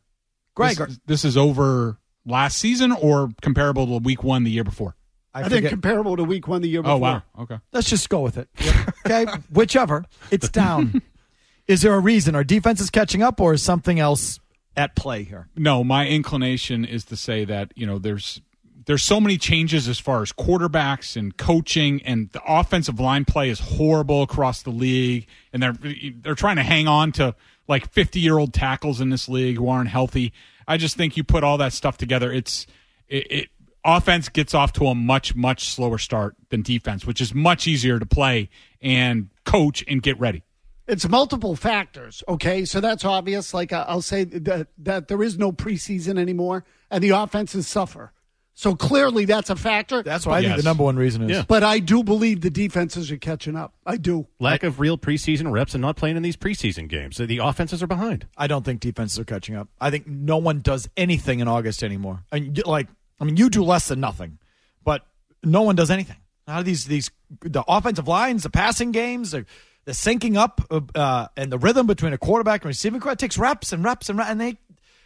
[0.54, 4.96] Greg, This, this is over last season or comparable to week one the year before?
[5.34, 6.96] I, think comparable to week one the year oh, before.
[6.96, 7.24] Oh, wow.
[7.40, 7.58] Okay.
[7.72, 8.50] Let's just go with it.
[9.06, 10.06] Okay, whichever.
[10.32, 11.02] It's down.
[11.68, 12.36] is there a reason?
[12.36, 14.40] Are defenses catching up, or is something else
[14.78, 15.50] at play here?
[15.58, 18.40] No, my inclination is to say that you know there's
[18.86, 23.50] there's so many changes as far as quarterbacks and coaching, and the offensive line play
[23.50, 25.76] is horrible across the league, and they're
[26.22, 27.36] they're trying to hang on to
[27.68, 30.34] like 50 year old tackles in this league who aren't healthy.
[30.68, 32.68] I just think you put all that stuff together, it's
[33.08, 33.50] it, it
[33.86, 38.00] offense gets off to a much much slower start than defense, which is much easier
[38.00, 38.50] to play
[38.82, 40.44] and coach and get ready.
[40.88, 42.24] It's multiple factors.
[42.28, 43.54] Okay, so that's obvious.
[43.54, 48.12] Like I'll say that that there is no preseason anymore, and the offenses suffer.
[48.56, 50.04] So clearly, that's a factor.
[50.04, 51.32] That's what I think the number one reason is.
[51.38, 51.44] Yeah.
[51.48, 53.74] But I do believe the defenses are catching up.
[53.86, 54.28] I do.
[54.40, 57.18] Lack of real preseason reps and not playing in these preseason games.
[57.18, 58.28] The offenses are behind.
[58.38, 59.70] I don't think defenses are catching up.
[59.82, 62.24] I think no one does anything in August anymore.
[62.32, 62.88] I mean, you- like,
[63.20, 64.38] I mean, you do less than nothing,
[64.84, 65.04] but
[65.44, 66.18] no one does anything.
[66.48, 67.10] How do these these
[67.42, 69.46] the offensive lines, the passing games, the,
[69.86, 70.62] the syncing up
[70.94, 74.10] uh, and the rhythm between a quarterback and receiving corps it takes reps and reps
[74.10, 74.58] and reps, and they.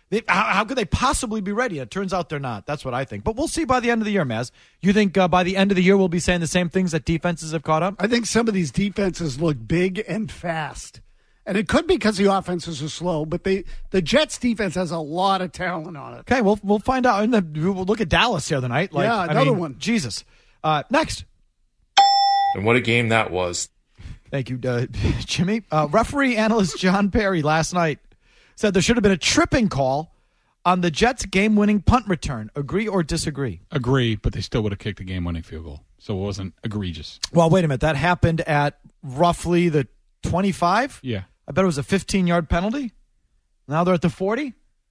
[0.09, 1.79] They, how, how could they possibly be ready?
[1.79, 2.65] It turns out they're not.
[2.65, 3.23] That's what I think.
[3.25, 4.51] But we'll see by the end of the year, Mazz.
[4.81, 6.93] You think uh, by the end of the year we'll be saying the same things
[6.93, 7.95] that defenses have caught up?
[7.99, 11.01] I think some of these defenses look big and fast.
[11.45, 14.91] And it could be because the offenses are slow, but they the Jets defense has
[14.91, 16.19] a lot of talent on it.
[16.19, 17.23] Okay, we'll we'll find out.
[17.23, 18.91] And we'll look at Dallas the other night.
[18.91, 19.75] Like, Yeah, I another mean, one.
[19.79, 20.25] Jesus.
[20.61, 21.23] Uh, next.
[22.53, 23.69] And what a game that was.
[24.29, 24.87] Thank you, uh,
[25.19, 25.63] Jimmy.
[25.71, 27.99] Uh, referee analyst John Parry last night
[28.57, 30.13] said there should have been a tripping call
[30.65, 32.51] on the Jets' game-winning punt return.
[32.55, 33.61] Agree or disagree?
[33.71, 35.83] Agree, but they still would have kicked the game winning field goal.
[35.99, 37.19] So it wasn't egregious.
[37.31, 37.81] Well, wait a minute.
[37.81, 39.87] That happened at roughly the
[40.23, 40.99] 25.
[41.03, 41.23] Yeah.
[41.47, 42.91] I bet it was a 15-yard penalty.
[43.67, 44.43] Now they're at the 40.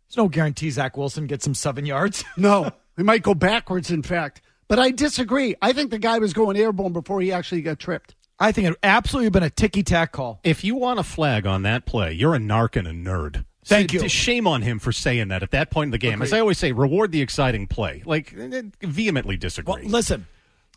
[0.09, 2.25] There's no guarantee Zach Wilson gets some seven yards.
[2.37, 4.41] No, they might go backwards, in fact.
[4.69, 5.57] But I disagree.
[5.61, 8.15] I think the guy was going airborne before he actually got tripped.
[8.39, 10.41] I think it absolutely been a ticky-tack call.
[10.45, 13.45] If you want a flag on that play, you're a narc and a nerd.
[13.67, 14.09] Thank So, you.
[14.09, 16.23] Shame on him for saying that at that point in the game.
[16.23, 18.03] As I always say, reward the exciting play.
[18.07, 19.83] Like, eh, vehemently disagree.
[19.83, 20.27] Well, listen,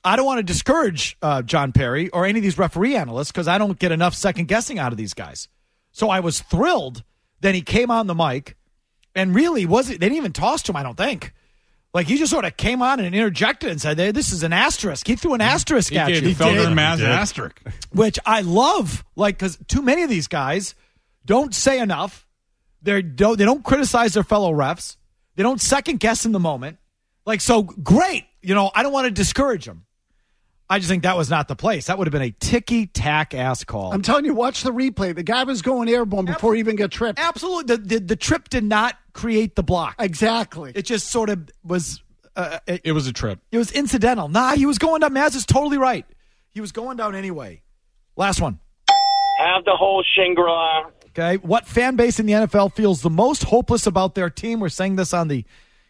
[0.04, 3.48] I don't want to discourage uh, John Parry or any of these referee analysts because
[3.48, 5.48] I don't get enough second guessing out of these guys.
[5.92, 7.04] So I was thrilled
[7.42, 8.56] that he came on the mic
[9.14, 10.76] and really wasn't, They didn't even toss to him.
[10.78, 11.34] I don't think.
[11.94, 14.54] Like he just sort of came on and interjected and said, hey, "This is an
[14.54, 17.60] asterisk." He threw an asterisk He at gave you, Felger and Mazz He an asterisk.
[17.92, 19.04] which I love.
[19.16, 20.76] Like because too many of these guys
[21.26, 22.28] don't say enough.
[22.82, 23.38] They don't.
[23.38, 24.98] They don't criticize their fellow refs.
[25.36, 26.78] They don't second guess in the moment.
[27.26, 28.26] Like, so great.
[28.42, 29.86] You know, I don't want to discourage them.
[30.72, 31.88] I just think that was not the place.
[31.88, 33.92] That would have been a ticky tack ass call.
[33.92, 35.16] I'm telling you, watch the replay.
[35.16, 37.20] The guy was going airborne before he even got tripped.
[37.20, 37.76] Absolutely.
[37.76, 39.96] The, the, the trip did not create the block.
[39.98, 40.72] Exactly.
[40.76, 42.04] It just sort of was.
[42.36, 43.40] Uh, it, It was a trip.
[43.52, 44.30] it was incidental.
[44.30, 45.12] Nah, he was going down.
[45.14, 46.06] Mazz is totally right.
[46.52, 47.62] He was going down anyway.
[48.16, 48.60] Last one.
[49.40, 50.90] Have the whole Shangri-La.
[51.10, 51.38] Okay.
[51.38, 54.60] What fan base in the NFL feels the most hopeless about their team?
[54.60, 55.46] We're saying this on the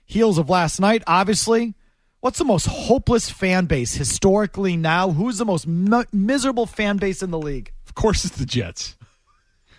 [0.05, 1.75] heels of last night, obviously.
[2.21, 5.11] What's the most hopeless fan base historically now?
[5.11, 7.71] Who's the most mi- miserable fan base in the league?
[7.87, 8.97] Of course, it's the Jets.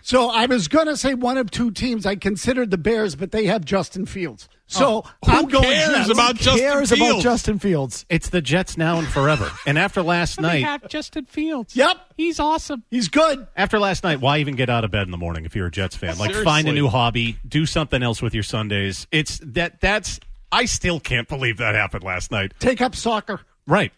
[0.03, 2.05] So I was going to say one of two teams.
[2.05, 4.49] I considered the Bears, but they have Justin Fields.
[4.67, 6.09] So Oh, who I'm going cares Jets.
[6.09, 7.23] about Who Justin cares about Fields?
[7.23, 8.05] Justin Fields?
[8.09, 9.51] It's the Jets now and forever.
[9.67, 11.75] And after last night, Justin Fields.
[11.75, 12.83] Yep, He's awesome.
[12.89, 13.45] he's good.
[13.57, 15.71] after last night, why even get out of bed in the morning if you're a
[15.71, 16.17] Jets fan?
[16.17, 19.07] Like, find a new hobby, do something else with your Sundays.
[19.11, 19.81] It's that.
[19.81, 20.19] That's.
[20.53, 22.53] I still can't believe that happened last night.
[22.59, 23.41] Take up soccer.
[23.67, 23.91] Right.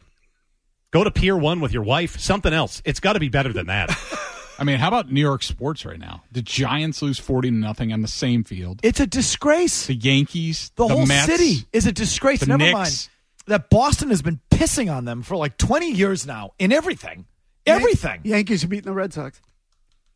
[0.92, 2.20] Go to Pier One with your wife.
[2.20, 2.82] Something else.
[2.86, 3.90] It's got to be better than that.
[4.60, 6.24] I mean, how about New York sports right now?
[6.32, 8.80] The Giants lose forty to nothing on the same field.
[8.84, 9.88] It's a disgrace.
[9.88, 12.46] The Yankees, The, whole Mets, city is a disgrace.
[12.46, 12.74] Never Knicks.
[12.74, 13.10] mind
[13.48, 17.26] that Boston has been pissing on them for like 20 years now in everything.
[17.66, 18.22] Everything.
[18.24, 19.42] Yankees are beating the Red Sox.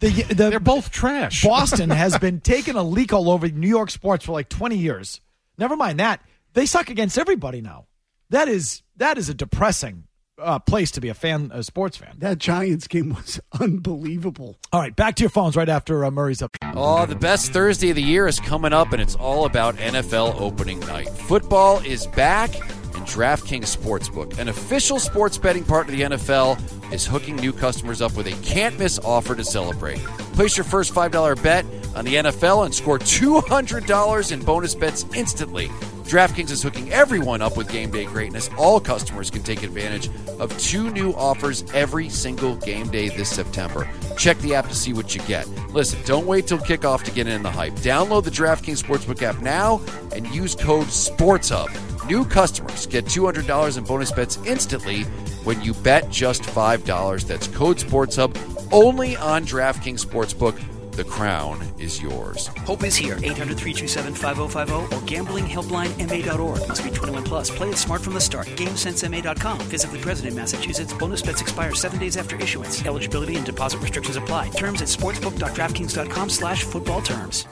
[0.00, 1.44] The, the, They're both trash.
[1.44, 5.20] Boston has been taking a leak all over New York sports for like 20 years.
[5.58, 6.22] Never mind that.
[6.54, 7.84] They suck against everybody now.
[8.30, 10.04] That is that is a depressing
[10.42, 12.16] uh, place to be a fan, a sports fan.
[12.18, 14.58] That Giants game was unbelievable.
[14.72, 16.56] All right, back to your phones right after uh, Murray's up.
[16.74, 20.40] Oh, the best Thursday of the year is coming up, and it's all about NFL
[20.40, 21.08] opening night.
[21.08, 27.06] Football is back, and DraftKings Sportsbook, an official sports betting partner of the NFL, is
[27.06, 29.98] hooking new customers up with a can't miss offer to celebrate.
[30.34, 31.64] Place your first $5 bet
[31.94, 35.70] on the NFL and score $200 in bonus bets instantly.
[36.10, 38.50] DraftKings is hooking everyone up with game day greatness.
[38.58, 40.10] All customers can take advantage
[40.40, 43.88] of two new offers every single game day this September.
[44.18, 45.46] Check the app to see what you get.
[45.72, 47.74] Listen, don't wait till kickoff to get in the hype.
[47.74, 49.80] Download the DraftKings Sportsbook app now
[50.12, 52.08] and use code SPORTSHUB.
[52.08, 55.04] New customers get $200 in bonus bets instantly
[55.44, 57.24] when you bet just $5.
[57.24, 60.60] That's code SPORTSHUB only on DraftKings Sportsbook.
[61.00, 62.48] The crown is yours.
[62.66, 63.16] Hope is here.
[63.22, 66.68] 800 327 5050 or gamblinghelplinema.org.
[66.68, 67.48] Must be 21 plus.
[67.48, 68.46] Play it smart from the start.
[68.48, 69.60] GameSenseMA.com.
[69.60, 70.92] Physically present in Massachusetts.
[70.92, 72.84] Bonus bets expire seven days after issuance.
[72.84, 74.50] Eligibility and deposit restrictions apply.
[74.50, 77.46] Terms at sportsbook.draftkings.com slash football terms.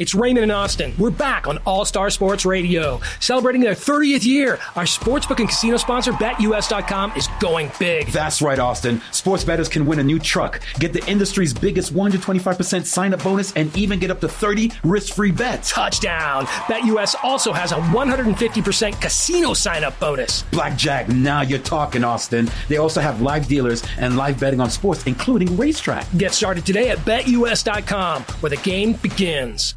[0.00, 0.94] It's Raymond and Austin.
[0.98, 4.52] We're back on All Star Sports Radio, celebrating their 30th year.
[4.74, 8.06] Our sportsbook and casino sponsor, BetUS.com, is going big.
[8.06, 9.02] That's right, Austin.
[9.10, 13.52] Sports bettors can win a new truck, get the industry's biggest 125% sign up bonus,
[13.52, 15.70] and even get up to 30 risk free bets.
[15.70, 16.46] Touchdown.
[16.46, 20.44] BetUS also has a 150% casino sign up bonus.
[20.44, 22.50] Blackjack, now you're talking, Austin.
[22.68, 26.06] They also have live dealers and live betting on sports, including racetrack.
[26.16, 29.74] Get started today at BetUS.com, where the game begins.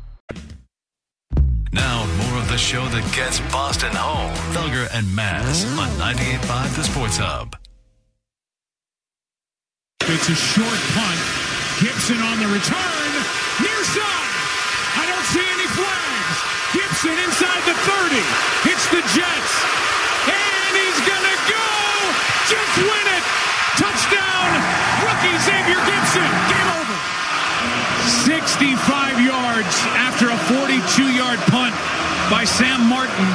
[1.73, 4.29] Now, more of the show that gets Boston home.
[4.53, 7.57] Felger and Mazz on 98.5 The Sports Hub.
[10.05, 11.19] It's a short punt.
[11.81, 13.09] Gipson on the return.
[13.57, 14.33] Near side.
[15.01, 16.37] I don't see any flags.
[16.77, 18.21] Gipson inside the 30.
[18.69, 19.53] Hits the Jets.
[20.29, 21.69] And he's going to go.
[22.53, 23.25] Jets win it.
[23.81, 24.49] Touchdown.
[25.09, 26.29] Rookie Xavier Gipson.
[26.53, 26.97] Game over.
[28.29, 30.37] 65 yards after a
[30.93, 31.73] 42-yard punt
[32.29, 33.25] by Sam Martin.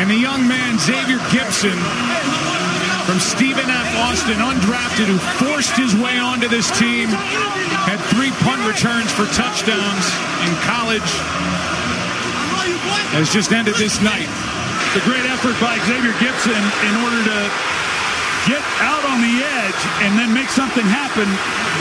[0.00, 1.76] And the young man, Xavier Gipson,
[3.04, 3.88] from Stephen F.
[4.08, 7.12] Austin, undrafted, who forced his way onto this team,
[7.84, 10.08] had three punt returns for touchdowns
[10.48, 11.04] in college,
[13.12, 14.32] has just ended this night.
[14.96, 17.38] The great effort by Xavier Gipson in order to
[18.46, 21.28] get out on the edge and then make something happen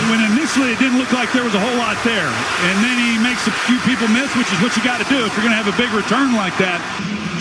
[0.10, 2.30] when initially it didn't look like there was a whole lot there.
[2.70, 5.26] And then he makes a few people miss, which is what you got to do
[5.26, 6.80] if you're going to have a big return like that.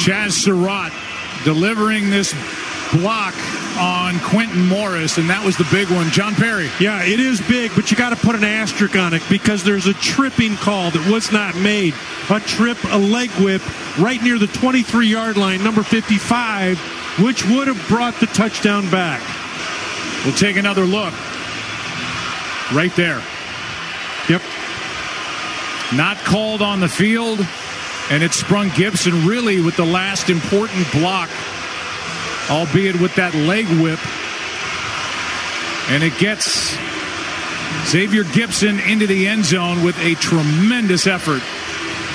[0.01, 0.93] Chaz Surratt
[1.45, 2.33] delivering this
[2.93, 3.35] block
[3.79, 6.11] on Quintin Morris, and that was the big one.
[6.11, 6.69] John Parry.
[6.81, 9.87] Yeah, it is big, but you got to put an asterisk on it because there's
[9.87, 11.95] a tripping call that was not made.
[12.31, 13.63] A trip, a leg whip
[13.99, 16.79] right near the 23 yard line, number 55,
[17.19, 19.20] which would have brought the touchdown back.
[20.24, 21.15] We'll take another look.
[22.73, 23.23] Right there.
[24.28, 24.43] Yep.
[25.95, 27.41] Not called on the field,
[28.11, 31.31] and it sprung Gipson really with the last important block,
[32.49, 33.99] albeit with that leg whip.
[35.91, 36.77] And it gets
[37.89, 41.43] Xavier Gipson into the end zone with a tremendous effort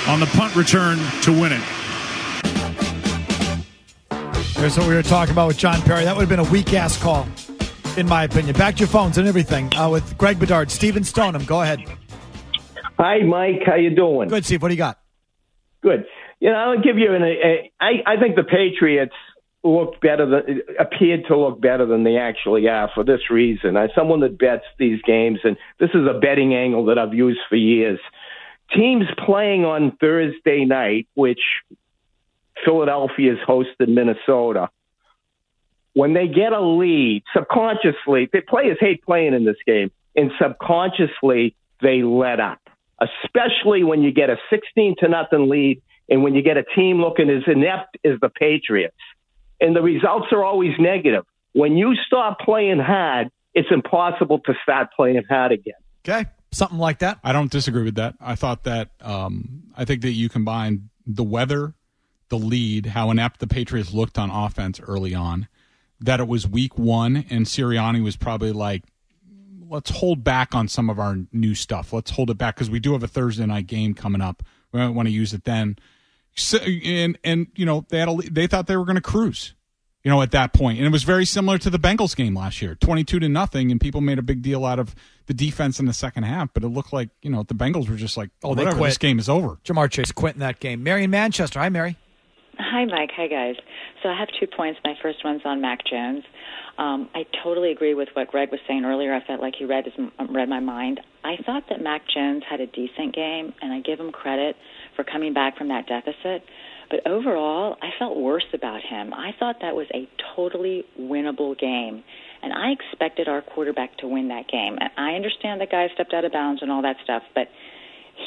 [0.08, 1.75] on the punt return to win it.
[4.56, 6.04] Here's what we were talking about with John Parry.
[6.04, 7.28] That would have been a weak ass call,
[7.98, 8.56] in my opinion.
[8.56, 11.44] Back to your phones and everything uh, with Greg Bedard, Steven Stoneham.
[11.44, 11.80] Go ahead.
[12.98, 13.60] Hi, Mike.
[13.66, 14.30] How you doing?
[14.30, 14.62] Good, Steve.
[14.62, 14.98] What do you got?
[15.82, 16.06] Good.
[16.40, 17.22] You know, I'll give you an.
[17.22, 19.14] A, I, I think the Patriots
[19.62, 23.76] looked better than appeared to look better than they actually are for this reason.
[23.76, 27.40] As someone that bets these games, and this is a betting angle that I've used
[27.50, 28.00] for years.
[28.74, 31.40] Teams playing on Thursday night, which
[32.66, 34.68] Philadelphia's hosted Minnesota.
[35.94, 41.56] When they get a lead, subconsciously, the players hate playing in this game, and subconsciously
[41.80, 42.58] they let up.
[43.00, 47.00] Especially when you get a 16 to nothing lead, and when you get a team
[47.00, 48.96] looking as inept as the Patriots,
[49.60, 51.24] and the results are always negative.
[51.52, 55.74] When you stop playing hard, it's impossible to start playing hard again.
[56.06, 57.18] Okay, something like that.
[57.24, 58.14] I don't disagree with that.
[58.20, 61.74] I thought that um, I think that you combine the weather,
[62.28, 65.48] the lead, how inept the Patriots looked on offense early on,
[66.00, 68.84] that it was week one, and Sirianni was probably like,
[69.68, 71.92] let's hold back on some of our new stuff.
[71.92, 74.42] Let's hold it back because we do have a Thursday night game coming up.
[74.72, 75.76] We might want to use it then.
[76.34, 79.54] So, and and you know they had a, they thought they were going to cruise,
[80.04, 82.60] you know, at that point, and it was very similar to the Bengals game last
[82.60, 84.94] year, twenty two to nothing, and people made a big deal out of
[85.26, 87.96] the defense in the second half, but it looked like you know the Bengals were
[87.96, 89.56] just like, Oh, they whatever, this game is over.
[89.64, 90.82] Ja'Marr Chase quit in that game.
[90.82, 91.58] Mary in Manchester.
[91.58, 91.96] Hi, Mary.
[92.58, 93.10] Hi, Mike.
[93.16, 93.54] Hi, guys.
[94.02, 94.80] So I have two points.
[94.82, 96.24] My first one's on Mac Jones.
[96.78, 99.14] Um, I totally agree with what Greg was saying earlier.
[99.14, 99.94] I felt like he read his,
[100.30, 101.00] read my mind.
[101.22, 104.56] I thought that Mac Jones had a decent game, and I give him credit
[104.94, 106.44] for coming back from that deficit.
[106.88, 109.12] But overall, I felt worse about him.
[109.12, 112.04] I thought that was a totally winnable game,
[112.42, 114.78] and I expected our quarterback to win that game.
[114.80, 117.48] And I understand the guy stepped out of bounds and all that stuff, but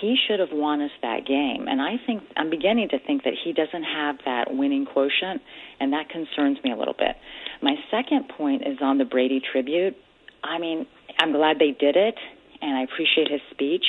[0.01, 1.67] he should have won us that game.
[1.67, 5.41] And I think I'm beginning to think that he doesn't have that winning quotient,
[5.79, 7.15] and that concerns me a little bit.
[7.61, 9.95] My second point is on the Brady tribute.
[10.43, 10.85] I mean,
[11.19, 12.15] I'm glad they did it,
[12.61, 13.85] and I appreciate his speech.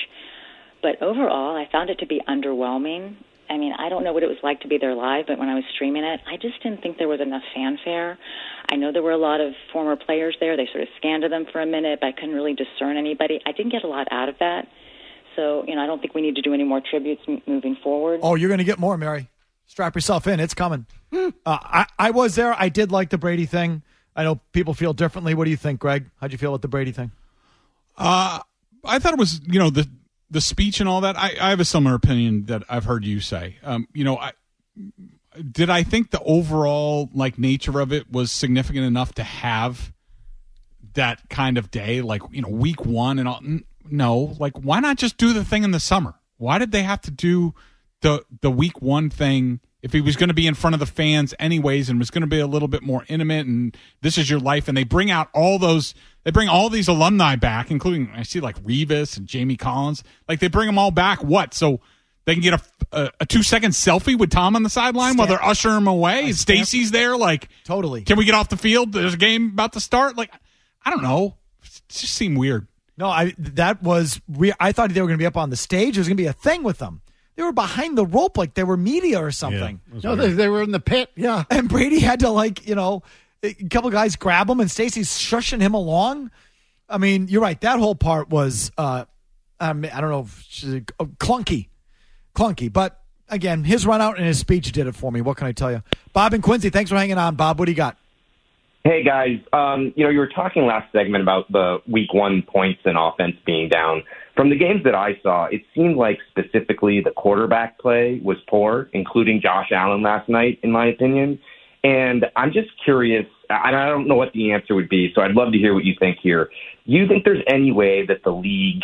[0.83, 3.17] But overall, I found it to be underwhelming.
[3.51, 5.49] I mean, I don't know what it was like to be there live, but when
[5.49, 8.17] I was streaming it, I just didn't think there was enough fanfare.
[8.73, 10.57] I know there were a lot of former players there.
[10.57, 13.41] They sort of scanned them for a minute, but I couldn't really discern anybody.
[13.45, 14.69] I didn't get a lot out of that.
[15.37, 17.77] So, you know, I don't think we need to do any more tributes m- moving
[17.83, 18.21] forward.
[18.23, 19.29] Oh, you're going to get more, Mary.
[19.67, 20.41] Strap yourself in.
[20.41, 20.87] It's coming.
[21.13, 22.55] Uh, I, I was there.
[22.59, 23.83] I did like the Brady thing.
[24.17, 25.35] I know people feel differently.
[25.35, 26.11] What do you think, Greg?
[26.21, 27.13] How'd you feel with the Brady thing?
[27.97, 28.41] Uh,
[28.85, 29.89] I thought it was, you know, the
[30.31, 31.17] the speech and all that.
[31.17, 33.57] I, I have a similar opinion that I've heard you say.
[33.63, 34.33] Um, you know, I
[35.51, 39.93] did I think the overall like nature of it was significant enough to have
[40.95, 43.41] that kind of day, like you know, week one and all.
[43.93, 46.15] No, like why not just do the thing in the summer?
[46.39, 47.55] Why did they have to do
[48.03, 49.61] the the week one thing?
[49.83, 52.21] If he was going to be in front of the fans anyways, and was going
[52.21, 55.11] to be a little bit more intimate, and this is your life, and they bring
[55.11, 59.27] out all those, they bring all these alumni back, including I see like Revis and
[59.27, 61.25] Jamie Collins, like they bring them all back.
[61.25, 61.55] What?
[61.55, 61.81] So
[62.27, 62.63] they can get a,
[62.93, 66.33] a, a two second selfie with Tom on the sideline while they're ushering him away.
[66.33, 68.03] Stacy's there, like totally.
[68.03, 68.93] Can we get off the field?
[68.93, 70.17] There's a game about to start.
[70.17, 70.31] Like
[70.85, 71.37] I don't know.
[71.63, 72.67] It just seemed weird.
[73.01, 75.57] No, I that was re- I thought they were going to be up on the
[75.57, 75.95] stage.
[75.95, 77.01] There was going to be a thing with them.
[77.35, 79.81] They were behind the rope like they were media or something.
[80.05, 81.09] No, they, they were in the pit.
[81.17, 81.45] Yeah.
[81.51, 83.03] And Brady had to like, you know,
[83.43, 86.31] a couple guys grab him and Stacy's shushing him along.
[86.89, 87.59] I mean, you're right.
[87.63, 89.07] That whole part was uh
[89.59, 91.69] I, mean, I don't know, if she's- uh, clunky.
[92.35, 95.21] Clunky, but again, his run out and his speech did it for me.
[95.21, 95.83] What can I tell you?
[96.13, 97.35] Bob and Quincy, thanks for hanging on.
[97.37, 97.97] Bob, what do you got?
[98.83, 102.81] Hey guys, um, you know you were talking last segment about the week one points
[102.87, 104.03] and offense being down.
[104.37, 108.89] From the games that I saw, it seemed like specifically the quarterback play was poor,
[108.95, 111.39] including Josh Allen last night, in my opinion.
[111.85, 115.33] And I'm just curious, and I don't know what the answer would be, so I'd
[115.33, 116.49] love to hear what you think here.
[116.87, 118.83] Do you think there's any way that the league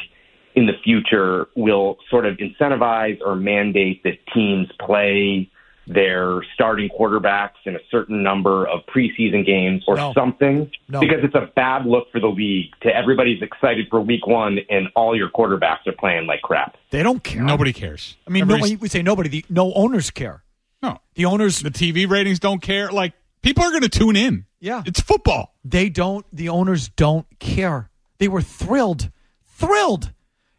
[0.55, 5.51] in the future will sort of incentivize or mandate that teams play
[5.86, 10.12] their starting quarterbacks in a certain number of preseason games or No.
[10.14, 11.00] something No.
[11.00, 14.88] because it's a bad look for the league to everybody's excited for week one and
[14.96, 16.76] all your quarterbacks are playing like crap.
[16.90, 17.42] They don't care.
[17.42, 18.16] Nobody cares.
[18.26, 20.42] I mean, no, Everybody's- we say nobody, the, no owners care.
[20.82, 20.98] No.
[21.14, 22.90] The owners, the TV ratings don't care.
[22.90, 24.44] Like people are going to tune in.
[24.60, 24.82] Yeah.
[24.86, 25.54] It's football.
[25.64, 27.90] They don't, the owners don't care.
[28.18, 29.10] They were thrilled,
[29.46, 30.12] thrilled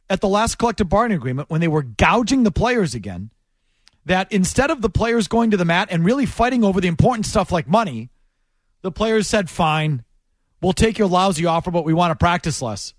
[0.10, 3.30] at the last collective bargaining agreement when they were gouging the players again.
[4.08, 7.26] That instead of the players going to the mat and really fighting over the important
[7.26, 8.10] stuff like money,
[8.82, 10.06] the players said, fine,
[10.62, 12.94] we'll take your lousy offer, but we want to practice less.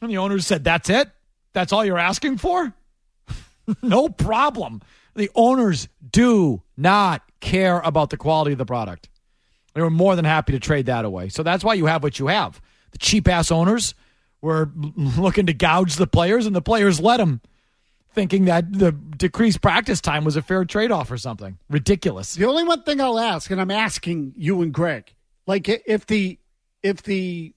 [0.00, 1.10] And the owners said, that's it?
[1.52, 2.72] That's all you're asking for?
[3.82, 4.82] no problem.
[5.16, 9.08] The owners do not care about the quality of the product.
[9.74, 11.28] They were more than happy to trade that away.
[11.28, 12.60] So that's why you have what you have.
[12.92, 13.94] The cheap ass owners
[14.40, 17.40] were looking to gouge the players, and the players let them,
[18.14, 21.58] thinking that the decreased practice time was a fair trade off or something.
[21.70, 22.34] Ridiculous.
[22.34, 25.12] The only one thing I'll ask, and I'm asking you and Greg,
[25.46, 26.38] like if the
[26.82, 27.54] if the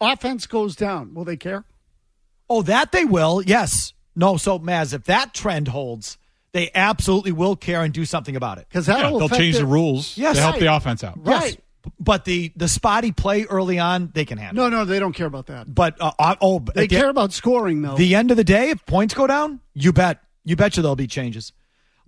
[0.00, 1.64] offense goes down, will they care?
[2.48, 3.42] Oh, that they will.
[3.42, 3.92] Yes.
[4.16, 4.36] No.
[4.36, 6.18] So, Mazz, if that trend holds,
[6.52, 8.66] they absolutely will care and do something about it.
[8.68, 10.36] Because Yeah, they'll change the rules Yes.
[10.36, 10.60] to help Right.
[10.60, 11.18] the offense out.
[11.24, 11.56] Yes.
[11.98, 14.64] But the the spotty play early on, they can handle.
[14.64, 15.72] No, no, they don't care about that.
[15.74, 17.96] But uh, uh, oh, They at the- care about scoring though.
[17.96, 20.96] The end of the day, if points go down, you bet, you bet you there'll
[20.96, 21.52] be changes.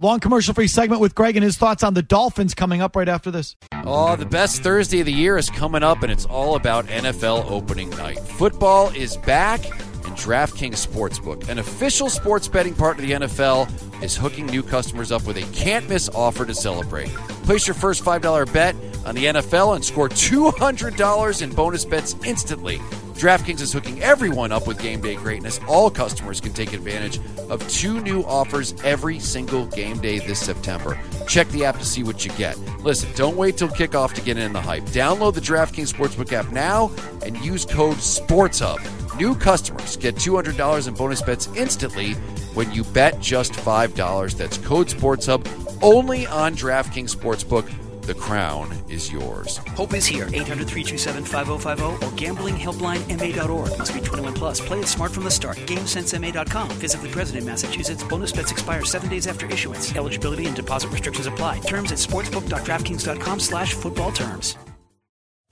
[0.00, 3.09] Long commercial free segment with Greg and his thoughts on the Dolphins coming up right
[3.09, 3.54] after this.
[3.84, 7.48] Oh, the best Thursday of the year is coming up, and it's all about NFL
[7.48, 8.18] opening night.
[8.18, 9.60] Football is back,
[10.05, 15.12] and DraftKings Sportsbook, an official sports betting partner of the NFL, is hooking new customers
[15.12, 17.09] up with a can't miss offer to celebrate.
[17.45, 18.74] Place your first $5 bet
[19.05, 22.81] on the NFL and score $200 in bonus bets instantly.
[23.23, 25.61] DraftKings is hooking everyone up with game day greatness.
[25.69, 30.99] All customers can take advantage of two new offers every single game day this September.
[31.28, 32.59] Check the app to see what you get.
[32.81, 34.82] Listen, don't wait till kickoff to get in the hype.
[34.86, 36.90] Download the DraftKings Sportsbook app now
[37.24, 39.16] and use code SPORTSHUB.
[39.16, 42.15] New customers get $200 in bonus bets instantly
[42.55, 44.36] when you bet just $5.
[44.36, 47.73] That's code SPORTSHUB only on DraftKings Sportsbook.
[48.03, 49.59] The crown is yours.
[49.77, 50.27] Hope is here.
[50.33, 53.79] 800 327 5050 or gamblinghelplinema.org.
[53.79, 54.61] Must be 21 plus.
[54.61, 55.57] Play it smart from the start.
[55.59, 56.70] GameSenseMA.com.
[56.70, 58.03] Physically present in Massachusetts.
[58.03, 59.95] Bonus bets expire seven days after issuance.
[59.95, 61.61] Eligibility and deposit restrictions apply.
[61.61, 64.57] Terms at sportsbook.draftkings.com slash football terms.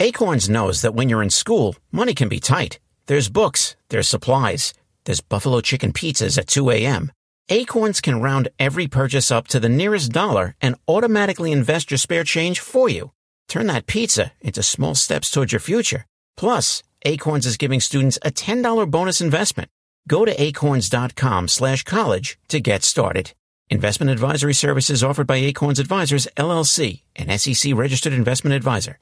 [0.00, 2.80] Acorns knows that when you're in school, money can be tight.
[3.06, 4.72] There's books, there's supplies,
[5.04, 7.12] there's buffalo chicken pizzas at 2 a.m.
[7.52, 12.22] Acorns can round every purchase up to the nearest dollar and automatically invest your spare
[12.22, 13.10] change for you.
[13.48, 16.06] Turn that pizza into small steps towards your future.
[16.36, 19.68] Plus, Acorns is giving students a $10 bonus investment.
[20.06, 23.32] Go to acorns.com slash college to get started.
[23.68, 29.00] Investment advisory services offered by Acorns Advisors, LLC, an SEC registered investment advisor.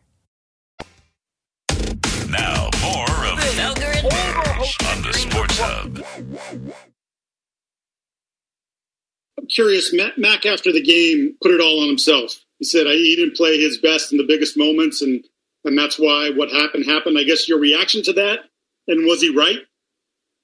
[9.48, 9.94] Curious.
[10.16, 12.34] Mac, after the game, put it all on himself.
[12.58, 15.24] He said he didn't play his best in the biggest moments, and
[15.64, 17.18] and that's why what happened happened.
[17.18, 18.40] I guess your reaction to that,
[18.86, 19.58] and was he right?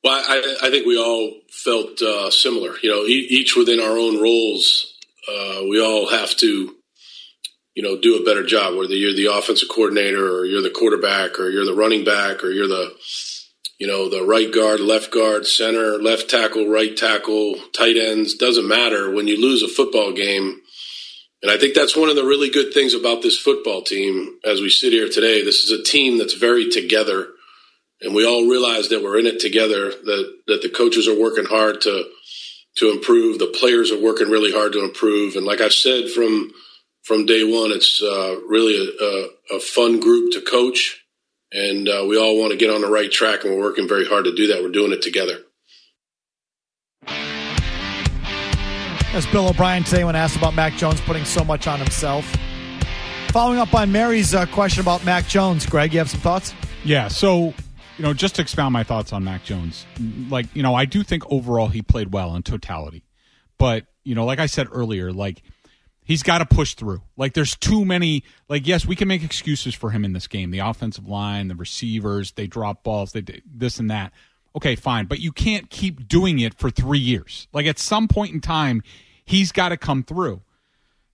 [0.02, 2.74] Well, I, I think we all felt uh, similar.
[2.82, 4.94] You know, each within our own roles,
[5.26, 6.76] uh, we all have to,
[7.74, 8.76] you know, do a better job.
[8.76, 12.50] Whether you're the offensive coordinator, or you're the quarterback, or you're the running back, or
[12.50, 12.92] you're the,
[13.84, 18.32] you know, the right guard, left guard, center, left tackle, right tackle, tight ends.
[18.34, 20.62] Doesn't matter when you lose a football game.
[21.42, 24.62] And I think that's one of the really good things about this football team as
[24.62, 25.44] we sit here today.
[25.44, 27.28] This is a team that's very together
[28.00, 29.90] and we all realize that we're in it together.
[29.90, 32.04] That that the coaches are working hard to
[32.76, 33.38] to improve.
[33.38, 35.36] The players are working really hard to improve.
[35.36, 36.52] And like I've said from
[37.02, 41.03] from day one, it's uh, really a, a, a fun group to coach,
[41.54, 44.04] and uh, we all want to get on the right track, and we're working very
[44.04, 44.62] hard to do that.
[44.62, 45.38] We're doing it together.
[49.12, 52.26] That's Bill O'Brien today when asked about Mac Jones putting so much on himself.
[53.28, 56.52] Following up on Mary's uh, question about Mac Jones, Greg, you have some thoughts?
[56.84, 57.06] Yeah.
[57.06, 57.54] So,
[57.96, 59.86] you know, just to expound my thoughts on Mac Jones,
[60.28, 63.04] like, you know, I do think overall he played well in totality.
[63.56, 65.42] But, you know, like I said earlier, like,
[66.04, 67.02] he's got to push through.
[67.16, 70.50] Like, there's too many, like, yes, we can make excuses for him in this game.
[70.50, 74.12] The offensive line, the receivers, they drop balls, they this and that.
[74.54, 75.06] Okay, fine.
[75.06, 77.48] But you can't keep doing it for three years.
[77.52, 78.82] Like, at some point in time,
[79.24, 80.42] he's got to come through.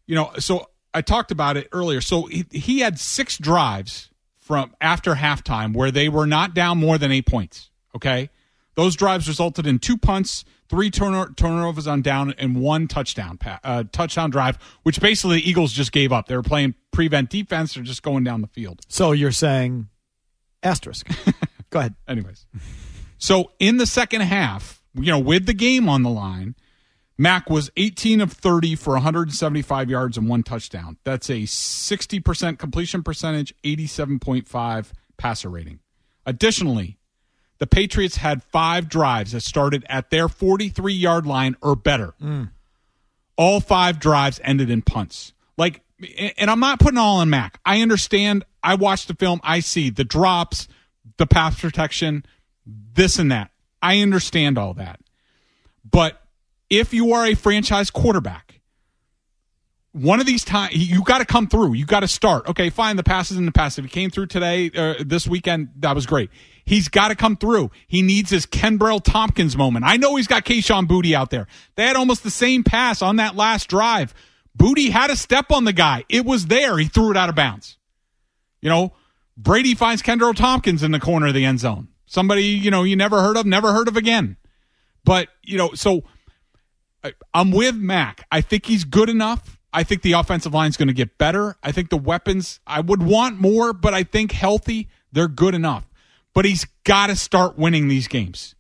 [0.07, 2.01] You know, so I talked about it earlier.
[2.01, 6.99] So he, he had six drives from after halftime where they were not down more
[6.99, 7.71] than eight points.
[7.95, 8.31] Okay.
[8.75, 13.59] Those drives resulted in two punts, three turno- turnovers on down, and one touchdown pa-
[13.65, 16.29] uh, touchdown drive, which basically the Eagles just gave up.
[16.29, 18.81] They were playing prevent defense or just going down the field.
[18.89, 19.89] So you're saying
[20.63, 21.07] asterisk.
[21.71, 21.97] Go ahead.
[22.09, 22.47] Anyways.
[23.19, 26.55] So in the second half, you know, with the game on the line,
[27.19, 30.97] Mac was 18 of 30 for 175 yards and one touchdown.
[31.05, 35.81] That's a 60% completion percentage, 87.5 passer rating.
[36.25, 36.99] Additionally,
[37.61, 42.15] the Patriots had five drives that started at their 43 yard line or better.
[43.37, 45.33] All five drives ended in punts.
[45.57, 45.83] Like,
[46.37, 47.61] and I'm not putting all on Mac.
[47.65, 48.45] I understand.
[48.63, 49.41] I watched the film.
[49.45, 50.69] I see the drops,
[51.19, 52.25] the pass protection,
[52.67, 53.51] this and that.
[53.83, 55.01] I understand all that.
[55.89, 56.21] But
[56.71, 58.61] if you are a franchise quarterback,
[59.93, 61.75] one of these times you got to come through.
[61.75, 62.49] You got to start.
[62.49, 62.97] Okay, fine.
[62.97, 63.79] The passes in the past.
[63.79, 66.31] If he came through today, uh, this weekend, that was great.
[66.65, 67.71] He's got to come through.
[67.87, 69.85] He needs his Kenbrell Thompkins moment.
[69.85, 71.47] I know he's got Kayshon Boutte out there.
[71.77, 74.15] They had almost the same pass on that last drive.
[74.55, 76.05] Booty had a step on the guy.
[76.09, 76.77] It was there.
[76.79, 77.77] He threw it out of bounds.
[78.61, 78.93] You know,
[79.37, 81.89] Brady finds Kenbrell Thompkins in the corner of the end zone.
[82.07, 84.37] Somebody, you know, you never heard of, never heard of again.
[85.05, 86.03] But, you know, so
[87.03, 88.27] I- I'm with Mac.
[88.31, 89.59] I think he's good enough.
[89.73, 91.57] I think the offensive line is going to get better.
[91.63, 95.87] I think the weapons, I would want more, but I think healthy, they're good enough.
[96.35, 98.55] But he's got to start winning these games.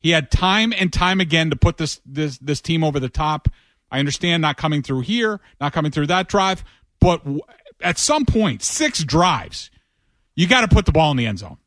[0.00, 3.48] He had time and time again to put this this this team over the top.
[3.90, 6.64] I understand not coming through here, not coming through that drive,
[7.00, 7.40] but w-
[7.82, 9.70] at some point, six drives,
[10.36, 11.58] you got to put the ball in the end zone.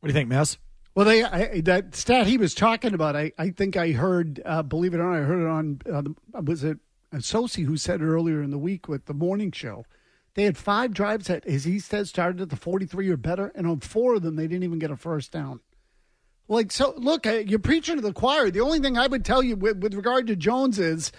[0.00, 0.56] What do you think, Mazz?
[0.94, 4.62] Well, they I, that stat he was talking about, I, I think I heard, uh,
[4.62, 6.78] believe it or not, I heard it on, uh, the- was it
[7.12, 9.84] Sosi who said it earlier in the week with the morning show.
[10.36, 13.66] They had five drives that, as he said, started at the 43 or better, and
[13.66, 15.60] on four of them, they didn't even get a first down.
[16.46, 18.50] Like, so look, uh, you're preaching to the choir.
[18.50, 21.10] The only thing I would tell you with, with regard to Jones is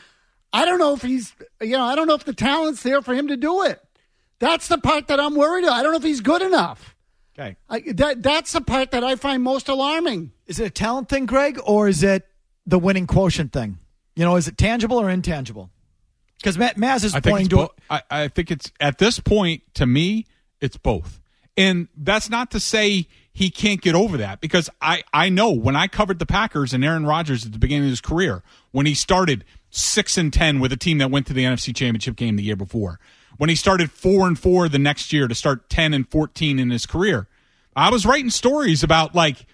[0.54, 3.16] I don't know if he's, you know, I don't know if the talent's there for
[3.16, 3.82] him to do it.
[4.40, 5.78] That's the part that I'm worried about.
[5.78, 6.96] I don't know if he's good enough.
[7.38, 7.58] Okay.
[7.68, 10.32] I, that that's the part that I find most alarming.
[10.46, 12.28] Is it a talent thing, Greg, or is it
[12.68, 13.80] the winning quotient thing?
[14.16, 15.72] You know, is it tangible or intangible?
[16.40, 19.64] Because Matt Mazz is I pointing to bo- I, I think it's at this point
[19.76, 20.26] to me,
[20.62, 21.20] it's both.
[21.56, 25.76] And that's not to say he can't get over that because I, I know when
[25.76, 28.94] I covered the Packers and Aaron Rodgers at the beginning of his career, when he
[28.94, 32.44] started six and ten with a team that went to the NFC Championship game the
[32.44, 33.00] year before,
[33.38, 36.70] when he started four and four the next year to start ten and fourteen in
[36.70, 37.28] his career,
[37.76, 39.46] I was writing stories about like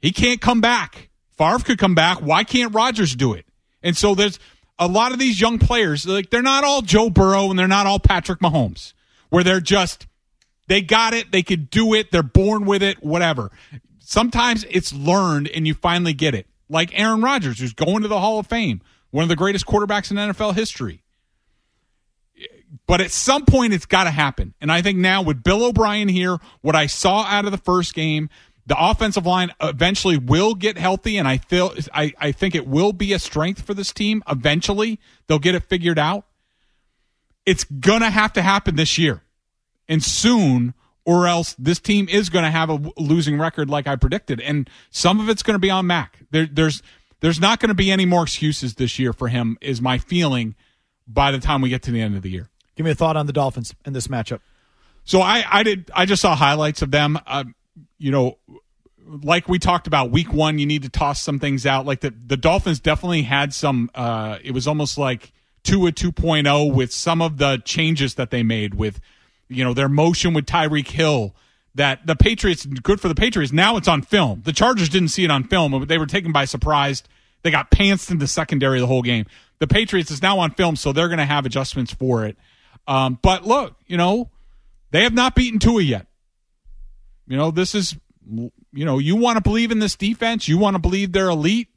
[0.00, 1.10] he can't come back.
[1.30, 2.18] Favre could come back.
[2.18, 3.46] Why can't Rodgers do it?
[3.82, 4.38] And so there's
[4.78, 7.86] a lot of these young players, like they're not all Joe Burrow and they're not
[7.86, 8.94] all Patrick Mahomes,
[9.30, 10.06] where they're just
[10.68, 13.50] they got it, they could do it, they're born with it, whatever.
[13.98, 16.46] Sometimes it's learned and you finally get it.
[16.68, 18.80] Like Aaron Rodgers, who's going to the Hall of Fame,
[19.10, 21.02] one of the greatest quarterbacks in NFL history.
[22.86, 24.54] But at some point, it's got to happen.
[24.60, 27.94] And I think now with Bill O'Brien here, what I saw out of the first
[27.94, 28.30] game,
[28.72, 32.94] the offensive line eventually will get healthy, and I feel I, I think it will
[32.94, 34.22] be a strength for this team.
[34.26, 36.24] Eventually, they'll get it figured out.
[37.44, 39.24] It's gonna have to happen this year,
[39.88, 40.72] and soon,
[41.04, 44.40] or else this team is going to have a losing record, like I predicted.
[44.40, 46.20] And some of it's going to be on Mac.
[46.30, 46.82] There, there's
[47.20, 49.58] there's not going to be any more excuses this year for him.
[49.60, 50.54] Is my feeling
[51.06, 52.48] by the time we get to the end of the year.
[52.74, 54.40] Give me a thought on the Dolphins in this matchup.
[55.04, 57.18] So I, I did I just saw highlights of them.
[57.26, 57.44] Uh,
[57.98, 58.38] you know,
[59.06, 61.86] like we talked about week one, you need to toss some things out.
[61.86, 63.90] Like the the Dolphins definitely had some.
[63.94, 68.74] Uh, it was almost like Tua 2.0 with some of the changes that they made
[68.74, 69.00] with,
[69.48, 71.34] you know, their motion with Tyreek Hill.
[71.74, 73.50] That the Patriots good for the Patriots.
[73.50, 74.42] Now it's on film.
[74.44, 77.02] The Chargers didn't see it on film, but they were taken by surprise.
[77.42, 79.24] They got pantsed in the secondary the whole game.
[79.58, 82.36] The Patriots is now on film, so they're going to have adjustments for it.
[82.86, 84.30] Um, but look, you know,
[84.90, 86.06] they have not beaten Tua yet.
[87.26, 87.96] You know, this is,
[88.72, 90.48] you know, you want to believe in this defense.
[90.48, 91.68] You want to believe they're elite.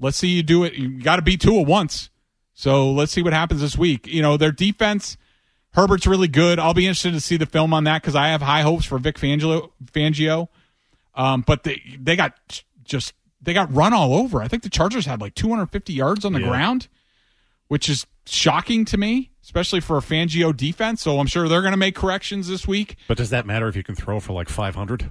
[0.00, 0.74] Let's see you do it.
[0.74, 2.10] You got to beat Tua once.
[2.54, 4.06] So let's see what happens this week.
[4.06, 5.16] You know, their defense,
[5.74, 6.58] Herbert's really good.
[6.58, 8.98] I'll be interested to see the film on that because I have high hopes for
[8.98, 9.70] Vic Fangio.
[9.86, 10.48] Fangio.
[11.14, 14.42] Um, but they they got just they got run all over.
[14.42, 16.48] I think the Chargers had like 250 yards on the Yeah.
[16.48, 16.88] ground,
[17.68, 21.02] which is shocking to me, especially for a Fangio defense.
[21.02, 22.96] So I'm sure they're going to make corrections this week.
[23.08, 25.10] But does that matter if you can throw for like 500?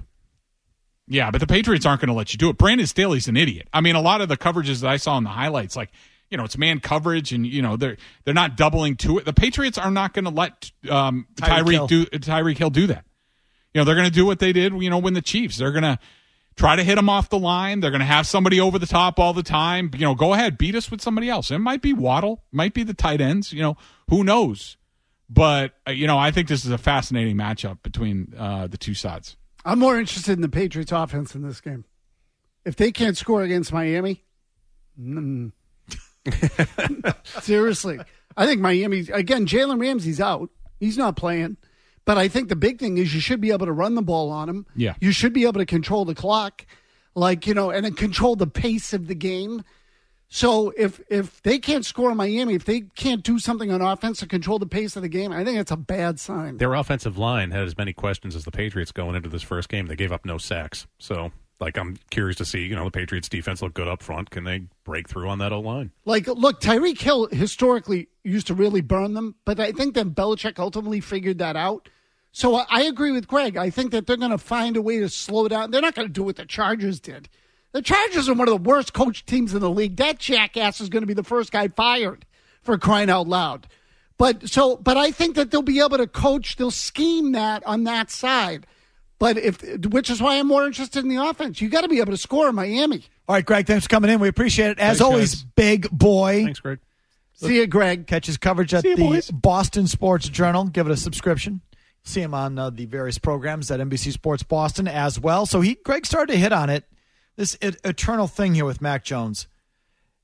[1.12, 2.56] Yeah, but the Patriots aren't going to let you do it.
[2.56, 3.68] Brandon Staley's an idiot.
[3.72, 5.90] I mean, a lot of the coverages that I saw in the highlights, like
[6.30, 9.26] you know, it's man coverage, and you know they're they're not doubling to it.
[9.26, 11.86] The Patriots are not going to let um, Tyreek Tyreek Hill.
[11.86, 13.04] do Tyreek Hill do that.
[13.74, 14.72] You know, they're going to do what they did.
[14.82, 15.98] You know, when the Chiefs, they're going to
[16.56, 17.80] try to hit them off the line.
[17.80, 19.90] They're going to have somebody over the top all the time.
[19.92, 21.50] You know, go ahead, beat us with somebody else.
[21.50, 23.52] It might be Waddle, might be the tight ends.
[23.52, 23.76] You know,
[24.08, 24.78] who knows?
[25.28, 28.94] But uh, you know, I think this is a fascinating matchup between uh, the two
[28.94, 29.36] sides.
[29.64, 31.84] I'm more interested in the Patriots offense in this game.
[32.64, 34.24] If they can't score against Miami,
[35.00, 35.52] mm.
[37.40, 37.98] seriously,
[38.36, 39.46] I think Miami again.
[39.46, 41.56] Jalen Ramsey's out; he's not playing.
[42.04, 44.30] But I think the big thing is you should be able to run the ball
[44.30, 44.66] on him.
[44.74, 44.94] Yeah.
[45.00, 46.66] you should be able to control the clock,
[47.14, 49.62] like you know, and then control the pace of the game.
[50.34, 54.20] So if if they can't score in Miami, if they can't do something on offense
[54.20, 56.56] to control the pace of the game, I think it's a bad sign.
[56.56, 59.88] Their offensive line had as many questions as the Patriots going into this first game.
[59.88, 60.86] They gave up no sacks.
[60.98, 64.30] So Like I'm curious to see, you know, the Patriots defense look good up front.
[64.30, 65.92] Can they break through on that O line?
[66.06, 70.58] Like, look, Tyreek Hill historically used to really burn them, but I think that Belichick
[70.58, 71.90] ultimately figured that out.
[72.32, 73.58] So I, I agree with Greg.
[73.58, 75.70] I think that they're going to find a way to slow down.
[75.70, 77.28] They're not going to do what the Chargers did.
[77.72, 79.96] The Chargers are one of the worst coach teams in the league.
[79.96, 82.26] That jackass is going to be the first guy fired
[82.62, 83.66] for crying out loud.
[84.18, 86.56] But so, but I think that they'll be able to coach.
[86.56, 88.66] They'll scheme that on that side.
[89.18, 91.60] But if, which is why I'm more interested in the offense.
[91.60, 93.04] You got to be able to score in Miami.
[93.28, 94.20] All right, Greg, thanks for coming in.
[94.20, 94.78] We appreciate it.
[94.78, 95.44] As Thanks, always, guys.
[95.54, 96.44] big boy.
[96.44, 96.80] Thanks, Greg.
[97.34, 98.06] See you, Greg.
[98.06, 99.30] Catch his coverage at you, the boys.
[99.30, 100.64] Boston Sports Journal.
[100.64, 101.60] Give it a subscription.
[102.04, 105.46] See him on uh, the various programs at NBC Sports Boston as well.
[105.46, 106.84] So he, Greg, started to hit on it.
[107.36, 109.46] This et- eternal thing here with Mac Jones.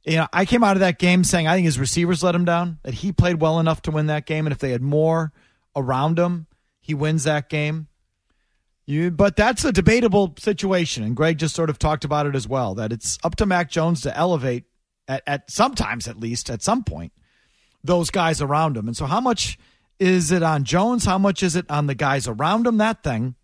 [0.05, 2.44] You know, I came out of that game saying I think his receivers let him
[2.44, 2.78] down.
[2.82, 5.32] That he played well enough to win that game, and if they had more
[5.76, 6.47] around him,
[6.80, 7.89] he wins that game.
[8.86, 12.48] You, but that's a debatable situation, and Greg just sort of talked about it as
[12.48, 12.74] well.
[12.74, 14.64] That it's up to Mac Jones to elevate
[15.06, 17.12] at, at sometimes, at least at some point,
[17.85, 18.86] those guys around him.
[18.86, 19.59] And so, how much
[19.98, 21.05] is it on Jones?
[21.05, 22.78] How much is it on the guys around him?
[22.78, 23.35] That thing.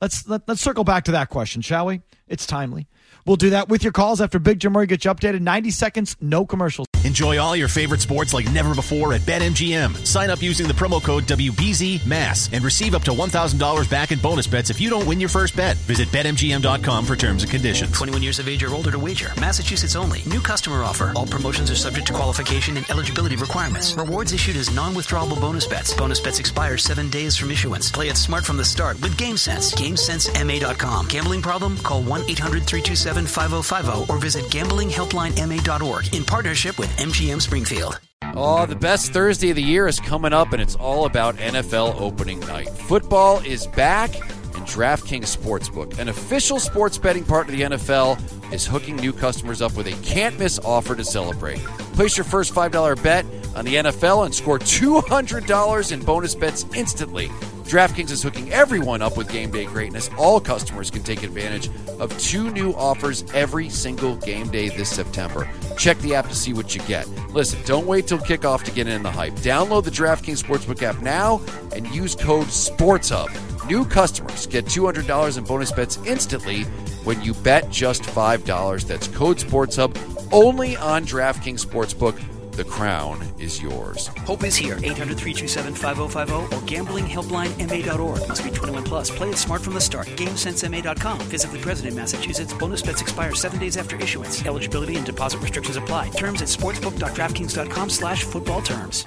[0.00, 2.02] Let's let, let's circle back to that question, shall we?
[2.26, 2.88] It's timely.
[3.24, 5.40] We'll do that with your calls after Big Jim Murray gets you updated.
[5.40, 6.86] Ninety seconds, no commercials.
[7.04, 10.06] Enjoy all your favorite sports like never before at BetMGM.
[10.06, 14.46] Sign up using the promo code WBZMASS and receive up to $1,000 back in bonus
[14.46, 15.76] bets if you don't win your first bet.
[15.78, 17.90] Visit BetMGM.com for terms and conditions.
[17.92, 19.32] 21 years of age or older to wager.
[19.40, 20.22] Massachusetts only.
[20.26, 21.12] New customer offer.
[21.16, 23.94] All promotions are subject to qualification and eligibility requirements.
[23.94, 25.92] Rewards issued as non-withdrawable bonus bets.
[25.94, 27.90] Bonus bets expire seven days from issuance.
[27.90, 29.74] Play it smart from the start with GameSense.
[29.74, 31.08] GameSenseMA.com.
[31.08, 31.76] Gambling problem?
[31.78, 37.98] Call 1-800-327-5050 or visit gamblinghelplinema.org in partnership with MGM Springfield.
[38.34, 42.00] Oh, the best Thursday of the year is coming up, and it's all about NFL
[42.00, 42.68] opening night.
[42.68, 48.66] Football is back, and DraftKings Sportsbook, an official sports betting partner of the NFL, is
[48.66, 51.60] hooking new customers up with a can't miss offer to celebrate.
[51.92, 57.28] Place your first $5 bet on the NFL and score $200 in bonus bets instantly.
[57.64, 60.10] DraftKings is hooking everyone up with game day greatness.
[60.18, 61.70] All customers can take advantage
[62.00, 65.48] of two new offers every single game day this September.
[65.78, 67.08] Check the app to see what you get.
[67.32, 69.34] Listen, don't wait till kickoff to get in the hype.
[69.36, 71.40] Download the DraftKings Sportsbook app now
[71.74, 73.68] and use code SPORTSHUB.
[73.68, 76.66] New customers get $200 in bonus bets instantly
[77.04, 78.86] when you bet just $5.
[78.86, 82.20] That's code SPORTSHUB only on DraftKings Sportsbook.
[82.52, 84.08] The crown is yours.
[84.26, 84.76] Hope is here.
[84.82, 88.28] 800 327 5050 or gamblinghelplinema.org.
[88.28, 89.10] Must be 21 plus.
[89.10, 90.06] Play it smart from the start.
[90.08, 91.20] GameSenseMA.com.
[91.20, 92.52] Physically present in Massachusetts.
[92.52, 94.44] Bonus bets expire seven days after issuance.
[94.44, 96.10] Eligibility and deposit restrictions apply.
[96.10, 99.06] Terms at sportsbook.draftkings.com slash football terms.